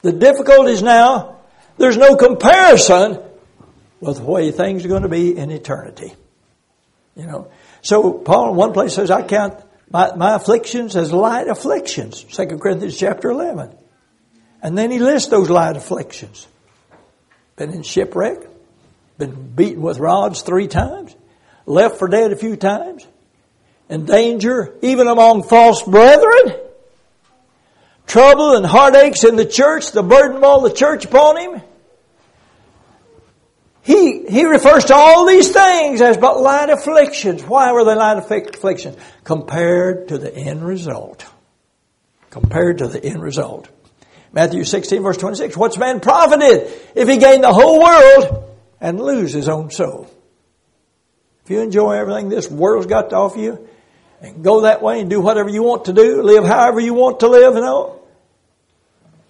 The 0.00 0.12
difficulties 0.12 0.82
now, 0.82 1.40
there's 1.76 1.98
no 1.98 2.16
comparison 2.16 3.20
with 4.00 4.18
the 4.18 4.24
way 4.24 4.50
things 4.52 4.84
are 4.84 4.88
going 4.88 5.02
to 5.02 5.08
be 5.08 5.36
in 5.36 5.50
eternity. 5.50 6.14
You 7.16 7.26
know. 7.26 7.50
So 7.82 8.12
Paul 8.12 8.50
in 8.50 8.56
one 8.56 8.72
place 8.72 8.94
says, 8.94 9.10
I 9.10 9.22
count 9.22 9.62
my, 9.90 10.14
my 10.16 10.34
afflictions 10.34 10.96
as 10.96 11.12
light 11.12 11.48
afflictions. 11.48 12.24
2 12.24 12.58
Corinthians 12.58 12.98
chapter 12.98 13.30
11. 13.30 13.74
And 14.62 14.76
then 14.76 14.90
he 14.90 14.98
lists 14.98 15.28
those 15.28 15.50
light 15.50 15.76
afflictions. 15.76 16.46
Been 17.56 17.70
in 17.70 17.82
shipwreck. 17.82 18.38
Been 19.18 19.54
beaten 19.54 19.82
with 19.82 19.98
rods 19.98 20.42
three 20.42 20.66
times. 20.66 21.14
Left 21.66 21.98
for 21.98 22.08
dead 22.08 22.32
a 22.32 22.36
few 22.36 22.56
times. 22.56 23.06
In 23.88 24.06
danger 24.06 24.74
even 24.82 25.06
among 25.06 25.44
false 25.44 25.82
brethren. 25.82 26.58
Trouble 28.06 28.56
and 28.56 28.66
heartaches 28.66 29.24
in 29.24 29.36
the 29.36 29.46
church. 29.46 29.92
The 29.92 30.02
burden 30.02 30.38
of 30.38 30.44
all 30.44 30.60
the 30.62 30.72
church 30.72 31.04
upon 31.04 31.36
him. 31.36 31.62
He, 33.84 34.24
he 34.24 34.46
refers 34.46 34.86
to 34.86 34.94
all 34.94 35.26
these 35.26 35.52
things 35.52 36.00
as 36.00 36.16
but 36.16 36.40
light 36.40 36.70
afflictions. 36.70 37.42
Why 37.42 37.70
were 37.72 37.84
they 37.84 37.94
light 37.94 38.16
afflictions? 38.16 38.96
Compared 39.24 40.08
to 40.08 40.16
the 40.16 40.34
end 40.34 40.66
result. 40.66 41.26
Compared 42.30 42.78
to 42.78 42.88
the 42.88 43.04
end 43.04 43.22
result. 43.22 43.68
Matthew 44.32 44.64
16 44.64 45.02
verse 45.02 45.18
26. 45.18 45.54
What's 45.58 45.76
man 45.76 46.00
profited 46.00 46.72
if 46.94 47.08
he 47.08 47.18
gain 47.18 47.42
the 47.42 47.52
whole 47.52 47.82
world 47.82 48.56
and 48.80 48.98
lose 48.98 49.34
his 49.34 49.50
own 49.50 49.70
soul? 49.70 50.10
If 51.44 51.50
you 51.50 51.60
enjoy 51.60 51.92
everything 51.92 52.30
this 52.30 52.50
world's 52.50 52.86
got 52.86 53.10
to 53.10 53.16
offer 53.16 53.38
you 53.38 53.68
and 54.22 54.42
go 54.42 54.62
that 54.62 54.80
way 54.80 55.02
and 55.02 55.10
do 55.10 55.20
whatever 55.20 55.50
you 55.50 55.62
want 55.62 55.84
to 55.84 55.92
do, 55.92 56.22
live 56.22 56.46
however 56.46 56.80
you 56.80 56.94
want 56.94 57.20
to 57.20 57.28
live 57.28 57.54
and 57.54 57.66
all, 57.66 58.02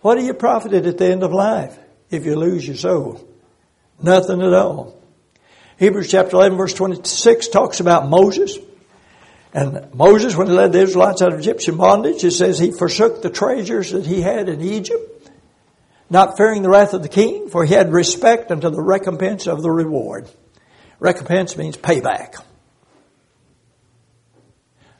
what 0.00 0.16
are 0.16 0.22
you 0.22 0.32
profited 0.32 0.86
at 0.86 0.96
the 0.96 1.10
end 1.10 1.24
of 1.24 1.32
life 1.32 1.76
if 2.08 2.24
you 2.24 2.36
lose 2.36 2.64
your 2.64 2.76
soul? 2.76 3.33
Nothing 4.02 4.42
at 4.42 4.52
all. 4.52 5.00
Hebrews 5.78 6.10
chapter 6.10 6.36
11 6.36 6.56
verse 6.56 6.74
26 6.74 7.48
talks 7.48 7.80
about 7.80 8.08
Moses. 8.08 8.58
And 9.52 9.94
Moses, 9.94 10.34
when 10.34 10.48
he 10.48 10.52
led 10.52 10.72
the 10.72 10.80
Israelites 10.80 11.22
out 11.22 11.32
of 11.32 11.38
Egyptian 11.38 11.76
bondage, 11.76 12.24
it 12.24 12.32
says 12.32 12.58
he 12.58 12.72
forsook 12.72 13.22
the 13.22 13.30
treasures 13.30 13.92
that 13.92 14.04
he 14.04 14.20
had 14.20 14.48
in 14.48 14.60
Egypt, 14.60 15.30
not 16.10 16.36
fearing 16.36 16.62
the 16.62 16.68
wrath 16.68 16.92
of 16.92 17.02
the 17.02 17.08
king, 17.08 17.50
for 17.50 17.64
he 17.64 17.72
had 17.72 17.92
respect 17.92 18.50
unto 18.50 18.70
the 18.70 18.82
recompense 18.82 19.46
of 19.46 19.62
the 19.62 19.70
reward. 19.70 20.28
Recompense 20.98 21.56
means 21.56 21.76
payback. 21.76 22.42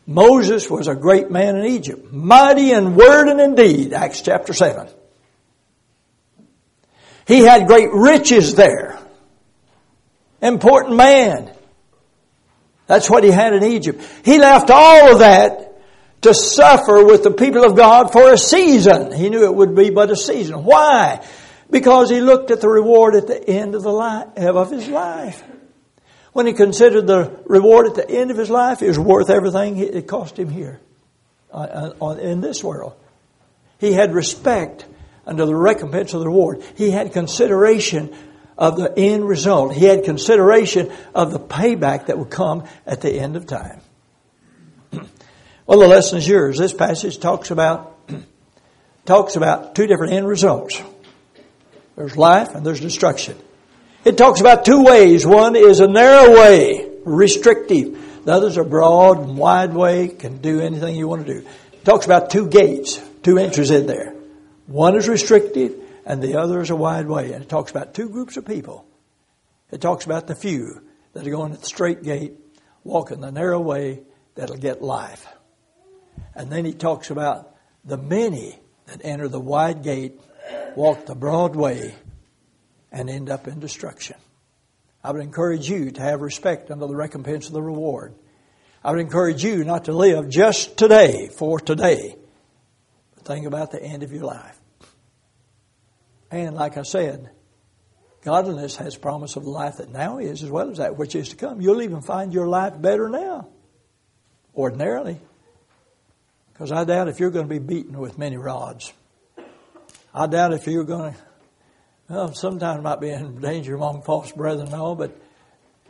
Moses 0.07 0.71
was 0.71 0.87
a 0.87 0.95
great 0.95 1.31
man 1.31 1.57
in 1.57 1.67
Egypt, 1.67 2.13
mighty 2.13 2.71
in 2.71 2.95
word 2.95 3.29
and 3.29 3.41
in 3.41 3.55
deed, 3.55 3.93
Acts 3.93 4.21
chapter 4.21 4.53
7. 4.53 4.89
He 7.27 7.41
had 7.41 7.67
great 7.67 7.91
riches 7.93 8.55
there. 8.55 8.99
Important 10.43 10.97
man. 10.97 11.51
That's 12.87 13.09
what 13.09 13.25
he 13.25 13.31
had 13.31 13.55
in 13.55 13.65
Egypt. 13.65 14.03
He 14.25 14.39
left 14.39 14.71
all 14.71 15.13
of 15.13 15.21
that 15.21 15.81
to 16.23 16.35
suffer 16.35 17.05
with 17.05 17.23
the 17.23 17.31
people 17.31 17.65
of 17.65 17.77
God 17.77 18.13
for 18.13 18.33
a 18.33 18.39
season. 18.39 19.13
He 19.13 19.31
knew 19.31 19.45
it 19.45 19.55
would 19.55 19.75
be 19.75 19.91
but 19.91 20.11
a 20.11 20.17
season. 20.17 20.65
Why? 20.65 21.25
Because 21.71 22.11
he 22.11 22.21
looked 22.21 22.51
at 22.51 22.61
the 22.61 22.69
reward 22.69 23.15
at 23.15 23.27
the 23.27 23.49
end 23.49 23.75
of 23.75 23.83
the 23.83 23.93
life, 23.93 24.29
of 24.37 24.71
his 24.71 24.89
life. 24.89 25.43
When 26.33 26.47
he 26.47 26.53
considered 26.53 27.07
the 27.07 27.41
reward 27.47 27.87
at 27.87 27.95
the 27.95 28.11
end 28.11 28.31
of 28.31 28.37
his 28.37 28.51
life, 28.51 28.83
it 28.83 28.89
was 28.89 28.99
worth 28.99 29.31
everything 29.31 29.79
it 29.79 30.07
cost 30.07 30.39
him 30.39 30.51
here 30.51 30.81
uh, 31.53 31.93
uh, 32.03 32.11
in 32.17 32.41
this 32.41 32.63
world. 32.63 32.95
He 33.79 33.93
had 33.93 34.15
respect 34.15 34.85
under 35.27 35.47
the 35.47 35.55
recompense 35.55 36.15
of 36.15 36.21
the 36.21 36.27
reward. 36.27 36.63
He 36.77 36.91
had 36.91 37.13
consideration 37.13 38.15
of 38.57 38.77
the 38.77 38.93
end 38.97 39.27
result. 39.27 39.75
He 39.75 39.85
had 39.85 40.05
consideration 40.05 40.93
of 41.15 41.33
the 41.33 41.41
payback 41.41 42.07
that 42.07 42.19
would 42.19 42.31
come 42.31 42.65
at 42.87 43.01
the 43.01 43.13
end 43.13 43.37
of 43.37 43.47
time. 43.47 43.81
well, 45.67 45.79
the 45.81 45.89
lesson 45.89 46.19
is 46.19 46.29
yours. 46.29 46.59
This 46.59 46.73
passage 46.73 47.19
talks 47.19 47.51
about 47.51 47.93
talks 49.05 49.37
about 49.37 49.75
two 49.75 49.87
different 49.87 50.13
end 50.13 50.29
results. 50.29 50.81
There's 51.97 52.17
life 52.17 52.55
and 52.55 52.65
there's 52.65 52.81
destruction. 52.81 53.37
It 54.05 54.19
talks 54.19 54.41
about 54.41 54.65
two 54.65 54.85
ways. 54.85 55.27
One 55.27 55.57
is 55.57 55.81
a 55.81 55.87
narrow 55.87 56.33
way, 56.33 56.91
restrictive. 57.05 58.25
The 58.25 58.33
others 58.33 58.59
are 58.59 58.65
broad 58.65 59.21
and 59.21 59.37
wide 59.37 59.75
way, 59.75 60.09
can 60.09 60.39
do 60.39 60.61
anything 60.61 60.97
you 60.97 61.09
want 61.09 61.27
to 61.27 61.41
do. 61.41 61.47
It 61.73 61.85
talks 61.85 62.05
about 62.05 62.31
two 62.31 62.49
gates, 62.49 63.01
two 63.23 63.39
entries 63.39 63.71
in 63.71 63.87
there. 63.87 64.14
One 64.67 64.97
is 64.97 65.09
restrictive 65.09 65.75
and 66.07 66.23
the 66.23 66.37
other 66.37 66.61
is 66.61 66.71
a 66.71 66.77
wide 66.77 67.07
way. 67.07 67.33
And 67.33 67.43
it 67.43 67.49
talks 67.49 67.71
about 67.71 67.95
two 67.95 68.09
groups 68.09 68.37
of 68.37 68.45
people. 68.45 68.87
It 69.71 69.81
talks 69.81 70.05
about 70.05 70.27
the 70.27 70.35
few 70.35 70.83
that 71.13 71.27
are 71.27 71.31
going 71.31 71.53
at 71.53 71.61
the 71.61 71.67
straight 71.67 72.03
gate, 72.03 72.35
walking 72.83 73.21
the 73.21 73.33
narrow 73.33 73.61
way 73.61 74.01
that'll 74.35 74.57
get 74.57 74.83
life. 74.83 75.27
And 76.35 76.51
then 76.51 76.65
he 76.65 76.73
talks 76.73 77.11
about 77.11 77.55
the 77.85 77.97
many 77.97 78.59
that 78.87 79.01
enter 79.05 79.29
the 79.29 79.41
wide 79.41 79.83
gate, 79.83 80.21
walk 80.77 81.07
the 81.07 81.15
broad 81.15 81.57
way, 81.57 81.95
and 82.93 83.09
end 83.09 83.31
up 83.31 83.49
in 83.49 83.61
destruction. 83.61 84.17
I 85.03 85.11
would 85.11 85.23
encourage 85.23 85.69
you 85.69 85.91
to 85.91 86.01
have 86.01 86.21
respect 86.21 86.71
under 86.71 86.87
the 86.87 86.97
recompense 86.97 87.47
of 87.47 87.53
the 87.53 87.63
reward. 87.63 88.15
I 88.83 88.91
would 88.91 89.01
encourage 89.01 89.45
you 89.45 89.65
not 89.65 89.87
to 89.87 89.93
live 89.93 90.29
just 90.29 90.77
today 90.77 91.29
for 91.29 91.59
today, 91.59 92.17
think 93.25 93.47
about 93.47 93.71
the 93.71 93.83
end 93.83 94.03
of 94.03 94.13
your 94.13 94.25
life. 94.25 94.59
And 96.31 96.55
like 96.55 96.77
I 96.77 96.83
said, 96.83 97.31
Godliness 98.25 98.77
has 98.77 98.97
promise 98.97 99.37
of 99.37 99.45
life 99.45 99.77
that 99.77 99.91
now 99.91 100.17
is 100.17 100.43
as 100.43 100.51
well 100.51 100.71
as 100.71 100.79
that 100.79 100.97
which 100.97 101.15
is 101.15 101.29
to 101.29 101.37
come. 101.37 101.61
You'll 101.61 101.83
even 101.83 102.01
find 102.01 102.33
your 102.33 102.49
life 102.49 102.81
better 102.81 103.11
now, 103.11 103.49
ordinarily. 104.57 105.21
Because 106.51 106.73
I 106.73 106.85
doubt 106.85 107.09
if 107.09 107.21
you're 107.21 107.31
going 107.31 107.47
to 107.47 107.53
be 107.53 107.59
beaten 107.59 107.99
with 107.99 108.17
many 108.17 108.39
rods. 108.39 108.95
I 110.15 110.27
doubt 110.27 110.55
if 110.55 110.67
you're 110.67 110.85
going 110.85 111.13
to, 111.13 111.19
well, 112.09 112.33
sometimes 112.33 112.83
might 112.83 113.01
be 113.01 113.11
in 113.11 113.41
danger 113.43 113.75
among 113.75 114.03
false 114.03 114.33
brethren 114.33 114.69
and 114.69 114.75
all, 114.75 114.95
but 114.95 115.15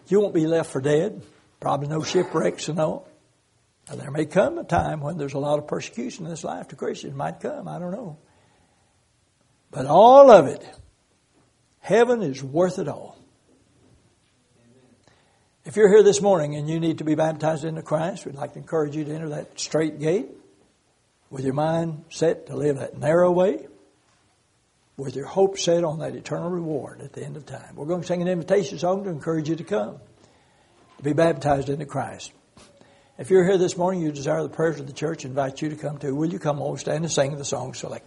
you 0.08 0.20
won't 0.20 0.34
be 0.34 0.48
left 0.48 0.72
for 0.72 0.80
dead. 0.80 1.22
Probably 1.60 1.86
no 1.86 2.02
shipwrecks 2.02 2.68
and 2.68 2.80
all. 2.80 3.06
Now, 3.88 3.96
there 3.96 4.10
may 4.10 4.24
come 4.24 4.58
a 4.58 4.64
time 4.64 5.00
when 5.00 5.18
there's 5.18 5.34
a 5.34 5.38
lot 5.38 5.58
of 5.58 5.66
persecution 5.66 6.24
in 6.24 6.30
this 6.30 6.44
life 6.44 6.68
to 6.68 6.76
Christians. 6.76 7.14
Might 7.14 7.40
come, 7.40 7.68
I 7.68 7.78
don't 7.78 7.92
know. 7.92 8.18
But 9.70 9.86
all 9.86 10.30
of 10.30 10.46
it, 10.46 10.64
heaven 11.80 12.22
is 12.22 12.42
worth 12.42 12.78
it 12.78 12.88
all. 12.88 13.18
If 15.64 15.76
you're 15.76 15.88
here 15.88 16.02
this 16.02 16.20
morning 16.20 16.54
and 16.56 16.68
you 16.68 16.78
need 16.78 16.98
to 16.98 17.04
be 17.04 17.14
baptized 17.14 17.64
into 17.64 17.82
Christ, 17.82 18.26
we'd 18.26 18.34
like 18.34 18.52
to 18.52 18.58
encourage 18.58 18.94
you 18.94 19.04
to 19.04 19.14
enter 19.14 19.30
that 19.30 19.58
straight 19.58 19.98
gate 19.98 20.28
with 21.30 21.44
your 21.44 21.54
mind 21.54 22.04
set 22.10 22.46
to 22.46 22.56
live 22.56 22.78
that 22.78 22.98
narrow 22.98 23.30
way, 23.30 23.66
with 24.96 25.16
your 25.16 25.26
hope 25.26 25.58
set 25.58 25.82
on 25.82 25.98
that 25.98 26.14
eternal 26.14 26.50
reward 26.50 27.00
at 27.00 27.12
the 27.12 27.24
end 27.24 27.36
of 27.36 27.44
time. 27.44 27.74
We're 27.74 27.86
going 27.86 28.02
to 28.02 28.06
sing 28.06 28.22
an 28.22 28.28
invitation 28.28 28.78
song 28.78 29.04
to 29.04 29.10
encourage 29.10 29.48
you 29.48 29.56
to 29.56 29.64
come, 29.64 29.98
to 30.98 31.02
be 31.02 31.12
baptized 31.12 31.68
into 31.68 31.86
Christ. 31.86 32.32
If 33.16 33.30
you're 33.30 33.44
here 33.44 33.58
this 33.58 33.76
morning, 33.76 34.02
you 34.02 34.10
desire 34.10 34.42
the 34.42 34.48
prayers 34.48 34.80
of 34.80 34.88
the 34.88 34.92
church, 34.92 35.24
invite 35.24 35.62
you 35.62 35.68
to 35.68 35.76
come 35.76 35.98
too. 35.98 36.16
Will 36.16 36.32
you 36.32 36.40
come 36.40 36.60
all 36.60 36.76
stand 36.76 37.04
and 37.04 37.12
sing 37.12 37.36
the 37.36 37.44
song 37.44 37.72
select? 37.72 38.02